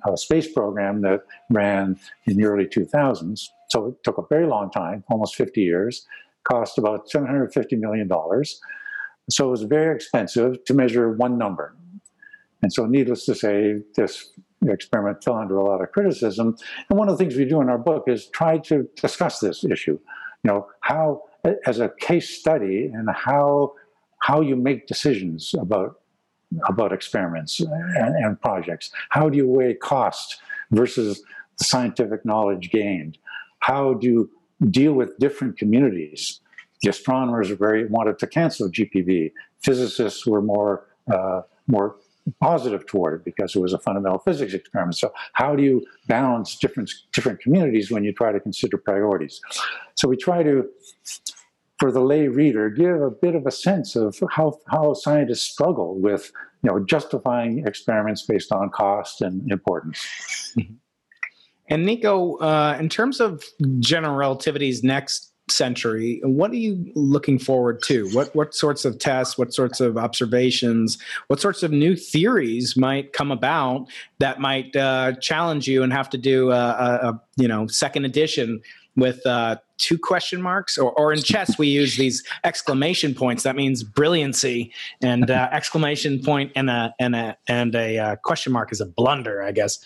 a, 0.08 0.18
space 0.18 0.52
program 0.52 1.02
that 1.02 1.22
ran 1.50 2.00
in 2.26 2.36
the 2.38 2.46
early 2.46 2.66
2000s. 2.66 3.48
So 3.70 3.88
it 3.88 4.04
took 4.04 4.18
a 4.18 4.24
very 4.28 4.48
long 4.48 4.72
time, 4.72 5.04
almost 5.10 5.36
50 5.36 5.62
years, 5.62 6.08
cost 6.44 6.78
about 6.78 7.10
$750 7.10 7.80
million. 7.80 8.10
So 9.30 9.48
it 9.48 9.52
was 9.52 9.64
very 9.64 9.96
expensive 9.96 10.64
to 10.66 10.74
measure 10.74 11.12
one 11.12 11.38
number. 11.38 11.76
And 12.62 12.72
so, 12.74 12.86
needless 12.86 13.26
to 13.26 13.36
say, 13.36 13.82
this 13.96 14.32
experiment 14.68 15.24
fell 15.24 15.38
under 15.38 15.58
a 15.58 15.64
lot 15.64 15.82
of 15.82 15.92
criticism. 15.92 16.56
And 16.90 17.00
one 17.00 17.08
of 17.08 17.18
the 17.18 17.24
things 17.24 17.38
we 17.38 17.46
do 17.46 17.62
in 17.62 17.70
our 17.70 17.78
book 17.78 18.06
is 18.08 18.28
try 18.28 18.58
to 18.60 18.88
discuss 18.96 19.40
this 19.40 19.64
issue. 19.64 20.00
You 20.44 20.52
know, 20.52 20.68
how, 20.82 21.24
as 21.66 21.80
a 21.80 21.90
case 22.00 22.30
study, 22.30 22.92
and 22.94 23.10
how 23.10 23.74
how 24.22 24.42
you 24.42 24.56
make 24.56 24.88
decisions 24.88 25.56
about 25.58 26.02
about 26.68 26.92
experiments 26.92 27.60
and, 27.60 28.16
and 28.16 28.42
projects? 28.42 28.92
How 29.10 29.30
do 29.30 29.38
you 29.38 29.48
weigh 29.48 29.76
cost 29.76 30.42
versus 30.72 31.22
the 31.58 31.64
scientific 31.64 32.26
knowledge 32.26 32.72
gained? 32.72 33.18
how 33.60 33.94
do 33.94 34.08
you 34.08 34.30
deal 34.70 34.94
with 34.94 35.18
different 35.20 35.58
communities? 35.58 36.42
The 36.82 36.90
astronomers 36.90 37.50
very 37.52 37.86
wanted 37.86 38.20
to 38.20 38.28
cancel 38.28 38.70
GPB. 38.70 39.32
Physicists 39.62 40.26
were 40.26 40.42
more 40.42 40.88
uh, 41.14 41.42
more 41.68 41.96
positive 42.40 42.86
toward 42.86 43.20
it 43.20 43.26
because 43.26 43.56
it 43.56 43.60
was 43.60 43.74
a 43.74 43.80
fundamental 43.80 44.20
physics 44.20 44.54
experiment. 44.54 44.98
So 44.98 45.12
how 45.34 45.56
do 45.56 45.64
you 45.64 45.86
balance 46.08 46.58
different 46.58 46.92
different 47.14 47.40
communities 47.42 47.92
when 47.92 48.04
you 48.04 48.14
try 48.14 48.32
to 48.32 48.40
consider 48.40 48.78
priorities? 48.78 49.42
So 49.96 50.08
we 50.08 50.18
try 50.18 50.44
to, 50.44 50.68
for 51.80 51.92
the 51.92 52.02
lay 52.02 52.28
reader, 52.28 52.70
give 52.70 53.02
a 53.02 53.12
bit 53.12 53.36
of 53.36 53.46
a 53.46 53.52
sense 53.52 53.96
of 53.96 54.18
how 54.32 54.60
how 54.68 54.94
scientists 54.94 55.44
struggle 55.44 56.00
with 56.00 56.32
you 56.64 56.70
know 56.70 56.80
justifying 56.80 57.66
experiments 57.66 58.24
based 58.24 58.52
on 58.52 58.70
cost 58.70 59.22
and 59.22 59.52
importance. 59.52 60.06
And 61.72 61.86
Nico, 61.86 62.38
uh, 62.38 62.76
in 62.80 62.90
terms 62.90 63.20
of 63.20 63.44
general 63.80 64.16
relativity's 64.16 64.84
next 64.84 65.29
century. 65.52 66.22
What 66.24 66.52
are 66.52 66.58
you 66.58 66.92
looking 66.96 67.40
forward 67.40 67.82
to? 67.84 68.10
What 68.10 68.34
what 68.36 68.54
sorts 68.54 68.86
of 68.86 69.00
tests, 69.00 69.38
what 69.38 69.54
sorts 69.54 69.80
of 69.80 69.98
observations, 69.98 70.98
what 71.28 71.40
sorts 71.40 71.64
of 71.64 71.72
new 71.72 71.96
theories 71.96 72.76
might 72.78 73.14
come 73.14 73.32
about 73.32 73.88
that 74.20 74.40
might 74.40 74.76
uh, 74.76 75.14
challenge 75.14 75.68
you 75.68 75.84
and 75.84 75.94
have 75.94 76.10
to 76.10 76.18
do 76.18 76.52
a, 76.52 76.56
a, 76.56 77.10
a 77.10 77.22
you 77.38 77.48
know 77.48 77.68
second 77.68 78.06
edition 78.06 78.62
with 78.96 79.26
uh, 79.26 79.56
two 79.78 79.98
question 79.98 80.42
marks 80.42 80.78
or, 80.78 80.92
or 80.94 81.14
in 81.14 81.22
chess 81.22 81.58
we 81.58 81.68
use 81.68 81.98
these 81.98 82.24
exclamation 82.44 83.16
points 83.16 83.44
that 83.44 83.56
means 83.56 83.84
brilliancy 83.84 84.72
and 85.02 85.32
uh, 85.32 85.48
exclamation 85.52 86.22
point 86.22 86.52
and 86.56 86.70
a 86.70 86.94
and 87.00 87.16
a 87.16 87.38
and 87.48 87.76
a 87.76 87.98
uh, 87.98 88.16
question 88.18 88.52
mark 88.52 88.72
is 88.72 88.82
a 88.82 88.86
blunder 88.86 89.42
i 89.42 89.52
guess 89.52 89.80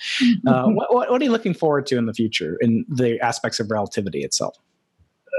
uh, 0.48 0.66
what, 0.68 0.92
what 0.92 1.22
are 1.22 1.24
you 1.24 1.32
looking 1.32 1.54
forward 1.54 1.86
to 1.86 1.98
in 1.98 2.06
the 2.06 2.14
future 2.14 2.58
in 2.62 2.86
the 2.90 3.20
aspects 3.22 3.60
of 3.60 3.70
relativity 3.70 4.24
itself 4.24 4.58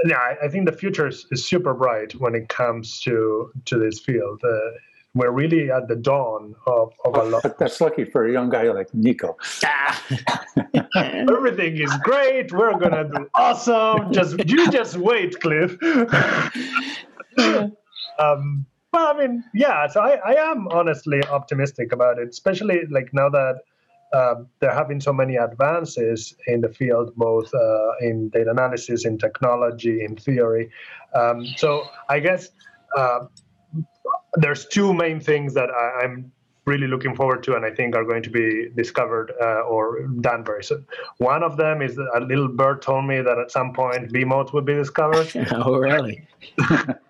yeah, 0.05 0.17
I, 0.17 0.45
I 0.45 0.47
think 0.47 0.65
the 0.65 0.71
future 0.71 1.07
is, 1.07 1.25
is, 1.31 1.45
super 1.45 1.73
bright 1.73 2.13
when 2.15 2.35
it 2.35 2.49
comes 2.49 2.99
to 3.01 3.51
to 3.65 3.77
this 3.77 3.99
field. 3.99 4.41
Uh, 4.43 4.71
we're 5.15 5.31
really 5.31 5.71
at 5.71 5.87
the 5.87 5.95
dawn 5.95 6.53
of, 6.67 6.91
of 7.05 7.15
a 7.15 7.23
lot. 7.23 7.57
That's 7.59 7.79
lucky 7.79 8.03
for 8.03 8.27
a 8.27 8.31
young 8.31 8.49
guy 8.49 8.63
like 8.71 8.93
Nico. 8.93 9.37
Everything 10.95 11.77
is 11.77 11.95
great. 12.03 12.51
We're 12.51 12.77
gonna 12.77 13.05
do 13.05 13.29
awesome. 13.33 14.11
Just 14.11 14.37
you 14.47 14.69
just 14.69 14.97
wait, 14.97 15.39
Cliff. 15.39 15.77
um, 18.19 18.65
well, 18.93 19.07
I 19.07 19.13
mean, 19.17 19.43
yeah. 19.53 19.87
So 19.87 20.01
I, 20.01 20.15
I 20.25 20.51
am 20.51 20.67
honestly 20.67 21.23
optimistic 21.23 21.93
about 21.93 22.19
it, 22.19 22.27
especially 22.29 22.81
like 22.91 23.13
now 23.13 23.29
that 23.29 23.61
um, 24.13 24.47
there 24.59 24.73
have 24.73 24.87
been 24.87 25.01
so 25.01 25.11
many 25.11 25.35
advances 25.35 26.35
in 26.47 26.61
the 26.61 26.69
field, 26.69 27.15
both 27.15 27.53
uh, 27.53 27.91
in 28.01 28.29
data 28.29 28.51
analysis, 28.51 29.05
in 29.05 29.17
technology, 29.17 30.03
in 30.03 30.15
theory. 30.15 30.69
Um, 31.13 31.45
so 31.57 31.83
I 32.09 32.19
guess 32.19 32.49
uh, 32.97 33.25
there's 34.35 34.65
two 34.67 34.93
main 34.93 35.19
things 35.19 35.53
that 35.55 35.69
I, 35.69 36.03
am 36.03 36.31
really 36.65 36.87
looking 36.87 37.15
forward 37.15 37.43
to, 37.43 37.55
and 37.55 37.65
I 37.65 37.71
think 37.71 37.95
are 37.95 38.03
going 38.03 38.23
to 38.23 38.29
be 38.29 38.69
discovered 38.75 39.33
uh, 39.41 39.61
or 39.61 40.07
done 40.21 40.43
very 40.43 40.63
soon. 40.63 40.85
One 41.17 41.43
of 41.43 41.57
them 41.57 41.81
is 41.81 41.97
a 41.97 42.19
little 42.19 42.47
bird 42.47 42.81
told 42.81 43.05
me 43.05 43.21
that 43.21 43.37
at 43.37 43.51
some 43.51 43.73
point 43.73 44.11
B 44.11 44.23
modes 44.23 44.51
will 44.51 44.61
be 44.61 44.73
discovered. 44.73 45.29
oh, 45.51 45.77
really? 45.77 46.27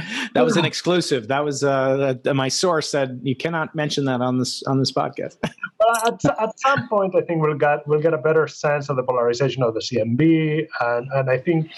that 0.34 0.44
was 0.44 0.56
an 0.56 0.64
exclusive. 0.64 1.28
That 1.28 1.44
was 1.44 1.64
uh, 1.64 2.14
my 2.34 2.48
source 2.48 2.90
said 2.90 3.20
you 3.22 3.36
cannot 3.36 3.74
mention 3.74 4.04
that 4.06 4.20
on 4.20 4.38
this 4.38 4.62
on 4.64 4.78
this 4.78 4.92
podcast. 4.92 5.36
at, 6.06 6.24
at 6.24 6.60
some 6.60 6.88
point, 6.88 7.14
I 7.14 7.22
think 7.22 7.42
we'll 7.42 7.54
get 7.54 7.86
we'll 7.86 8.02
get 8.02 8.14
a 8.14 8.18
better 8.18 8.46
sense 8.46 8.88
of 8.88 8.96
the 8.96 9.02
polarization 9.02 9.62
of 9.62 9.74
the 9.74 9.80
CMB, 9.80 10.66
and 10.80 11.08
and 11.12 11.30
I 11.30 11.38
think 11.38 11.70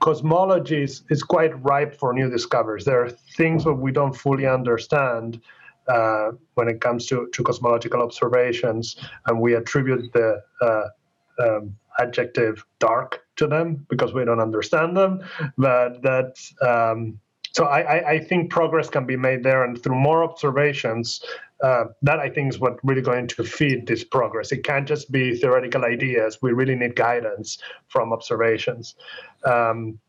cosmology 0.00 0.82
is, 0.82 1.02
is 1.08 1.22
quite 1.22 1.52
ripe 1.62 1.98
for 1.98 2.12
new 2.12 2.28
discoveries. 2.28 2.84
There 2.84 3.02
are 3.02 3.10
things 3.36 3.64
that 3.64 3.74
we 3.74 3.90
don't 3.90 4.14
fully 4.14 4.46
understand 4.46 5.40
uh, 5.88 6.32
when 6.54 6.68
it 6.68 6.80
comes 6.80 7.06
to, 7.06 7.28
to 7.32 7.42
cosmological 7.42 8.02
observations, 8.02 8.96
and 9.26 9.40
we 9.40 9.54
attribute 9.54 10.12
the 10.12 10.42
uh, 10.60 10.88
um, 11.42 11.74
adjective 11.98 12.64
dark 12.78 13.24
to 13.36 13.46
them 13.46 13.86
because 13.88 14.12
we 14.12 14.24
don't 14.24 14.40
understand 14.40 14.96
them. 14.96 15.22
But 15.56 16.02
that 16.02 16.36
um, 16.60 17.18
so 17.54 17.66
I, 17.66 18.14
I, 18.14 18.18
think 18.18 18.50
progress 18.50 18.90
can 18.90 19.06
be 19.06 19.16
made 19.16 19.44
there, 19.44 19.62
and 19.62 19.80
through 19.80 19.94
more 19.94 20.24
observations, 20.24 21.24
uh, 21.62 21.84
that 22.02 22.18
I 22.18 22.28
think 22.28 22.52
is 22.52 22.58
what 22.58 22.80
really 22.82 23.00
going 23.00 23.28
to 23.28 23.44
feed 23.44 23.86
this 23.86 24.02
progress. 24.02 24.50
It 24.50 24.64
can't 24.64 24.88
just 24.88 25.12
be 25.12 25.36
theoretical 25.36 25.84
ideas. 25.84 26.38
We 26.42 26.52
really 26.52 26.74
need 26.74 26.96
guidance 26.96 27.58
from 27.86 28.12
observations. 28.12 28.96
Um, 29.44 30.00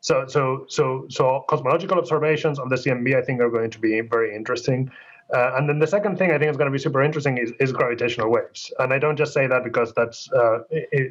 so, 0.00 0.24
so, 0.26 0.64
so, 0.68 1.06
so 1.10 1.44
cosmological 1.48 1.98
observations 1.98 2.58
on 2.58 2.70
the 2.70 2.76
CMB, 2.76 3.14
I 3.14 3.22
think, 3.22 3.40
are 3.40 3.50
going 3.50 3.70
to 3.72 3.78
be 3.78 4.00
very 4.00 4.34
interesting. 4.34 4.90
Uh, 5.34 5.52
and 5.56 5.68
then 5.68 5.78
the 5.78 5.86
second 5.86 6.16
thing 6.16 6.30
I 6.30 6.38
think 6.38 6.50
is 6.50 6.56
going 6.56 6.70
to 6.70 6.72
be 6.72 6.78
super 6.78 7.02
interesting 7.02 7.36
is, 7.36 7.52
is 7.60 7.72
gravitational 7.72 8.30
waves. 8.30 8.72
And 8.78 8.94
I 8.94 8.98
don't 8.98 9.16
just 9.16 9.34
say 9.34 9.46
that 9.48 9.64
because 9.64 9.92
that's 9.92 10.30
uh, 10.32 10.60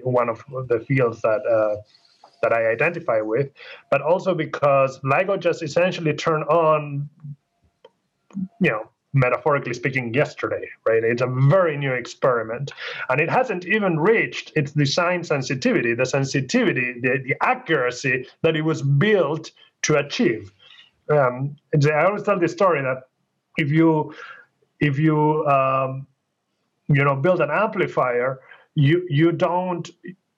one 0.03 0.29
of 0.29 0.43
the 0.67 0.79
fields 0.87 1.21
that 1.21 1.45
uh, 1.45 1.75
that 2.45 2.53
I 2.53 2.67
identify 2.69 3.21
with, 3.21 3.49
but 3.89 4.01
also 4.01 4.35
because 4.35 4.99
LIGO 4.99 5.39
just 5.39 5.63
essentially 5.63 6.13
turned 6.13 6.45
on, 6.45 7.09
you 8.61 8.69
know, 8.69 8.89
metaphorically 9.13 9.73
speaking, 9.73 10.13
yesterday, 10.13 10.67
right? 10.85 11.03
It's 11.03 11.21
a 11.21 11.27
very 11.27 11.75
new 11.77 11.93
experiment. 11.93 12.71
And 13.09 13.19
it 13.19 13.29
hasn't 13.29 13.65
even 13.65 13.97
reached 13.97 14.51
its 14.55 14.73
design 14.73 15.23
sensitivity, 15.23 15.95
the 15.95 16.05
sensitivity, 16.05 16.99
the, 16.99 17.23
the 17.25 17.35
accuracy 17.41 18.27
that 18.43 18.55
it 18.55 18.61
was 18.61 18.81
built 18.81 19.51
to 19.83 19.95
achieve. 19.95 20.51
Um, 21.09 21.55
I 21.73 22.05
always 22.05 22.23
tell 22.23 22.39
this 22.39 22.51
story 22.51 22.81
that 22.81 23.03
if 23.57 23.71
you 23.71 24.13
if 24.79 24.99
you 24.99 25.45
um, 25.47 26.05
you 26.87 27.03
know 27.03 27.15
build 27.15 27.39
an 27.41 27.51
amplifier, 27.51 28.39
you 28.75 29.05
you 29.09 29.31
don't 29.31 29.89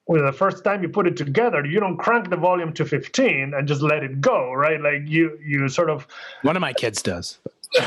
well, 0.08 0.26
the 0.26 0.32
first 0.32 0.64
time 0.64 0.82
you 0.82 0.90
put 0.90 1.06
it 1.06 1.18
together, 1.18 1.66
you 1.66 1.80
don't 1.80 1.98
crank 1.98 2.30
the 2.30 2.38
volume 2.38 2.74
to 2.74 2.86
15 2.86 3.54
and 3.54 3.68
just 3.68 3.82
let 3.82 4.04
it 4.04 4.22
go, 4.22 4.54
right? 4.54 4.82
Like 4.82 5.02
you, 5.06 5.38
you 5.46 5.68
sort 5.68 5.90
of. 5.90 6.08
One 6.44 6.56
of 6.56 6.62
my 6.62 6.74
kids 6.74 7.02
does. 7.02 7.40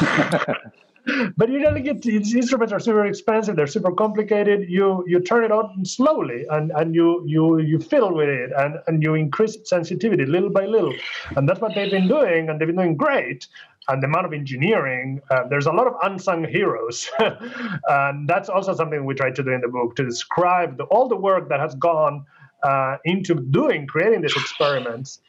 but 1.37 1.49
you 1.49 1.61
don't 1.61 1.83
get 1.83 2.03
these 2.03 2.35
instruments 2.35 2.73
are 2.73 2.81
super 2.81 3.07
expensive. 3.07 3.57
They're 3.57 3.67
super 3.67 3.93
complicated. 3.93 4.69
You 4.69 5.05
you 5.07 5.21
turn 5.21 5.45
it 5.45 5.53
on 5.53 5.85
slowly, 5.85 6.47
and 6.51 6.73
and 6.73 6.95
you 6.95 7.23
you 7.27 7.59
you 7.59 7.79
fiddle 7.79 8.15
with 8.15 8.29
it, 8.29 8.51
and 8.57 8.77
and 8.87 9.03
you 9.03 9.15
increase 9.15 9.57
sensitivity 9.65 10.27
little 10.27 10.51
by 10.51 10.67
little, 10.67 10.95
and 11.37 11.49
that's 11.49 11.61
what 11.61 11.75
they've 11.75 11.91
been 11.91 12.09
doing, 12.09 12.49
and 12.49 12.61
they've 12.61 12.69
been 12.69 12.77
doing 12.77 12.97
great 12.97 13.47
and 13.89 14.03
the 14.03 14.07
amount 14.07 14.27
of 14.27 14.33
engineering. 14.33 15.21
Uh, 15.31 15.49
there's 15.49 15.67
a 15.67 15.73
lot 15.73 15.87
of 15.87 15.95
unsung 16.03 16.45
heroes, 16.45 17.11
and 17.89 18.29
that's 18.29 18.49
also 18.49 18.75
something 18.75 19.05
we 19.05 19.15
try 19.15 19.31
to 19.31 19.43
do 19.43 19.51
in 19.51 19.61
the 19.61 19.69
book 19.69 19.97
to 19.97 20.05
describe 20.05 20.77
the, 20.77 20.85
all 20.85 21.09
the 21.09 21.17
work 21.17 21.49
that 21.49 21.61
has 21.61 21.75
gone 21.77 22.25
uh, 22.63 22.97
into 23.05 23.35
doing 23.35 23.87
creating 23.87 24.21
these 24.21 24.37
experiments. 24.37 25.21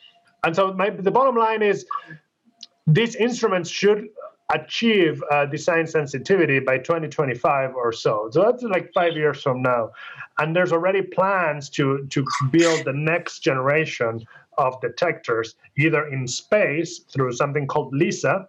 And 0.44 0.56
so 0.56 0.74
my, 0.74 0.90
the 0.90 1.12
bottom 1.12 1.36
line 1.36 1.62
is, 1.62 1.86
these 2.88 3.16
instruments 3.16 3.70
should 3.70 4.08
achieve 4.54 5.24
uh, 5.32 5.46
design 5.46 5.88
sensitivity 5.88 6.60
by 6.60 6.78
2025 6.78 7.76
or 7.76 7.92
so. 7.92 8.30
So 8.32 8.44
that's 8.44 8.64
like 8.64 8.92
five 8.94 9.14
years 9.14 9.42
from 9.42 9.62
now. 9.62 9.92
And 10.40 10.56
there's 10.56 10.72
already 10.72 11.02
plans 11.02 11.70
to, 11.72 12.06
to 12.10 12.26
build 12.52 12.86
the 12.86 12.94
next 12.94 13.40
generation 13.40 14.26
of 14.58 14.80
detectors, 14.82 15.56
either 15.78 16.08
in 16.08 16.28
space 16.28 17.00
through 17.00 17.34
something 17.34 17.68
called 17.68 17.94
LISA, 17.94 18.48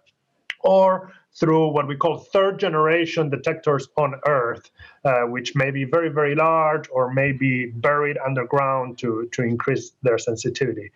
or 0.61 1.13
through 1.35 1.69
what 1.69 1.87
we 1.87 1.95
call 1.95 2.17
third 2.17 2.59
generation 2.59 3.29
detectors 3.29 3.87
on 3.97 4.13
Earth, 4.27 4.69
uh, 5.03 5.21
which 5.21 5.55
may 5.55 5.71
be 5.71 5.83
very, 5.83 6.09
very 6.09 6.35
large 6.35 6.87
or 6.91 7.11
may 7.13 7.31
be 7.31 7.67
buried 7.67 8.17
underground 8.23 8.97
to, 8.99 9.27
to 9.31 9.41
increase 9.41 9.93
their 10.03 10.17
sensitivity. 10.17 10.91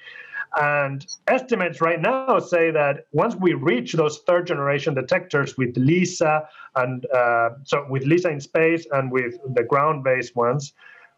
And 0.55 1.05
estimates 1.27 1.81
right 1.81 2.01
now 2.01 2.39
say 2.39 2.71
that 2.71 3.05
once 3.11 3.35
we 3.35 3.53
reach 3.53 3.93
those 3.93 4.19
third 4.19 4.47
generation 4.47 4.93
detectors 4.93 5.57
with 5.57 5.75
LISA 5.77 6.47
and 6.75 7.05
uh, 7.11 7.49
so 7.63 7.85
with 7.89 8.03
LISA 8.03 8.29
in 8.29 8.39
space 8.39 8.87
and 8.91 9.11
with 9.11 9.37
the 9.53 9.63
ground 9.63 10.03
based 10.03 10.35
ones, 10.35 10.73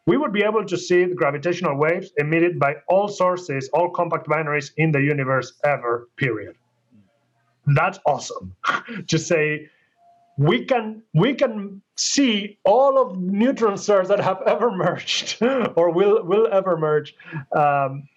we 0.06 0.18
would 0.18 0.34
be 0.34 0.44
able 0.44 0.66
to 0.66 0.78
see 0.78 1.06
the 1.06 1.16
gravitational 1.16 1.78
waves 1.78 2.12
emitted 2.18 2.60
by 2.60 2.76
all 2.88 3.08
sources, 3.08 3.70
all 3.74 3.90
compact 3.90 4.28
binaries 4.28 4.72
in 4.78 4.92
the 4.92 5.00
universe 5.00 5.54
ever, 5.64 6.10
period. 6.16 6.56
That's 7.68 8.00
awesome. 8.06 8.56
to 9.08 9.20
say 9.20 9.70
we 10.40 10.66
can 10.66 11.04
we 11.14 11.34
can 11.34 11.82
see 11.98 12.58
all 12.64 12.98
of 12.98 13.18
neutron 13.20 13.78
stars 13.78 14.08
that 14.08 14.22
have 14.22 14.42
ever 14.48 14.72
merged 14.72 15.38
or 15.76 15.92
will 15.92 16.24
will 16.24 16.48
ever 16.52 16.78
merge 16.78 17.14
um, 17.56 18.08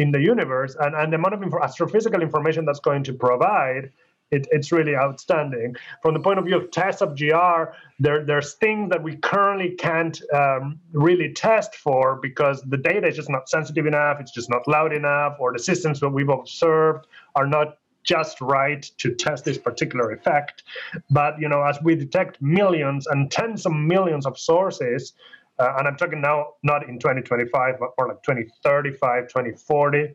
in 0.00 0.10
the 0.10 0.20
universe 0.20 0.74
and, 0.80 0.94
and 0.94 1.12
the 1.12 1.16
amount 1.16 1.34
of 1.34 1.42
info, 1.42 1.58
astrophysical 1.58 2.22
information 2.22 2.64
that's 2.64 2.80
going 2.80 3.04
to 3.04 3.12
provide 3.12 3.90
it, 4.30 4.46
it's 4.50 4.70
really 4.72 4.94
outstanding. 4.94 5.74
From 6.02 6.14
the 6.14 6.20
point 6.20 6.38
of 6.38 6.44
view 6.44 6.56
of 6.56 6.70
tests 6.70 7.02
of 7.02 7.18
GR, 7.18 7.72
there, 7.98 8.24
there's 8.24 8.54
things 8.54 8.88
that 8.90 9.02
we 9.02 9.16
currently 9.16 9.70
can't 9.70 10.20
um, 10.32 10.78
really 10.92 11.32
test 11.32 11.74
for 11.74 12.16
because 12.16 12.62
the 12.62 12.76
data 12.76 13.08
is 13.08 13.16
just 13.16 13.28
not 13.28 13.48
sensitive 13.48 13.86
enough, 13.86 14.18
it's 14.20 14.32
just 14.32 14.48
not 14.48 14.66
loud 14.68 14.92
enough, 14.92 15.36
or 15.40 15.52
the 15.52 15.58
systems 15.58 16.00
that 16.00 16.08
we've 16.08 16.28
observed 16.28 17.06
are 17.34 17.46
not 17.46 17.78
just 18.04 18.40
right 18.40 18.90
to 18.98 19.14
test 19.14 19.44
this 19.44 19.58
particular 19.58 20.12
effect. 20.12 20.62
But 21.10 21.38
you 21.38 21.48
know, 21.48 21.62
as 21.62 21.78
we 21.82 21.94
detect 21.94 22.40
millions 22.40 23.06
and 23.06 23.30
tens 23.30 23.66
of 23.66 23.72
millions 23.72 24.26
of 24.26 24.38
sources, 24.38 25.12
uh, 25.60 25.74
and 25.78 25.86
I'm 25.86 25.96
talking 25.96 26.20
now 26.20 26.54
not 26.62 26.88
in 26.88 26.98
2025, 26.98 27.76
but 27.78 27.90
for 27.96 28.08
like 28.08 28.22
2035, 28.22 29.28
2040 29.28 30.14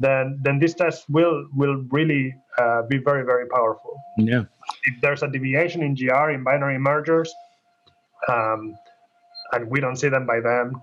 then 0.00 0.40
then 0.42 0.58
this 0.58 0.74
test 0.74 1.08
will 1.08 1.46
will 1.54 1.84
really 1.90 2.34
uh, 2.58 2.82
be 2.82 2.96
very 2.96 3.24
very 3.24 3.46
powerful. 3.46 4.02
Yeah. 4.16 4.44
If 4.84 5.00
there's 5.02 5.22
a 5.22 5.28
deviation 5.28 5.82
in 5.82 5.94
GR 5.94 6.30
in 6.30 6.42
binary 6.42 6.78
mergers, 6.78 7.32
um, 8.28 8.74
and 9.52 9.70
we 9.70 9.78
don't 9.78 9.96
see 9.96 10.08
them 10.08 10.26
by 10.26 10.40
them, 10.40 10.82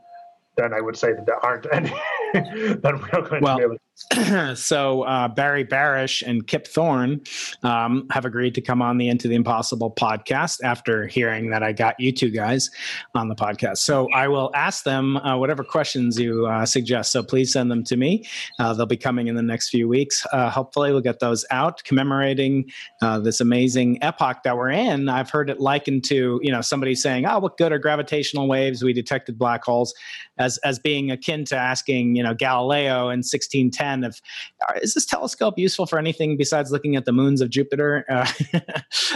then 0.56 0.74
I 0.74 0.82
would 0.82 0.96
say 0.96 1.14
that 1.14 1.26
there 1.26 1.44
aren't 1.44 1.66
any 1.74 1.90
that 2.34 2.94
we 2.94 3.10
are 3.18 3.28
going 3.28 3.42
well, 3.42 3.58
to 3.58 3.60
be 3.60 3.64
able 3.64 3.76
to 3.76 3.87
so 4.56 5.02
uh, 5.04 5.28
Barry 5.28 5.66
Barish 5.66 6.22
and 6.22 6.46
Kip 6.46 6.68
Thorne 6.68 7.20
um, 7.64 8.08
have 8.12 8.26
agreed 8.26 8.54
to 8.54 8.62
come 8.62 8.80
on 8.80 9.00
the 9.00 9.10
Into 9.10 9.28
the 9.28 9.34
Impossible 9.34 9.90
podcast 9.90 10.62
after 10.64 11.08
hearing 11.08 11.50
that 11.50 11.64
I 11.64 11.72
got 11.72 12.00
you 12.00 12.12
two 12.12 12.30
guys 12.30 12.70
on 13.16 13.28
the 13.28 13.34
podcast. 13.34 13.78
So 13.78 14.08
I 14.14 14.28
will 14.28 14.52
ask 14.54 14.84
them 14.84 15.18
uh, 15.18 15.36
whatever 15.38 15.64
questions 15.64 16.20
you 16.20 16.46
uh, 16.46 16.68
suggest. 16.68 17.12
So 17.12 17.24
please 17.24 17.52
send 17.52 17.72
them 17.72 17.84
to 17.86 17.98
me. 17.98 18.24
Uh, 18.60 18.74
they'll 18.76 18.86
be 18.86 18.98
coming 18.98 19.28
in 19.28 19.36
the 19.36 19.42
next 19.42 19.70
few 19.70 19.88
weeks. 19.88 20.24
Uh, 20.32 20.52
hopefully, 20.52 20.92
we'll 20.92 21.02
get 21.02 21.20
those 21.20 21.44
out 21.50 21.84
commemorating 21.84 22.70
uh, 23.02 23.20
this 23.20 23.42
amazing 23.42 23.98
epoch 24.04 24.44
that 24.44 24.56
we're 24.56 24.70
in. 24.70 25.10
I've 25.10 25.32
heard 25.32 25.50
it 25.50 25.60
likened 25.60 26.04
to 26.06 26.40
you 26.44 26.52
know 26.52 26.62
somebody 26.62 26.94
saying, 26.94 27.26
"Oh, 27.26 27.40
what 27.40 27.58
good 27.58 27.72
are 27.72 27.80
gravitational 27.80 28.48
waves? 28.48 28.84
We 28.84 28.94
detected 28.94 29.40
black 29.40 29.64
holes," 29.64 29.96
as 30.38 30.60
as 30.60 30.78
being 30.78 31.10
akin 31.10 31.46
to 31.46 31.56
asking 31.56 32.16
you 32.16 32.22
know 32.22 32.36
Galileo 32.36 33.10
in 33.10 33.24
1610 33.24 33.87
10 33.88 34.04
of 34.04 34.22
is 34.82 34.94
this 34.94 35.06
telescope 35.06 35.58
useful 35.58 35.86
for 35.86 35.98
anything 35.98 36.38
besides 36.38 36.72
looking 36.72 36.96
at 36.96 37.06
the 37.06 37.12
moons 37.12 37.42
of 37.42 37.50
Jupiter? 37.50 38.06
Uh, 38.18 38.26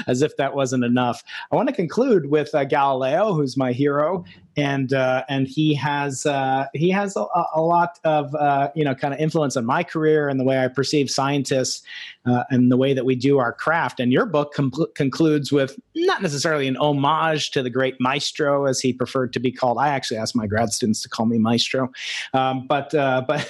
as 0.07 0.21
if 0.21 0.35
that 0.37 0.53
wasn't 0.53 0.83
enough. 0.83 1.23
I 1.51 1.55
want 1.55 1.69
to 1.69 1.73
conclude 1.73 2.29
with 2.29 2.53
uh, 2.53 2.65
Galileo, 2.65 3.33
who's 3.33 3.57
my 3.57 3.71
hero, 3.71 4.23
and 4.57 4.93
uh, 4.93 5.23
and 5.29 5.47
he 5.47 5.73
has 5.75 6.25
uh, 6.25 6.67
he 6.73 6.89
has 6.89 7.15
a, 7.15 7.25
a 7.55 7.61
lot 7.61 7.99
of 8.03 8.33
uh, 8.35 8.69
you 8.75 8.83
know 8.83 8.93
kind 8.93 9.13
of 9.13 9.19
influence 9.19 9.55
on 9.55 9.65
my 9.65 9.83
career 9.83 10.27
and 10.27 10.39
the 10.39 10.43
way 10.43 10.59
I 10.63 10.67
perceive 10.67 11.09
scientists 11.09 11.83
uh, 12.25 12.43
and 12.49 12.71
the 12.71 12.77
way 12.77 12.93
that 12.93 13.05
we 13.05 13.15
do 13.15 13.39
our 13.39 13.53
craft. 13.53 13.99
And 13.99 14.11
your 14.11 14.25
book 14.25 14.53
com- 14.53 14.73
concludes 14.95 15.51
with 15.51 15.79
not 15.95 16.21
necessarily 16.21 16.67
an 16.67 16.75
homage 16.77 17.51
to 17.51 17.63
the 17.63 17.69
great 17.69 17.95
maestro, 17.99 18.65
as 18.65 18.79
he 18.79 18.91
preferred 18.91 19.31
to 19.33 19.39
be 19.39 19.51
called. 19.51 19.77
I 19.79 19.89
actually 19.89 20.17
asked 20.17 20.35
my 20.35 20.47
grad 20.47 20.73
students 20.73 21.01
to 21.03 21.09
call 21.09 21.25
me 21.25 21.37
maestro, 21.37 21.89
um, 22.33 22.67
but 22.67 22.93
uh, 22.93 23.23
but 23.27 23.49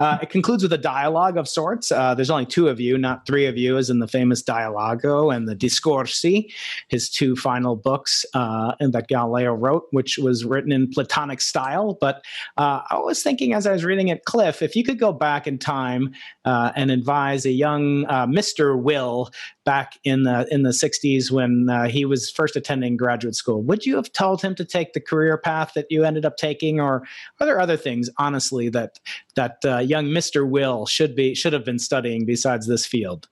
uh, 0.00 0.18
it 0.22 0.30
concludes 0.30 0.62
with 0.62 0.72
a 0.72 0.78
dialogue 0.78 1.36
of 1.36 1.48
sorts. 1.48 1.90
there's 1.90 2.30
only 2.30 2.46
two 2.46 2.68
of 2.68 2.80
you, 2.80 2.98
not 2.98 3.24
three 3.26 3.46
of 3.46 3.56
you, 3.56 3.76
as 3.76 3.88
in 3.88 4.00
the 4.00 4.08
famous 4.08 4.42
Dialogo 4.42 5.34
and 5.34 5.48
the 5.48 5.54
Discorsi, 5.54 6.52
his 6.88 7.08
two 7.08 7.36
final 7.36 7.76
books 7.76 8.26
that 8.34 9.06
Galileo 9.08 9.54
wrote, 9.54 9.86
which 9.92 10.18
was 10.18 10.39
written 10.44 10.72
in 10.72 10.90
Platonic 10.90 11.40
style. 11.40 11.96
But 12.00 12.24
uh, 12.56 12.82
I 12.90 12.98
was 12.98 13.22
thinking 13.22 13.54
as 13.54 13.66
I 13.66 13.72
was 13.72 13.84
reading 13.84 14.08
it, 14.08 14.24
Cliff, 14.24 14.62
if 14.62 14.76
you 14.76 14.84
could 14.84 14.98
go 14.98 15.12
back 15.12 15.46
in 15.46 15.58
time 15.58 16.12
uh, 16.44 16.72
and 16.76 16.90
advise 16.90 17.44
a 17.44 17.50
young 17.50 18.04
uh, 18.06 18.26
Mr. 18.26 18.80
Will 18.80 19.30
back 19.64 19.98
in 20.04 20.24
the 20.24 20.46
in 20.50 20.62
the 20.62 20.70
60s 20.70 21.30
when 21.30 21.68
uh, 21.68 21.86
he 21.86 22.04
was 22.04 22.30
first 22.30 22.56
attending 22.56 22.96
graduate 22.96 23.34
school, 23.34 23.62
would 23.62 23.86
you 23.86 23.96
have 23.96 24.12
told 24.12 24.42
him 24.42 24.54
to 24.54 24.64
take 24.64 24.92
the 24.92 25.00
career 25.00 25.36
path 25.38 25.72
that 25.74 25.86
you 25.90 26.04
ended 26.04 26.24
up 26.24 26.36
taking, 26.36 26.80
or 26.80 27.02
are 27.40 27.46
there 27.46 27.60
other 27.60 27.76
things, 27.76 28.10
honestly, 28.18 28.68
that 28.68 28.98
that 29.36 29.58
uh, 29.64 29.78
young 29.78 30.06
Mr. 30.06 30.48
Will 30.48 30.86
should 30.86 31.14
be 31.14 31.34
should 31.34 31.52
have 31.52 31.64
been 31.64 31.78
studying 31.78 32.24
besides 32.24 32.66
this 32.66 32.86
field? 32.86 33.28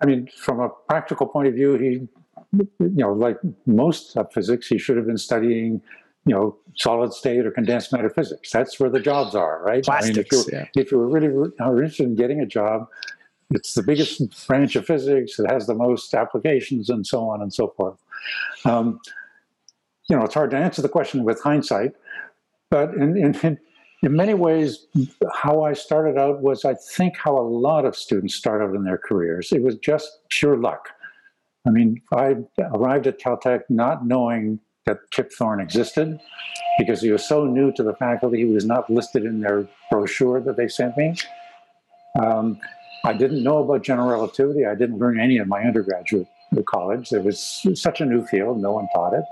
I 0.00 0.06
mean, 0.06 0.28
from 0.36 0.60
a 0.60 0.68
practical 0.88 1.26
point 1.26 1.48
of 1.48 1.54
view, 1.54 1.74
he 1.78 2.08
you 2.78 2.90
know, 2.96 3.12
like 3.12 3.38
most 3.66 4.16
of 4.16 4.32
physics, 4.32 4.66
he 4.68 4.78
should 4.78 4.96
have 4.96 5.06
been 5.06 5.18
studying, 5.18 5.80
you 6.26 6.34
know, 6.34 6.56
solid 6.76 7.12
state 7.12 7.46
or 7.46 7.50
condensed 7.50 7.92
matter 7.92 8.10
physics. 8.10 8.50
That's 8.50 8.78
where 8.80 8.90
the 8.90 9.00
jobs 9.00 9.34
are, 9.34 9.62
right? 9.62 9.84
Plastics, 9.84 10.16
I 10.16 10.18
mean, 10.18 10.26
if, 10.26 10.32
you're, 10.32 10.60
yeah. 10.60 10.82
if 10.82 10.92
you 10.92 10.98
were 10.98 11.08
really 11.08 11.52
are 11.60 11.76
interested 11.76 12.06
in 12.06 12.16
getting 12.16 12.40
a 12.40 12.46
job, 12.46 12.88
it's 13.50 13.74
the 13.74 13.82
biggest 13.82 14.46
branch 14.46 14.74
of 14.74 14.86
physics. 14.86 15.38
It 15.38 15.50
has 15.50 15.66
the 15.66 15.74
most 15.74 16.14
applications, 16.14 16.88
and 16.88 17.06
so 17.06 17.28
on 17.28 17.42
and 17.42 17.52
so 17.52 17.68
forth. 17.76 17.98
Um, 18.64 19.00
you 20.08 20.16
know, 20.16 20.24
it's 20.24 20.34
hard 20.34 20.50
to 20.50 20.56
answer 20.56 20.82
the 20.82 20.88
question 20.88 21.24
with 21.24 21.40
hindsight, 21.42 21.92
but 22.70 22.94
in, 22.94 23.16
in, 23.16 23.58
in 24.02 24.16
many 24.16 24.34
ways, 24.34 24.86
how 25.32 25.62
I 25.62 25.72
started 25.72 26.18
out 26.18 26.42
was, 26.42 26.64
I 26.64 26.74
think, 26.74 27.16
how 27.16 27.38
a 27.38 27.46
lot 27.46 27.84
of 27.84 27.96
students 27.96 28.34
start 28.34 28.60
out 28.60 28.74
in 28.74 28.84
their 28.84 28.98
careers. 28.98 29.52
It 29.52 29.62
was 29.62 29.76
just 29.76 30.20
pure 30.30 30.56
luck. 30.56 30.90
I 31.66 31.70
mean, 31.70 32.00
I 32.12 32.36
arrived 32.60 33.06
at 33.06 33.18
Caltech 33.18 33.62
not 33.68 34.06
knowing 34.06 34.60
that 34.86 34.98
Kip 35.10 35.32
Thorne 35.32 35.60
existed 35.60 36.18
because 36.78 37.00
he 37.00 37.10
was 37.10 37.26
so 37.26 37.46
new 37.46 37.72
to 37.72 37.82
the 37.82 37.94
faculty. 37.94 38.38
He 38.38 38.44
was 38.44 38.66
not 38.66 38.90
listed 38.90 39.24
in 39.24 39.40
their 39.40 39.66
brochure 39.90 40.40
that 40.40 40.56
they 40.56 40.68
sent 40.68 40.96
me. 40.96 41.14
Um, 42.22 42.60
I 43.04 43.12
didn't 43.12 43.42
know 43.42 43.58
about 43.58 43.82
general 43.82 44.08
relativity. 44.08 44.66
I 44.66 44.74
didn't 44.74 44.98
learn 44.98 45.18
any 45.18 45.38
of 45.38 45.48
my 45.48 45.62
undergraduate 45.62 46.26
college. 46.62 47.12
It 47.12 47.24
was 47.24 47.64
such 47.74 48.00
a 48.00 48.06
new 48.06 48.24
field. 48.26 48.60
No 48.60 48.72
one 48.72 48.88
taught 48.94 49.14
it. 49.14 49.24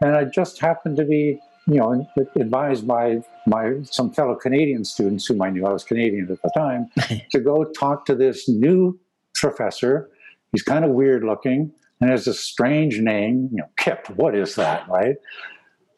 And 0.00 0.16
I 0.16 0.24
just 0.24 0.60
happened 0.60 0.96
to 0.96 1.04
be, 1.04 1.40
you 1.66 1.74
know, 1.76 2.06
advised 2.36 2.86
by 2.86 3.22
my 3.46 3.82
some 3.84 4.10
fellow 4.12 4.34
Canadian 4.34 4.84
students 4.84 5.26
whom 5.26 5.40
I 5.42 5.50
knew 5.50 5.64
I 5.66 5.72
was 5.72 5.84
Canadian 5.84 6.30
at 6.30 6.42
the 6.42 6.50
time 6.54 6.90
to 7.30 7.40
go 7.40 7.64
talk 7.64 8.04
to 8.06 8.14
this 8.14 8.48
new 8.48 8.98
professor 9.34 10.10
He's 10.54 10.62
kind 10.62 10.84
of 10.84 10.92
weird 10.92 11.24
looking 11.24 11.72
and 12.00 12.10
has 12.10 12.28
a 12.28 12.32
strange 12.32 13.00
name, 13.00 13.48
you 13.50 13.58
know, 13.58 13.68
Kip. 13.76 14.08
What 14.10 14.36
is 14.36 14.54
that, 14.54 14.88
right? 14.88 15.16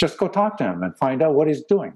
Just 0.01 0.17
go 0.17 0.29
talk 0.29 0.57
to 0.59 0.65
him 0.65 0.83
and 0.83 0.97
find 0.97 1.23
out 1.23 1.35
what 1.35 1.47
he's 1.47 1.63
doing. 1.63 1.93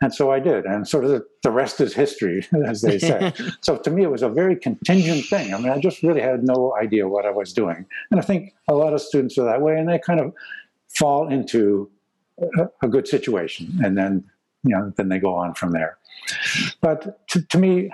And 0.00 0.14
so 0.14 0.30
I 0.30 0.40
did. 0.40 0.64
And 0.64 0.88
sort 0.88 1.04
of 1.04 1.10
the, 1.10 1.26
the 1.42 1.50
rest 1.50 1.82
is 1.82 1.92
history, 1.92 2.46
as 2.66 2.80
they 2.80 2.98
say. 2.98 3.34
so 3.60 3.76
to 3.76 3.90
me, 3.90 4.04
it 4.04 4.10
was 4.10 4.22
a 4.22 4.30
very 4.30 4.56
contingent 4.56 5.26
thing. 5.26 5.52
I 5.52 5.58
mean, 5.58 5.68
I 5.68 5.78
just 5.80 6.02
really 6.02 6.22
had 6.22 6.44
no 6.44 6.74
idea 6.80 7.06
what 7.06 7.26
I 7.26 7.30
was 7.30 7.52
doing. 7.52 7.84
And 8.10 8.18
I 8.18 8.22
think 8.22 8.54
a 8.68 8.74
lot 8.74 8.94
of 8.94 9.02
students 9.02 9.36
are 9.36 9.44
that 9.44 9.60
way, 9.60 9.76
and 9.76 9.86
they 9.86 9.98
kind 9.98 10.20
of 10.20 10.32
fall 10.88 11.28
into 11.28 11.90
a, 12.40 12.68
a 12.82 12.88
good 12.88 13.06
situation. 13.06 13.78
And 13.84 13.98
then, 13.98 14.24
you 14.64 14.74
know, 14.74 14.94
then 14.96 15.10
they 15.10 15.18
go 15.18 15.34
on 15.34 15.52
from 15.52 15.72
there. 15.72 15.98
But 16.80 17.26
to, 17.28 17.42
to 17.42 17.58
me, 17.58 17.90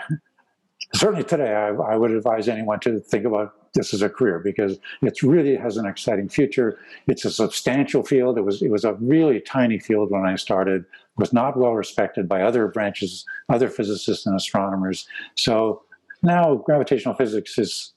certainly 0.94 1.24
today, 1.24 1.52
I, 1.52 1.70
I 1.70 1.96
would 1.96 2.12
advise 2.12 2.48
anyone 2.48 2.78
to 2.80 3.00
think 3.00 3.24
about 3.24 3.54
this 3.74 3.92
as 3.92 4.02
a 4.02 4.08
career 4.08 4.38
because 4.38 4.78
it 5.02 5.22
really 5.22 5.56
has 5.56 5.76
an 5.76 5.86
exciting 5.86 6.28
future. 6.28 6.78
It's 7.06 7.24
a 7.24 7.30
substantial 7.30 8.02
field. 8.02 8.38
It 8.38 8.42
was 8.42 8.62
it 8.62 8.70
was 8.70 8.84
a 8.84 8.94
really 8.94 9.40
tiny 9.40 9.78
field 9.78 10.10
when 10.10 10.24
I 10.24 10.36
started. 10.36 10.84
Was 11.16 11.32
not 11.32 11.56
well 11.56 11.74
respected 11.74 12.28
by 12.28 12.42
other 12.42 12.66
branches, 12.68 13.24
other 13.48 13.68
physicists 13.68 14.26
and 14.26 14.34
astronomers. 14.34 15.06
So 15.36 15.82
now 16.22 16.56
gravitational 16.56 17.14
physics 17.14 17.56
is 17.58 17.92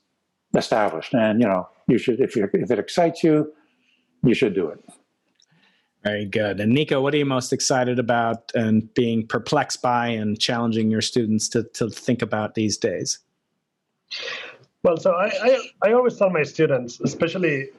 established, 0.56 1.14
and 1.14 1.42
you 1.42 1.48
know 1.48 1.68
you 1.88 1.98
should 1.98 2.20
if 2.20 2.36
you 2.36 2.50
if 2.54 2.70
it 2.72 2.80
excites 2.80 3.24
you, 3.24 3.54
you 4.24 4.34
should 4.34 4.54
do 4.54 4.68
it. 4.68 4.80
Very 6.04 6.26
good. 6.26 6.60
And 6.60 6.72
Nico, 6.72 7.02
what 7.02 7.14
are 7.14 7.18
you 7.18 7.26
most 7.26 7.52
excited 7.52 8.00
about 8.00 8.52
and 8.56 8.94
being 8.94 9.28
perplexed 9.28 9.82
by 9.82 10.08
and 10.08 10.40
challenging 10.40 10.90
your 10.90 11.02
students 11.02 11.50
to, 11.50 11.64
to 11.74 11.90
think 11.90 12.22
about 12.22 12.56
these 12.56 12.78
days? 12.78 13.20
Well, 14.88 14.96
so 14.96 15.12
I, 15.12 15.28
I, 15.28 15.90
I 15.90 15.92
always 15.92 16.16
tell 16.16 16.30
my 16.30 16.44
students, 16.44 17.02
especially 17.02 17.72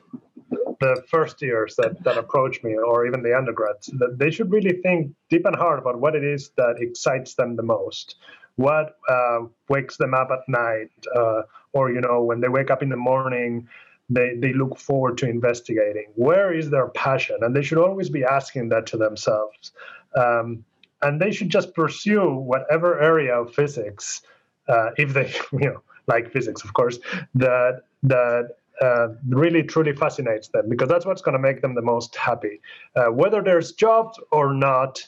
the 0.78 1.02
first 1.08 1.40
years 1.40 1.74
that, 1.76 2.04
that 2.04 2.18
approach 2.18 2.62
me 2.62 2.74
or 2.76 3.06
even 3.06 3.22
the 3.22 3.34
undergrads 3.34 3.86
that 3.98 4.18
they 4.18 4.30
should 4.30 4.52
really 4.52 4.82
think 4.82 5.12
deep 5.30 5.46
and 5.46 5.56
hard 5.56 5.78
about 5.78 6.00
what 6.00 6.14
it 6.14 6.22
is 6.22 6.50
that 6.58 6.76
excites 6.80 7.32
them 7.32 7.56
the 7.56 7.62
most. 7.62 8.16
What 8.56 8.98
uh, 9.08 9.38
wakes 9.70 9.96
them 9.96 10.12
up 10.12 10.28
at 10.30 10.40
night 10.48 10.90
uh, 11.16 11.44
or 11.72 11.90
you 11.90 12.02
know 12.02 12.22
when 12.22 12.40
they 12.42 12.50
wake 12.50 12.70
up 12.70 12.82
in 12.82 12.90
the 12.90 12.96
morning 12.98 13.66
they, 14.10 14.34
they 14.36 14.52
look 14.52 14.78
forward 14.78 15.16
to 15.18 15.30
investigating. 15.30 16.08
Where 16.14 16.52
is 16.52 16.68
their 16.68 16.88
passion? 16.88 17.38
And 17.40 17.56
they 17.56 17.62
should 17.62 17.78
always 17.78 18.10
be 18.10 18.22
asking 18.22 18.68
that 18.68 18.84
to 18.88 18.98
themselves. 18.98 19.72
Um, 20.14 20.62
and 21.00 21.18
they 21.18 21.30
should 21.30 21.48
just 21.48 21.74
pursue 21.74 22.34
whatever 22.34 23.00
area 23.00 23.34
of 23.34 23.54
physics 23.54 24.20
uh, 24.68 24.90
if 24.98 25.14
they 25.14 25.32
you 25.52 25.70
know 25.70 25.82
like 26.08 26.30
physics, 26.32 26.64
of 26.64 26.72
course, 26.74 26.98
that 27.34 27.82
that 28.02 28.56
uh, 28.80 29.08
really 29.28 29.62
truly 29.62 29.92
fascinates 29.92 30.48
them 30.48 30.68
because 30.68 30.88
that's 30.88 31.04
what's 31.04 31.22
going 31.22 31.32
to 31.32 31.38
make 31.38 31.62
them 31.62 31.74
the 31.74 31.82
most 31.82 32.14
happy. 32.16 32.60
Uh, 32.96 33.06
whether 33.06 33.42
there's 33.42 33.72
jobs 33.72 34.18
or 34.30 34.54
not, 34.54 35.04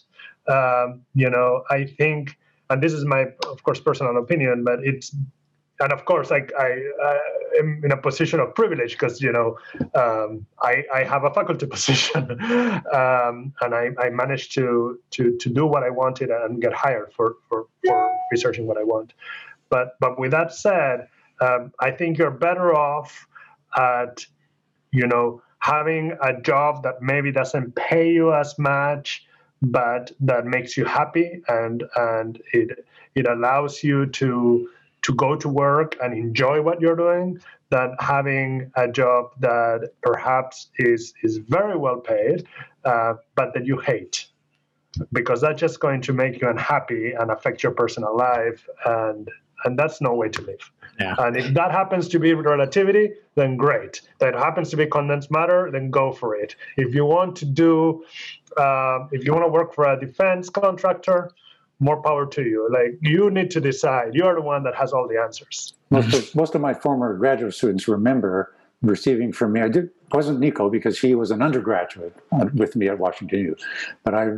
um, 0.49 1.03
you 1.15 1.31
know, 1.31 1.63
I 1.71 1.85
think, 1.85 2.37
and 2.69 2.83
this 2.83 2.93
is 2.93 3.05
my, 3.05 3.27
of 3.47 3.63
course, 3.63 3.81
personal 3.81 4.17
opinion, 4.17 4.65
but 4.65 4.81
it's 4.83 5.15
and 5.81 5.93
of 5.93 6.05
course, 6.05 6.31
I, 6.31 6.47
I, 6.59 6.83
I 7.03 7.19
am 7.59 7.81
in 7.83 7.91
a 7.91 7.97
position 7.97 8.39
of 8.39 8.55
privilege 8.55 8.93
because 8.93 9.23
you 9.23 9.33
know 9.33 9.57
um, 9.95 10.47
I, 10.61 10.85
I 10.95 11.05
have 11.05 11.25
a 11.25 11.33
faculty 11.33 11.67
position, 11.77 12.31
um, 12.93 13.53
and 13.63 13.75
I, 13.75 13.91
I 13.99 14.11
managed 14.11 14.53
to, 14.55 14.99
to 15.13 15.37
to 15.39 15.49
do 15.49 15.67
what 15.67 15.83
I 15.83 15.91
wanted 15.91 16.31
and 16.31 16.61
get 16.61 16.75
hired 16.75 17.13
for 17.15 17.37
for, 17.49 17.67
for 17.85 18.15
researching 18.31 18.67
what 18.67 18.77
I 18.77 18.85
want. 18.85 19.15
But 19.71 19.95
but 20.01 20.19
with 20.19 20.33
that 20.33 20.53
said, 20.53 21.09
um, 21.41 21.73
I 21.81 21.91
think 21.91 22.19
you're 22.19 22.31
better 22.31 22.75
off 22.75 23.27
at 23.77 24.27
you 24.93 25.07
know 25.07 25.43
having 25.61 26.17
a 26.23 26.41
job 26.41 26.83
that 26.83 27.03
maybe 27.03 27.31
doesn't 27.33 27.75
pay 27.77 28.11
you 28.11 28.33
as 28.33 28.59
much 28.59 29.25
but 29.63 30.11
that 30.21 30.47
makes 30.47 30.75
you 30.77 30.87
happy 30.87 31.43
and 31.49 31.85
and 31.97 32.41
it 32.53 32.85
it 33.15 33.29
allows 33.29 33.85
you 33.85 34.07
to 34.07 34.69
to 35.03 35.15
go 35.15 35.37
to 35.37 35.49
work 35.49 35.97
and 36.03 36.15
enjoy 36.15 36.61
what 36.61 36.81
you're 36.81 36.97
doing 36.97 37.39
than 37.71 37.95
having 38.01 38.71
a 38.77 38.89
job 38.89 39.31
that 39.41 39.91
perhaps 40.03 40.69
is 40.79 41.15
is 41.23 41.39
very 41.39 41.77
well 41.77 41.99
paid 41.99 42.47
uh, 42.85 43.15
but 43.35 43.55
that 43.55 43.67
you 43.67 43.79
hate. 43.79 44.27
Because 45.13 45.41
that's 45.41 45.61
just 45.61 45.79
going 45.79 46.01
to 46.03 46.13
make 46.13 46.41
you 46.41 46.49
unhappy 46.49 47.13
and 47.13 47.31
affect 47.31 47.63
your 47.63 47.73
personal 47.73 48.17
life 48.17 48.69
and 48.85 49.31
and 49.65 49.79
that's 49.79 50.01
no 50.01 50.15
way 50.15 50.29
to 50.29 50.43
live. 50.43 50.71
Yeah. 50.99 51.15
and 51.19 51.37
if 51.37 51.55
that 51.55 51.71
happens 51.71 52.09
to 52.09 52.19
be 52.19 52.35
relativity 52.35 53.13
then 53.35 53.57
great. 53.57 54.03
That 54.19 54.35
happens 54.35 54.69
to 54.71 54.77
be 54.77 54.87
condensed 54.87 55.31
matter 55.31 55.71
then 55.71 55.91
go 55.91 56.13
for 56.13 56.35
it. 56.35 56.57
If 56.77 56.95
you 56.95 57.05
want 57.05 57.37
to 57.37 57.45
do 57.45 58.05
uh, 58.57 59.07
if 59.13 59.25
you 59.25 59.33
want 59.33 59.45
to 59.45 59.51
work 59.51 59.75
for 59.75 59.85
a 59.93 59.99
defense 59.99 60.51
contractor 60.51 61.31
more 61.81 62.01
power 62.03 62.27
to 62.27 62.43
you. 62.43 62.69
Like 62.71 62.99
you 63.01 63.31
need 63.31 63.51
to 63.53 63.61
decide. 63.61 64.15
You're 64.15 64.35
the 64.35 64.43
one 64.43 64.63
that 64.65 64.75
has 64.75 64.93
all 64.93 65.09
the 65.09 65.19
answers. 65.19 65.75
Most 65.91 66.15
of, 66.15 66.35
most 66.37 66.55
of 66.55 66.61
my 66.61 66.75
former 66.75 67.17
graduate 67.17 67.55
students 67.55 67.89
remember 67.89 68.55
receiving 68.83 69.33
from 69.33 69.53
me. 69.55 69.61
I 69.63 69.69
did 69.69 69.91
wasn't 70.13 70.41
Nico 70.41 70.71
because 70.71 70.99
he 70.99 71.15
was 71.15 71.31
an 71.31 71.43
undergraduate 71.43 72.17
uh, 72.33 72.47
with 72.55 72.77
me 72.77 72.89
at 72.89 72.99
Washington 72.99 73.41
U, 73.41 73.57
but 74.05 74.15
I 74.15 74.33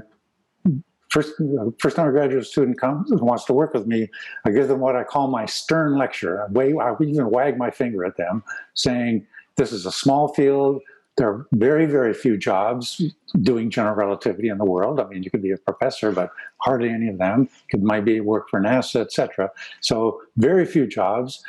first 1.12 1.34
first 1.78 1.98
undergraduate 1.98 2.46
student 2.46 2.80
comes 2.80 3.10
and 3.10 3.20
wants 3.20 3.44
to 3.44 3.52
work 3.52 3.74
with 3.74 3.86
me. 3.86 4.08
I 4.44 4.50
give 4.50 4.68
them 4.68 4.80
what 4.80 4.96
I 4.96 5.04
call 5.04 5.28
my 5.28 5.44
stern 5.44 5.98
lecture. 5.98 6.42
I, 6.42 6.50
wave, 6.50 6.78
I 6.78 6.94
even 7.00 7.30
wag 7.30 7.58
my 7.58 7.70
finger 7.70 8.04
at 8.04 8.16
them, 8.16 8.42
saying, 8.74 9.26
"This 9.56 9.72
is 9.72 9.86
a 9.86 9.92
small 9.92 10.28
field." 10.28 10.80
There 11.18 11.28
are 11.28 11.46
very, 11.52 11.84
very 11.84 12.14
few 12.14 12.38
jobs 12.38 13.02
doing 13.42 13.68
general 13.68 13.94
relativity 13.94 14.48
in 14.48 14.56
the 14.56 14.64
world. 14.64 14.98
I 14.98 15.06
mean, 15.08 15.22
you 15.22 15.30
could 15.30 15.42
be 15.42 15.50
a 15.50 15.58
professor, 15.58 16.10
but 16.10 16.30
hardly 16.56 16.88
any 16.88 17.08
of 17.08 17.18
them. 17.18 17.50
Could 17.70 17.82
maybe 17.82 18.18
work 18.20 18.48
for 18.48 18.58
NASA, 18.62 19.02
etc. 19.02 19.50
So 19.82 20.22
very 20.38 20.64
few 20.64 20.86
jobs. 20.86 21.42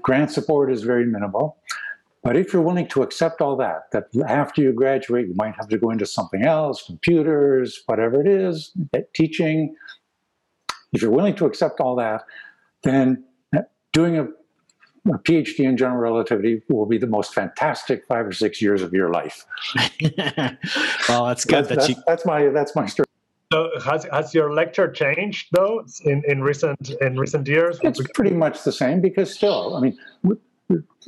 Grant 0.00 0.30
support 0.30 0.70
is 0.70 0.84
very 0.84 1.04
minimal. 1.04 1.56
But 2.22 2.36
if 2.36 2.52
you're 2.52 2.62
willing 2.62 2.86
to 2.88 3.02
accept 3.02 3.40
all 3.40 3.56
that, 3.56 3.90
that 3.90 4.04
after 4.28 4.62
you 4.62 4.72
graduate, 4.72 5.26
you 5.26 5.34
might 5.34 5.56
have 5.56 5.68
to 5.68 5.78
go 5.78 5.90
into 5.90 6.06
something 6.06 6.44
else, 6.44 6.84
computers, 6.86 7.82
whatever 7.86 8.20
it 8.20 8.28
is, 8.28 8.70
eh, 8.94 9.00
teaching. 9.14 9.74
If 10.92 11.02
you're 11.02 11.10
willing 11.10 11.34
to 11.36 11.46
accept 11.46 11.80
all 11.80 11.96
that, 11.96 12.22
then 12.84 13.24
eh, 13.56 13.62
doing 13.92 14.18
a, 14.18 14.24
a 15.12 15.18
PhD 15.18 15.60
in 15.60 15.76
general 15.76 15.98
relativity 15.98 16.62
will 16.68 16.86
be 16.86 16.96
the 16.96 17.08
most 17.08 17.34
fantastic 17.34 18.06
five 18.06 18.24
or 18.24 18.32
six 18.32 18.62
years 18.62 18.82
of 18.82 18.92
your 18.92 19.10
life. 19.10 19.44
well, 21.08 21.26
that's 21.26 21.44
good 21.44 21.64
That's, 21.64 21.68
that 21.68 21.74
that's, 21.74 21.88
you. 21.88 21.96
that's 22.06 22.24
my 22.24 22.48
that's 22.50 22.76
my 22.76 22.86
story. 22.86 23.06
so 23.52 23.68
has, 23.84 24.04
has 24.12 24.32
your 24.32 24.52
lecture 24.54 24.88
changed 24.92 25.48
though 25.50 25.84
in, 26.04 26.22
in 26.28 26.40
recent 26.40 26.90
in 27.00 27.18
recent 27.18 27.48
years 27.48 27.80
It's 27.82 28.00
pretty 28.14 28.34
much 28.36 28.62
the 28.62 28.70
same 28.70 29.00
because 29.00 29.34
still, 29.34 29.74
I 29.74 29.80
mean, 29.80 29.98
w- 30.22 30.40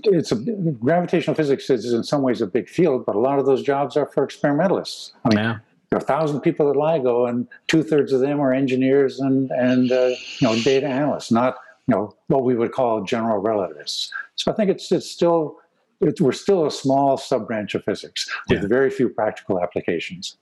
it's 0.04 0.32
a 0.32 0.36
gravitational 0.36 1.34
physics 1.34 1.70
is 1.70 1.92
in 1.92 2.02
some 2.04 2.22
ways 2.22 2.40
a 2.40 2.46
big 2.46 2.68
field, 2.68 3.04
but 3.06 3.14
a 3.14 3.18
lot 3.18 3.38
of 3.38 3.46
those 3.46 3.62
jobs 3.62 3.96
are 3.96 4.06
for 4.06 4.24
experimentalists. 4.24 5.12
I 5.24 5.28
mean, 5.28 5.38
Yeah. 5.38 5.58
there 5.90 5.98
are 5.98 6.02
a 6.02 6.04
thousand 6.04 6.40
people 6.40 6.68
at 6.70 6.76
LIGO, 6.76 7.28
and 7.28 7.46
two 7.68 7.82
thirds 7.82 8.12
of 8.12 8.20
them 8.20 8.40
are 8.40 8.52
engineers 8.52 9.20
and 9.20 9.50
and 9.52 9.90
uh, 9.92 10.10
you 10.40 10.48
know 10.48 10.54
data 10.62 10.86
analysts, 10.86 11.30
not 11.30 11.56
you 11.86 11.94
know 11.94 12.14
what 12.28 12.44
we 12.44 12.54
would 12.54 12.72
call 12.72 13.02
general 13.04 13.38
relativists. 13.38 14.12
So 14.36 14.50
I 14.50 14.54
think 14.54 14.70
it's 14.70 14.90
it's 14.92 15.10
still 15.10 15.58
it's, 16.00 16.20
we're 16.20 16.32
still 16.32 16.66
a 16.66 16.70
small 16.70 17.16
sub 17.16 17.46
branch 17.46 17.74
of 17.74 17.84
physics 17.84 18.28
with 18.48 18.62
Yeah. 18.62 18.68
very 18.68 18.90
few 18.90 19.08
practical 19.08 19.62
applications. 19.62 20.36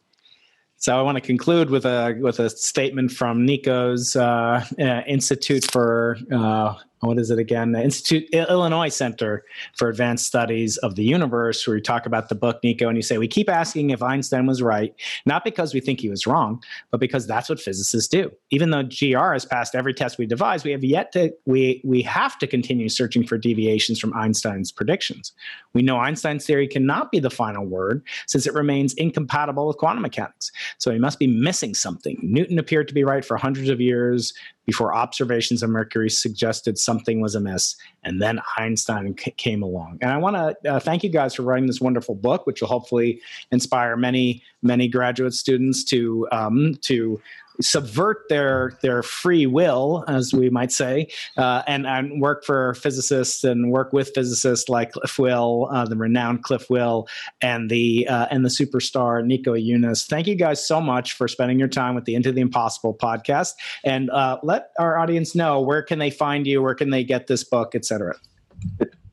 So 0.76 0.98
I 0.98 1.02
want 1.02 1.14
to 1.16 1.20
conclude 1.20 1.70
with 1.70 1.84
a 1.84 2.16
with 2.20 2.40
a 2.40 2.50
statement 2.50 3.12
from 3.12 3.44
Nico's 3.46 4.16
uh, 4.16 4.64
uh, 4.80 5.02
Institute 5.06 5.70
for 5.70 6.16
uh, 6.32 6.74
what 7.02 7.18
is 7.18 7.30
it 7.30 7.38
again? 7.38 7.72
The 7.72 7.82
Institute 7.82 8.28
Illinois 8.32 8.88
Center 8.88 9.44
for 9.76 9.88
Advanced 9.88 10.24
Studies 10.24 10.76
of 10.78 10.94
the 10.94 11.02
Universe, 11.02 11.66
where 11.66 11.76
you 11.76 11.82
talk 11.82 12.06
about 12.06 12.28
the 12.28 12.36
book 12.36 12.60
Nico, 12.62 12.86
and 12.86 12.96
you 12.96 13.02
say 13.02 13.18
we 13.18 13.26
keep 13.26 13.48
asking 13.48 13.90
if 13.90 14.02
Einstein 14.02 14.46
was 14.46 14.62
right, 14.62 14.94
not 15.26 15.42
because 15.42 15.74
we 15.74 15.80
think 15.80 16.00
he 16.00 16.08
was 16.08 16.28
wrong, 16.28 16.62
but 16.92 17.00
because 17.00 17.26
that's 17.26 17.48
what 17.48 17.58
physicists 17.58 18.08
do. 18.08 18.30
Even 18.50 18.70
though 18.70 18.84
GR 18.84 19.32
has 19.32 19.44
passed 19.44 19.74
every 19.74 19.92
test 19.92 20.16
we 20.16 20.26
devised, 20.26 20.64
we 20.64 20.70
have 20.70 20.84
yet 20.84 21.10
to 21.12 21.32
we 21.44 21.80
we 21.84 22.02
have 22.02 22.38
to 22.38 22.46
continue 22.46 22.88
searching 22.88 23.26
for 23.26 23.36
deviations 23.36 23.98
from 23.98 24.14
Einstein's 24.14 24.70
predictions. 24.70 25.32
We 25.72 25.82
know 25.82 25.98
Einstein's 25.98 26.46
theory 26.46 26.68
cannot 26.68 27.10
be 27.10 27.18
the 27.18 27.30
final 27.30 27.66
word 27.66 28.04
since 28.28 28.46
it 28.46 28.54
remains 28.54 28.94
incompatible 28.94 29.66
with 29.66 29.78
quantum 29.78 30.02
mechanics. 30.02 30.52
So 30.78 30.92
he 30.92 31.00
must 31.00 31.18
be 31.18 31.26
missing 31.26 31.74
something. 31.74 32.18
Newton 32.22 32.60
appeared 32.60 32.86
to 32.88 32.94
be 32.94 33.02
right 33.02 33.24
for 33.24 33.36
hundreds 33.36 33.70
of 33.70 33.80
years 33.80 34.32
before 34.64 34.94
observations 34.94 35.62
of 35.62 35.70
Mercury 35.70 36.08
suggested 36.08 36.78
something 36.78 37.20
was 37.20 37.34
amiss. 37.34 37.76
And 38.04 38.22
then 38.22 38.40
Einstein 38.56 39.16
c- 39.18 39.32
came 39.32 39.62
along. 39.62 39.98
And 40.00 40.10
I 40.10 40.16
want 40.18 40.36
to 40.36 40.70
uh, 40.70 40.80
thank 40.80 41.02
you 41.02 41.10
guys 41.10 41.34
for 41.34 41.42
writing 41.42 41.66
this 41.66 41.80
wonderful 41.80 42.14
book, 42.14 42.46
which 42.46 42.60
will 42.60 42.68
hopefully 42.68 43.20
inspire 43.50 43.96
many, 43.96 44.42
many 44.62 44.88
graduate 44.88 45.34
students 45.34 45.82
to 45.84 46.28
um, 46.30 46.76
to 46.82 47.20
subvert 47.60 48.28
their 48.28 48.78
their 48.82 49.02
free 49.02 49.46
will, 49.46 50.04
as 50.08 50.32
we 50.32 50.50
might 50.50 50.72
say, 50.72 51.08
uh, 51.36 51.62
and 51.66 51.86
and 51.86 52.20
work 52.20 52.44
for 52.44 52.74
physicists 52.74 53.44
and 53.44 53.70
work 53.70 53.92
with 53.92 54.12
physicists 54.14 54.68
like 54.68 54.92
Cliff 54.92 55.18
Will, 55.18 55.68
uh, 55.72 55.84
the 55.84 55.96
renowned 55.96 56.42
Cliff 56.42 56.68
Will, 56.70 57.08
and 57.40 57.70
the 57.70 58.06
uh, 58.08 58.26
and 58.30 58.44
the 58.44 58.48
superstar 58.48 59.24
Nico 59.24 59.54
Yunes. 59.54 60.06
Thank 60.06 60.26
you 60.26 60.34
guys 60.34 60.64
so 60.66 60.80
much 60.80 61.14
for 61.14 61.28
spending 61.28 61.58
your 61.58 61.68
time 61.68 61.94
with 61.94 62.04
the 62.04 62.14
Into 62.14 62.32
the 62.32 62.40
Impossible 62.40 62.94
podcast, 62.94 63.52
and 63.84 64.10
uh, 64.10 64.38
let 64.42 64.70
our 64.78 64.98
audience 64.98 65.34
know 65.34 65.60
where 65.60 65.82
can 65.82 65.98
they 65.98 66.10
find 66.10 66.46
you, 66.46 66.62
where 66.62 66.74
can 66.74 66.90
they 66.90 67.04
get 67.04 67.26
this 67.26 67.44
book, 67.44 67.74
etc. 67.74 68.16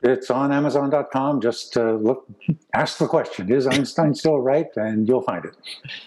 It's 0.02 0.30
on 0.30 0.50
Amazon.com. 0.50 1.42
Just 1.42 1.76
uh, 1.76 1.92
look, 1.92 2.26
ask 2.72 2.98
the 2.98 3.06
question: 3.06 3.52
Is 3.52 3.66
Einstein 3.66 4.14
still 4.14 4.38
right? 4.38 4.68
And 4.76 5.06
you'll 5.06 5.22
find 5.22 5.44
it. 5.44 5.54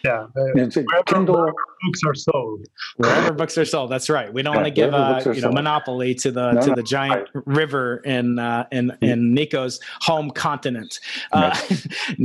yeah 0.04 0.28
It's 0.36 0.78
a 0.78 0.82
wherever, 0.82 1.04
Kindle. 1.04 1.52
Books 1.86 2.00
are 2.06 2.16
sold 2.16 2.66
Wherever 2.98 3.34
books 3.34 3.58
are 3.58 3.66
sold, 3.66 3.92
that's 3.92 4.10
right. 4.10 4.32
We 4.32 4.42
don't 4.44 4.54
Yeah, 4.54 4.62
want 4.62 4.68
to 4.68 4.72
give 4.74 4.94
uh, 4.94 5.22
you 5.26 5.34
know 5.34 5.40
sold. 5.42 5.54
monopoly 5.56 6.14
to 6.16 6.32
the 6.32 6.54
No, 6.54 6.62
to 6.62 6.68
no, 6.70 6.76
the 6.76 6.84
giant 6.84 7.30
river 7.34 7.98
in 8.06 8.38
uh, 8.40 8.68
in 8.72 8.96
in 9.02 9.34
Nico's 9.34 9.80
home 10.02 10.30
continent. 10.30 11.00
Uh, 11.32 11.58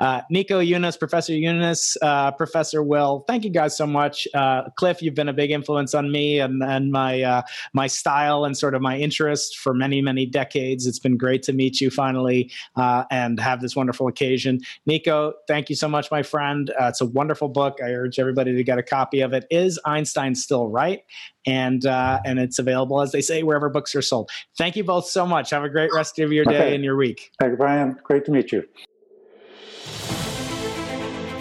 uh, 0.00 0.22
Nico 0.30 0.60
Yunes, 0.60 0.98
Professor 0.98 1.32
Yunes, 1.32 1.96
uh, 2.02 2.30
Professor 2.32 2.82
Will. 2.82 3.24
Thank 3.26 3.44
you 3.44 3.50
guys 3.50 3.76
so 3.76 3.86
much. 3.86 4.28
Uh, 4.34 4.70
Cliff, 4.76 5.02
you've 5.02 5.14
been 5.14 5.28
a 5.28 5.32
big 5.32 5.50
influence 5.50 5.94
on 5.94 6.12
me 6.12 6.38
and 6.38 6.62
and 6.62 6.92
my 6.92 7.22
uh, 7.22 7.42
my 7.72 7.86
style 7.86 8.44
and 8.44 8.56
sort 8.56 8.74
of 8.74 8.82
my 8.82 8.96
interest 8.96 9.58
for 9.58 9.74
many 9.74 10.00
many 10.00 10.26
decades. 10.26 10.86
It's 10.86 10.98
been 11.00 11.16
great 11.16 11.42
to 11.44 11.52
meet 11.52 11.80
you 11.80 11.90
finally 11.90 12.50
uh, 12.76 13.04
and 13.10 13.40
have 13.40 13.60
this 13.60 13.74
wonderful 13.74 14.06
occasion. 14.06 14.60
Nico, 14.86 15.34
thank 15.48 15.68
you 15.68 15.76
so 15.76 15.88
much, 15.88 16.10
my 16.10 16.22
friend. 16.22 16.70
Uh, 16.80 16.86
it's 16.86 17.00
a 17.00 17.06
wonderful 17.06 17.48
book. 17.48 17.78
I 17.84 17.90
urge 17.92 18.18
everybody 18.18 18.54
to 18.54 18.62
get 18.62 18.77
a 18.78 18.82
copy 18.82 19.20
of 19.20 19.32
it. 19.32 19.46
Is 19.50 19.78
Einstein 19.84 20.34
still 20.34 20.68
right? 20.68 21.02
And 21.46 21.84
uh, 21.86 22.20
and 22.24 22.38
it's 22.38 22.58
available, 22.58 23.00
as 23.00 23.12
they 23.12 23.20
say, 23.20 23.42
wherever 23.42 23.68
books 23.68 23.94
are 23.94 24.02
sold. 24.02 24.30
Thank 24.56 24.76
you 24.76 24.84
both 24.84 25.06
so 25.06 25.26
much. 25.26 25.50
Have 25.50 25.64
a 25.64 25.68
great 25.68 25.92
rest 25.92 26.18
of 26.18 26.32
your 26.32 26.44
day 26.44 26.56
Okay. 26.56 26.74
and 26.74 26.84
your 26.84 26.96
week. 26.96 27.30
Thank 27.40 27.52
you, 27.52 27.56
Brian. 27.56 27.98
Great 28.04 28.24
to 28.26 28.30
meet 28.30 28.52
you. 28.52 28.64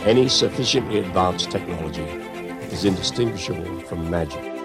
Any 0.05 0.29
sufficiently 0.29 0.99
advanced 0.99 1.51
technology 1.51 2.03
is 2.71 2.85
indistinguishable 2.85 3.81
from 3.81 4.09
magic. 4.09 4.56